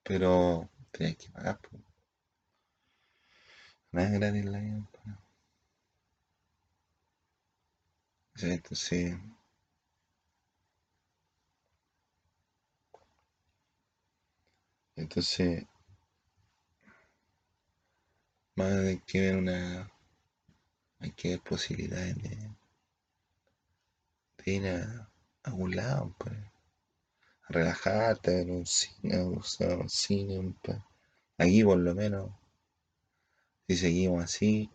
pero 0.02 0.68
tenían 0.92 1.16
que 1.16 1.28
pagar, 1.30 1.58
pues. 1.58 1.82
Nada 3.92 4.10
gratis 4.10 4.44
la 4.44 4.58
vida, 4.60 4.88
entonces, 8.36 9.18
entonces, 14.96 15.66
más 18.58 18.72
hay 18.72 18.98
que 18.98 19.20
ver 19.20 19.36
una, 19.36 19.88
hay 20.98 21.12
que 21.12 21.28
ver 21.30 21.40
posibilidades 21.40 22.16
de, 22.22 22.50
ir 24.46 24.66
a, 24.66 24.82
a 25.44 25.50
algún 25.50 25.76
lado, 25.76 26.14
pues. 26.18 26.34
A 27.48 27.52
relajarte, 27.52 28.34
ver 28.34 28.50
un 28.50 28.66
cine, 28.66 29.16
a 29.16 29.24
un 29.24 29.88
cine, 29.88 30.54
pues. 30.62 30.78
Aquí 31.38 31.62
por 31.62 31.78
lo 31.78 31.94
menos, 31.94 32.30
si 33.68 33.76
seguimos 33.76 34.24
así, 34.24 34.68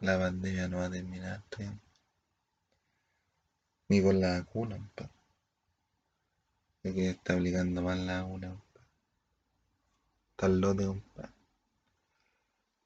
la 0.00 0.18
pandemia 0.18 0.68
no 0.68 0.78
va 0.78 0.86
a 0.86 0.90
terminar, 0.90 1.42
pues. 1.48 1.70
Ni 3.88 4.02
con 4.02 4.20
la 4.20 4.38
vacuna, 4.40 4.76
pues. 4.94 5.08
Que 6.82 7.10
está 7.10 7.36
obligando 7.36 7.80
más 7.82 7.98
la 7.98 8.22
vacuna, 8.22 8.50
pues. 8.50 8.69
Está 10.40 10.48
lote, 10.48 10.86
compadre. 10.86 11.28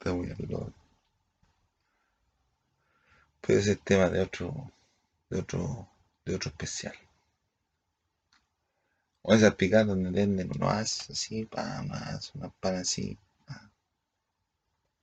Muy 0.07 0.29
al. 0.29 0.73
Pero 3.39 3.59
ese 3.59 3.71
es 3.71 3.79
tema 3.79 4.09
de 4.09 4.19
otro, 4.19 4.73
de 5.29 5.39
otro, 5.39 5.87
de 6.25 6.35
otro 6.35 6.49
especial. 6.49 6.93
O 9.21 9.33
esas 9.33 9.55
picadas 9.55 9.87
donde 9.87 10.09
venden 10.09 10.51
unos 10.53 11.09
así, 11.09 11.45
pa, 11.45 11.81
más, 11.83 12.35
unas 12.35 12.51
panas 12.59 12.81
así, 12.81 13.17
pa, 13.45 13.71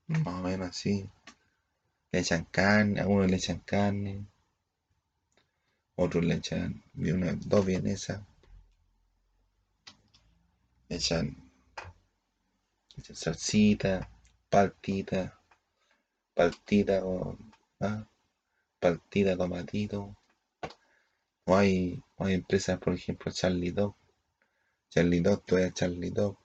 más 0.09 0.35
o 0.35 0.43
menos 0.43 0.69
así. 0.69 1.09
Le 2.11 2.19
echan 2.19 2.45
carne, 2.45 3.01
algunos 3.01 3.31
le 3.31 3.37
echan 3.37 3.61
carne, 3.61 4.27
otros 5.97 6.23
le 6.23 6.35
echan 6.35 6.83
una, 6.97 7.33
dos 7.33 7.65
vienesas, 7.65 8.21
le 10.91 10.97
echan 10.97 11.52
salsita, 13.15 14.09
paltita, 14.51 15.39
paltita 16.35 17.01
con, 17.01 17.53
ah, 17.81 18.07
tomatito. 19.37 20.17
O 21.45 21.57
hay, 21.57 22.03
empresas, 22.19 22.79
por 22.79 22.95
ejemplo, 22.95 23.33
Charlie 23.33 23.73
Dog. 23.73 23.95
Charlie 24.91 25.21
Dog, 25.21 25.43
tú 25.45 25.57
a 25.57 25.73
Charlie 25.73 26.11
Dog, 26.11 26.37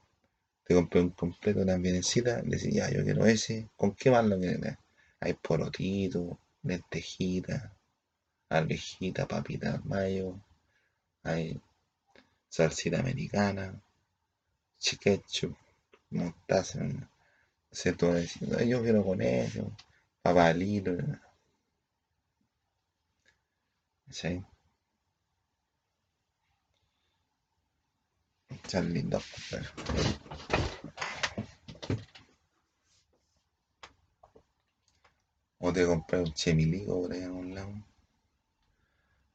te 0.64 0.74
compré 0.74 1.02
un 1.02 1.10
completo, 1.12 1.62
una 1.62 1.78
vienesita, 1.78 2.41
le 2.43 2.58
decís, 2.58 2.74
ya, 2.74 2.89
yo 2.89 3.04
quiero 3.04 3.26
ese. 3.26 3.70
¿Con 3.76 3.93
qué 3.93 4.10
más 4.12 4.26
lo 4.26 4.39
quieres? 4.39 4.78
Hay 5.20 5.34
porotito, 5.34 6.39
lentejita, 6.64 7.76
arvejita, 8.50 9.28
papita 9.28 9.82
mayo, 9.86 10.39
hay 11.24 11.60
salsita 12.50 13.00
americana, 13.00 13.82
ketchup, 15.00 15.56
mostaza. 16.10 16.80
Se 17.72 17.93
tú 17.93 18.08
vas 18.08 18.16
a 18.16 18.20
decir, 18.20 18.49
"No, 18.49 18.62
yo 18.62 18.82
quiero 18.84 19.03
con 19.05 19.22
eso, 19.22 19.72
papalito. 20.22 20.91
¿Sí? 24.10 24.43
Dog, 28.72 29.24
compadre. 29.34 29.68
O 35.60 35.72
te 35.74 35.86
compré 35.86 36.20
un 36.20 36.34
chemilico 36.34 37.01
por 37.01 37.14
ahí 37.14 37.22
a 37.22 37.26
algún 37.26 37.55
lado. 37.55 37.74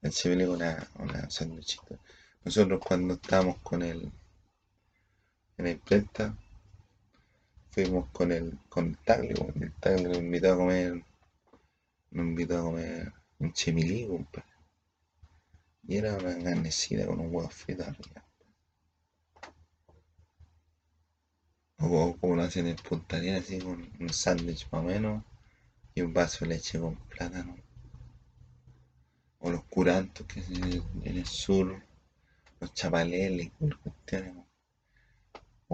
El 0.03 0.13
chemilico 0.13 0.53
una, 0.53 0.89
una 0.99 1.31
sanduchita. 1.31 1.99
Nosotros 2.45 2.81
cuando 2.87 3.15
estábamos 3.15 3.59
con 3.63 3.83
el 3.83 4.13
en 5.57 5.65
la 5.65 5.71
imprenta, 5.71 6.37
fuimos 7.73 8.11
con 8.11 8.31
el, 8.31 8.59
con 8.69 8.89
el 8.89 8.99
tagle, 8.99 9.35
con 9.35 9.63
el 9.63 9.73
tagle 9.73 10.09
me 10.11 10.19
invitó 10.19 10.53
a 10.53 10.57
comer, 10.57 11.03
me 12.11 12.23
invitó 12.23 12.59
a 12.59 12.63
comer 12.63 13.13
un 13.39 13.53
chemilí, 13.53 14.07
compadre. 14.07 14.47
Y 15.89 15.97
era 15.97 16.15
una 16.15 16.39
carnecita 16.39 17.07
con 17.07 17.21
un 17.21 17.35
huevo 17.35 17.49
frito 17.49 17.83
arriba. 17.83 18.25
O 21.79 22.17
como 22.21 22.37
lo 22.37 22.43
hacen 22.43 22.69
en 22.69 22.77
así 23.35 23.59
con 23.59 23.91
un 23.99 24.13
sándwich 24.13 24.69
más 24.71 24.83
o 24.83 24.85
menos 24.85 25.25
y 25.95 26.03
un 26.03 26.13
vaso 26.13 26.45
de 26.45 26.55
leche 26.55 26.79
con 26.79 26.97
plátano. 27.09 27.57
O 29.41 29.51
los 29.51 29.65
curantos 29.65 30.27
que 30.27 30.41
es 30.41 30.49
en 30.51 30.65
el, 30.65 30.83
en 31.03 31.19
el 31.19 31.27
sur, 31.27 31.83
los 32.61 32.73
chapaleles, 32.75 33.51
cuestiones. 33.79 34.52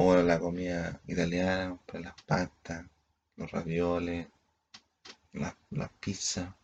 O 0.01 0.15
la 0.23 0.39
comida 0.39 1.01
italiana, 1.09 1.77
pues 1.85 2.05
las 2.05 2.15
pastas, 2.23 2.87
los 3.35 3.51
ravioles, 3.51 4.29
las, 5.33 5.57
las 5.71 5.91
pizzas. 5.95 6.55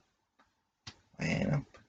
Bueno, 1.18 1.66
pues. 1.72 1.84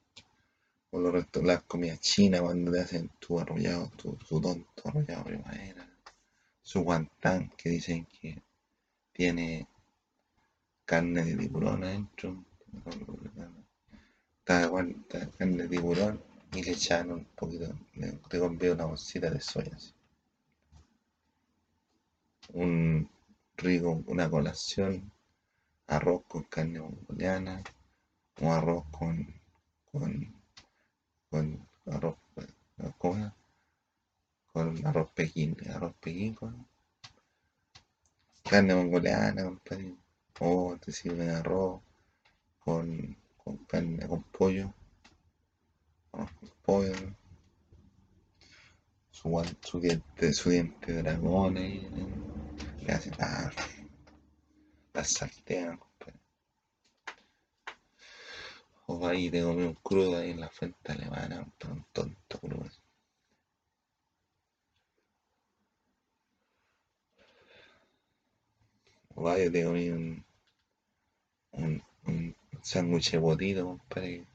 o 0.89 0.99
los 0.99 1.13
restos, 1.13 1.43
las 1.43 1.61
comidas 1.61 1.99
chinas 1.99 2.41
cuando 2.41 2.71
te 2.71 2.81
hacen 2.81 3.11
tu 3.19 3.39
arrollado, 3.39 3.91
tu, 3.95 4.15
tu 4.15 4.41
tonto 4.41 4.81
arrollado 4.85 5.23
primavera. 5.25 5.87
Su 6.63 6.81
guantán 6.81 7.51
que 7.55 7.69
dicen 7.69 8.07
que 8.07 8.41
tiene 9.13 9.67
carne 10.83 11.23
de 11.25 11.37
tiburón 11.37 11.83
adentro. 11.83 12.43
Está, 14.39 14.71
carne 15.37 15.63
de 15.63 15.69
tiburón 15.69 16.23
y 16.55 16.63
le 16.63 16.71
echan 16.71 17.11
un 17.11 17.25
poquito, 17.35 17.71
le 17.93 18.19
revolví 18.31 18.69
una 18.69 18.85
bolsita 18.85 19.29
de 19.29 19.39
soya. 19.39 19.77
Un 22.53 23.09
rico, 23.57 24.03
una 24.07 24.29
colación, 24.29 25.11
arroz 25.87 26.23
con 26.27 26.43
carne 26.43 26.79
mongoliana, 26.79 27.63
o 28.41 28.51
arroz 28.51 28.85
con, 28.91 29.27
con, 29.91 30.33
con 31.29 31.67
arroz, 31.85 32.17
¿cómo 32.97 33.25
es? 33.25 33.31
Con 34.51 34.85
arroz 34.87 35.09
pequín, 35.11 35.55
arroz 35.73 35.93
pequín 35.95 36.33
con 36.33 36.67
carne 38.43 38.75
mongoliana, 38.75 39.43
compadre. 39.43 39.95
O 40.39 40.77
te 40.77 40.91
sirven 40.91 41.29
arroz 41.29 41.81
con, 42.59 43.15
con 43.43 43.57
carne, 43.65 44.07
con 44.07 44.23
pollo, 44.23 44.73
arroz 46.11 46.31
con 46.39 46.49
pollo. 46.63 47.24
Su, 49.15 49.29
su 49.61 49.79
diente, 49.79 50.33
su 50.33 50.49
diente 50.49 50.91
de 50.91 51.01
dragón 51.01 51.57
ahí, 51.57 51.89
¿no? 51.95 52.05
le 52.85 52.93
hacen, 52.93 53.13
ah, 53.19 53.49
las 54.93 55.09
saltean, 55.09 55.77
compadre. 55.77 56.19
O 58.87 58.99
va 58.99 59.15
y 59.15 59.29
te 59.29 59.43
un 59.45 59.73
crudo 59.75 60.17
ahí 60.17 60.31
en 60.31 60.41
la 60.41 60.49
fuente 60.49 60.91
alemana, 60.91 61.41
un 61.41 61.85
tonto 61.93 62.39
crudo. 62.39 62.69
O 69.15 69.23
va 69.23 69.39
y 69.39 69.49
te 69.49 69.63
comí 69.63 69.89
un, 69.89 70.25
un, 71.53 71.83
un 72.05 72.35
sándwich 72.61 73.11
de 73.11 73.17
botito, 73.17 73.65
compadre, 73.65 74.27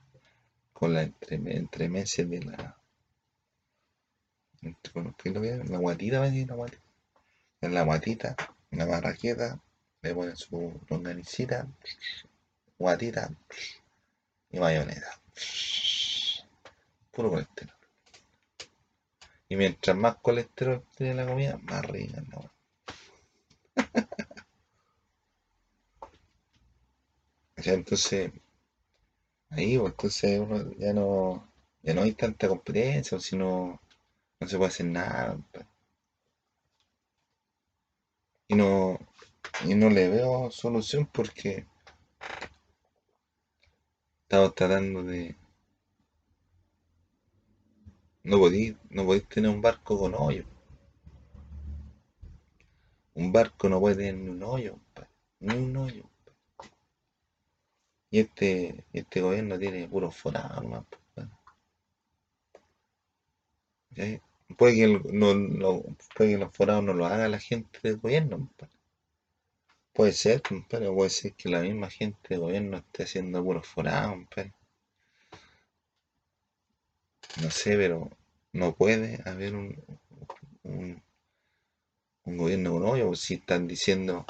con 0.72 0.94
la 0.94 1.04
entreme- 1.04 1.56
entremeses 1.56 2.28
de 2.28 2.40
la, 2.42 2.52
entre- 2.52 2.79
¿qué 4.60 5.30
lo? 5.30 5.64
La 5.64 5.78
guatita, 5.78 6.20
¿ves? 6.20 6.46
La 6.46 6.54
guatita. 6.54 6.82
En 7.62 7.74
la 7.74 7.82
guatita, 7.82 8.36
la 8.70 8.86
marraqueta, 8.86 9.60
le 10.02 10.14
ponen 10.14 10.36
su 10.36 10.80
longanicita, 10.88 11.68
guatita 12.78 13.30
y 14.50 14.58
mayonesa. 14.58 15.20
Puro 17.10 17.30
colesterol. 17.30 17.74
Y 19.48 19.56
mientras 19.56 19.96
más 19.96 20.16
colesterol 20.22 20.84
tiene 20.96 21.14
la 21.14 21.26
comida, 21.26 21.58
más 21.58 21.84
rica, 21.84 22.22
¿no? 22.28 22.50
O 27.58 27.62
sea, 27.62 27.74
entonces, 27.74 28.32
ahí, 29.50 29.76
pues, 29.76 29.92
entonces 29.92 30.40
uno 30.40 30.72
ya 30.78 30.94
no, 30.94 31.52
ya 31.82 31.92
no 31.92 32.02
hay 32.02 32.12
tanta 32.12 32.48
competencia, 32.48 33.18
o 33.18 33.20
si 33.20 33.36
no, 34.40 34.48
se 34.48 34.56
puede 34.56 34.68
hacer 34.68 34.86
nada. 34.86 35.38
Y 38.48 38.54
no, 38.54 38.98
y 39.64 39.74
no 39.74 39.88
le 39.90 40.08
veo 40.08 40.50
solución 40.50 41.06
porque 41.06 41.66
estamos 44.22 44.54
tratando 44.54 45.02
de, 45.02 45.36
no 48.22 48.38
podéis, 48.38 48.76
no 48.90 49.04
podéis 49.04 49.28
tener 49.28 49.50
un 49.50 49.60
barco 49.60 49.98
con 49.98 50.14
hoyo. 50.14 50.44
Un 53.14 53.32
barco 53.32 53.68
no 53.68 53.80
puede 53.80 53.96
tener 53.96 54.14
ni 54.14 54.28
un 54.30 54.42
hoyo, 54.42 54.78
ni 55.40 55.54
un 55.54 55.76
hoyo. 55.76 56.04
Y 58.10 58.20
este, 58.20 58.84
este 58.92 59.20
gobierno 59.20 59.58
tiene 59.58 59.86
puro 59.88 60.10
forado. 60.10 60.86
Puede 64.58 64.74
que, 64.74 64.84
el- 64.84 65.02
no, 65.12 65.34
no- 65.34 65.82
puede 66.14 66.32
que 66.32 66.38
los 66.38 66.54
forados 66.54 66.84
no 66.84 66.92
lo 66.94 67.06
haga 67.06 67.28
la 67.28 67.40
gente 67.40 67.80
del 67.82 67.96
gobierno, 67.96 68.36
compadre. 68.38 68.72
Puede 69.92 70.12
ser, 70.14 70.42
compadre, 70.42 70.90
puede 70.90 71.10
ser 71.10 71.34
que 71.34 71.48
la 71.48 71.60
misma 71.60 71.88
gente 71.88 72.18
del 72.30 72.40
gobierno 72.40 72.78
esté 72.78 73.04
haciendo 73.04 73.44
puros 73.44 73.68
forados, 73.68 74.14
compadre. 74.14 74.52
No 77.42 77.50
sé, 77.50 77.76
pero 77.76 78.08
no 78.52 78.72
puede 78.76 79.20
haber 79.28 79.56
un, 79.56 79.74
un, 80.64 81.02
un 82.24 82.38
gobierno 82.38 82.80
con 82.80 83.14
si 83.14 83.34
están 83.34 83.68
diciendo 83.68 84.24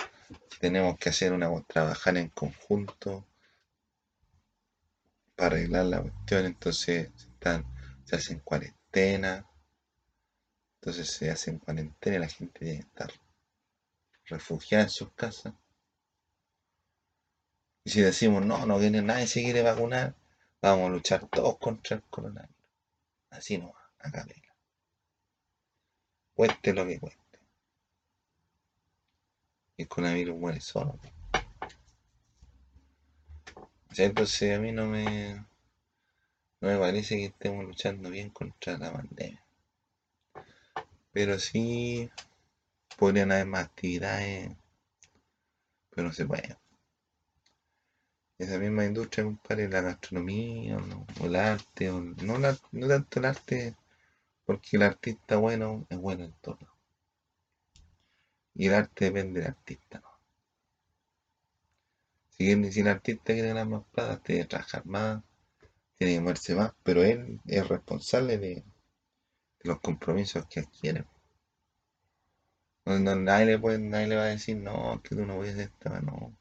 que 0.51 0.59
tenemos 0.59 0.99
que 0.99 1.11
hacer 1.11 1.33
una, 1.33 1.49
trabajar 1.68 2.16
en 2.16 2.29
conjunto 2.31 3.25
para 5.35 5.57
arreglar 5.57 5.87
la 5.87 6.03
cuestión, 6.03 6.45
entonces 6.47 7.11
están, 7.16 7.64
se 8.05 8.14
hacen 8.14 8.39
cuarentena, 8.45 9.45
entonces 10.81 11.11
se 11.11 11.31
hacen 11.31 11.59
cuarentena 11.59 12.16
y 12.16 12.20
la 12.20 12.28
gente 12.28 12.59
tiene 12.59 12.78
que 12.78 12.87
estar 12.87 13.12
refugiada 14.24 14.85
en 14.85 14.91
sus 14.91 15.12
casas. 15.12 15.53
Y 17.85 17.91
si 17.91 18.01
decimos, 18.01 18.47
no, 18.47 18.64
no 18.64 18.78
viene 18.78 19.03
nadie 19.03 19.26
se 19.26 19.43
quiere 19.43 19.62
vacunar, 19.62 20.14
vamos 20.62 20.87
a 20.87 20.93
luchar 20.93 21.28
todos 21.28 21.59
contra 21.59 21.97
el 21.97 22.03
coronavirus. 22.05 22.57
Así 23.28 23.59
no 23.59 23.72
va, 23.72 23.91
a 23.99 24.11
capela. 24.11 24.55
Cueste 26.35 26.72
lo 26.72 26.87
que 26.87 26.99
cueste. 26.99 27.39
El 29.76 29.87
coronavirus 29.87 30.39
muere 30.39 30.61
solo. 30.61 30.99
Entonces 33.99 34.57
a 34.57 34.61
mí 34.61 34.72
no 34.72 34.87
me, 34.87 35.35
no 36.61 36.68
me 36.68 36.78
parece 36.78 37.16
que 37.16 37.26
estemos 37.26 37.66
luchando 37.66 38.09
bien 38.09 38.31
contra 38.31 38.78
la 38.78 38.91
pandemia. 38.93 39.45
Pero 41.13 41.39
sí 41.39 42.11
podrían 42.99 43.33
haber 43.33 43.47
más 43.47 43.65
actividades, 43.67 44.51
pero 45.91 46.09
no 46.09 46.13
se 46.13 46.27
puede. 46.27 46.57
Esa 48.39 48.59
misma 48.59 48.85
industria, 48.85 49.23
compadre, 49.23 49.69
la 49.69 49.83
gastronomía, 49.83 50.79
o, 50.79 51.25
el 51.27 51.37
arte, 51.37 51.91
o- 51.91 52.01
no, 52.01 52.39
no 52.39 52.89
tanto 52.89 53.21
el 53.21 53.25
arte, 53.25 53.77
porque 54.47 54.77
el 54.79 54.83
artista 54.85 55.37
bueno 55.39 55.87
es 55.91 55.99
bueno 55.99 56.25
en 56.25 56.33
todo. 56.43 56.59
Y 58.55 58.69
el 58.69 58.75
arte 58.75 59.07
depende 59.07 59.41
del 59.41 59.49
artista, 59.49 59.99
¿no? 59.99 60.09
Si, 62.31 62.45
quiere- 62.45 62.73
si 62.73 62.81
el 62.81 62.89
artista 62.89 63.33
quiere 63.35 63.49
ganar 63.49 63.69
más 63.69 63.85
plata, 63.93 64.21
tiene 64.21 64.41
que 64.43 64.49
trabajar 64.49 64.85
más, 64.85 65.23
tiene 65.99 66.15
que 66.15 66.21
moverse 66.23 66.55
más, 66.57 66.73
pero 66.83 67.03
él 67.05 67.41
es 67.47 67.69
responsable 67.69 68.39
de, 68.39 68.65
los 69.63 69.81
compromisos 69.81 70.47
que 70.47 70.61
adquiere. 70.61 71.05
No, 72.85 72.99
nadie, 72.99 73.47
le 73.47 73.59
puede, 73.59 73.79
nadie 73.79 74.07
le 74.09 74.17
va 74.17 74.25
a 74.25 74.27
decir, 74.27 74.57
no, 74.57 75.01
que 75.03 75.15
tú 75.15 75.25
no 75.25 75.37
puedes 75.37 75.55
hacer 75.55 75.71
esta, 75.73 76.01
no. 76.01 76.37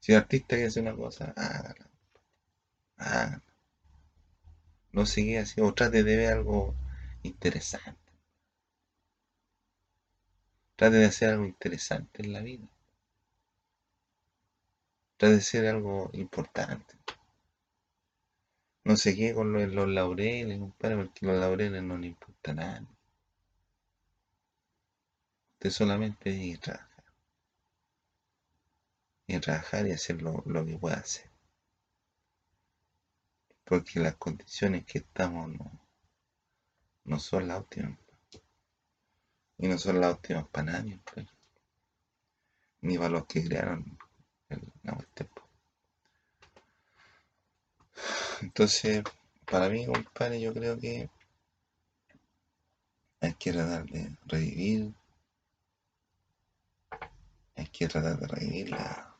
Si 0.00 0.12
el 0.12 0.18
artista 0.18 0.54
quiere 0.56 0.66
hacer 0.66 0.82
una 0.82 0.94
cosa, 0.94 1.32
hágala, 1.36 1.90
hágala. 2.96 3.42
No 4.92 5.04
quede 5.04 5.38
así, 5.38 5.60
o 5.60 5.74
trate 5.74 6.04
de 6.04 6.16
ver 6.16 6.32
algo 6.32 6.74
interesante. 7.24 8.12
Trate 10.76 10.96
de 10.96 11.06
hacer 11.06 11.30
algo 11.30 11.46
interesante 11.46 12.22
en 12.22 12.32
la 12.32 12.40
vida. 12.40 12.68
Trate 15.16 15.32
de 15.34 15.40
hacer 15.40 15.66
algo 15.66 16.10
importante. 16.12 16.94
No 18.84 18.96
se 18.96 19.16
quede 19.16 19.34
con 19.34 19.50
los, 19.52 19.88
laureles, 19.88 20.58
compadre, 20.58 20.96
porque 20.96 21.26
los 21.26 21.40
laureles 21.40 21.82
no 21.82 21.96
le 21.96 22.08
importa 22.08 22.50
a 22.50 22.54
nadie. 22.54 22.88
Usted 25.54 25.70
solamente 25.70 26.30
tiene 26.30 26.52
que 26.52 26.58
trabajar. 26.58 27.04
Y 29.26 29.38
trabajar 29.40 29.86
y 29.86 29.92
hacer 29.92 30.20
lo, 30.20 30.42
lo 30.44 30.66
que 30.66 30.76
pueda 30.76 30.96
hacer. 30.96 31.30
Porque 33.64 34.00
las 34.00 34.16
condiciones 34.16 34.84
que 34.84 34.98
estamos 34.98 35.48
no, 35.48 35.80
no 37.04 37.18
son 37.18 37.48
las 37.48 37.60
óptimas. 37.60 37.98
Y 39.56 39.66
no 39.66 39.78
son 39.78 39.98
las 40.00 40.16
últimas 40.16 40.46
para 40.48 40.72
nadie, 40.72 41.00
pues. 41.10 41.26
Ni 42.82 42.98
para 42.98 43.08
los 43.08 43.24
que 43.24 43.42
crearon 43.42 43.96
el, 44.50 44.60
la 44.82 44.92
cuestión. 44.92 45.43
Entonces, 48.42 49.02
para 49.46 49.68
mí, 49.68 49.86
compadre, 49.86 50.40
yo 50.40 50.52
creo 50.52 50.78
que 50.78 51.08
hay 53.20 53.34
que 53.34 53.52
tratar 53.52 53.86
de 53.86 54.16
revivir. 54.26 54.94
Hay 57.56 57.66
que 57.66 57.88
tratar 57.88 58.18
de 58.18 58.26
revivir 58.26 58.70
la, 58.70 59.16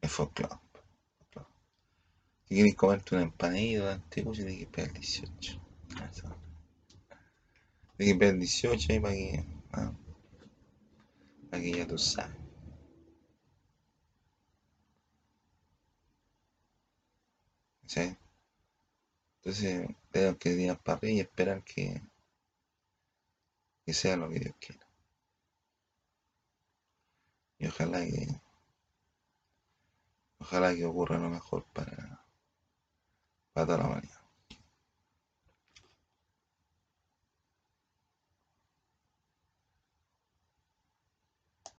el 0.00 0.08
folclore. 0.08 0.60
Si 2.48 2.54
quieres 2.54 2.76
comerte 2.76 3.16
una 3.16 3.24
empanadilla 3.24 3.92
antiguo, 3.92 4.32
tienes 4.32 4.56
que 4.56 4.62
esperar 4.62 4.90
el 4.90 4.94
18. 4.94 5.60
Eso. 6.10 6.36
Tienes 7.96 7.96
que 7.96 8.10
esperar 8.10 8.34
el 8.34 8.40
18 8.40 8.92
ahí 8.92 9.00
para 9.00 9.14
que, 9.14 9.44
ah, 9.72 9.92
para 11.50 11.62
que 11.62 11.72
ya 11.72 11.86
tú 11.86 11.98
sabes. 11.98 12.45
¿Sí? 17.86 18.16
Entonces, 19.38 19.88
tengo 20.10 20.36
que 20.38 20.50
ir 20.50 20.76
para 20.78 20.98
arriba 20.98 21.14
y 21.14 21.20
esperar 21.20 21.64
que, 21.64 22.02
que 23.86 23.94
sea 23.94 24.16
lo 24.18 24.28
que 24.28 24.40
Dios 24.40 24.54
quiera. 24.60 24.86
Y 27.58 27.66
ojalá 27.66 28.00
que, 28.04 28.28
ojalá 30.38 30.74
que 30.74 30.86
ocurra 30.86 31.18
lo 31.18 31.28
mejor 31.28 31.64
para, 31.74 32.24
para 33.52 33.66
toda 33.66 33.78
la 33.78 33.86
humanidad. 33.86 34.15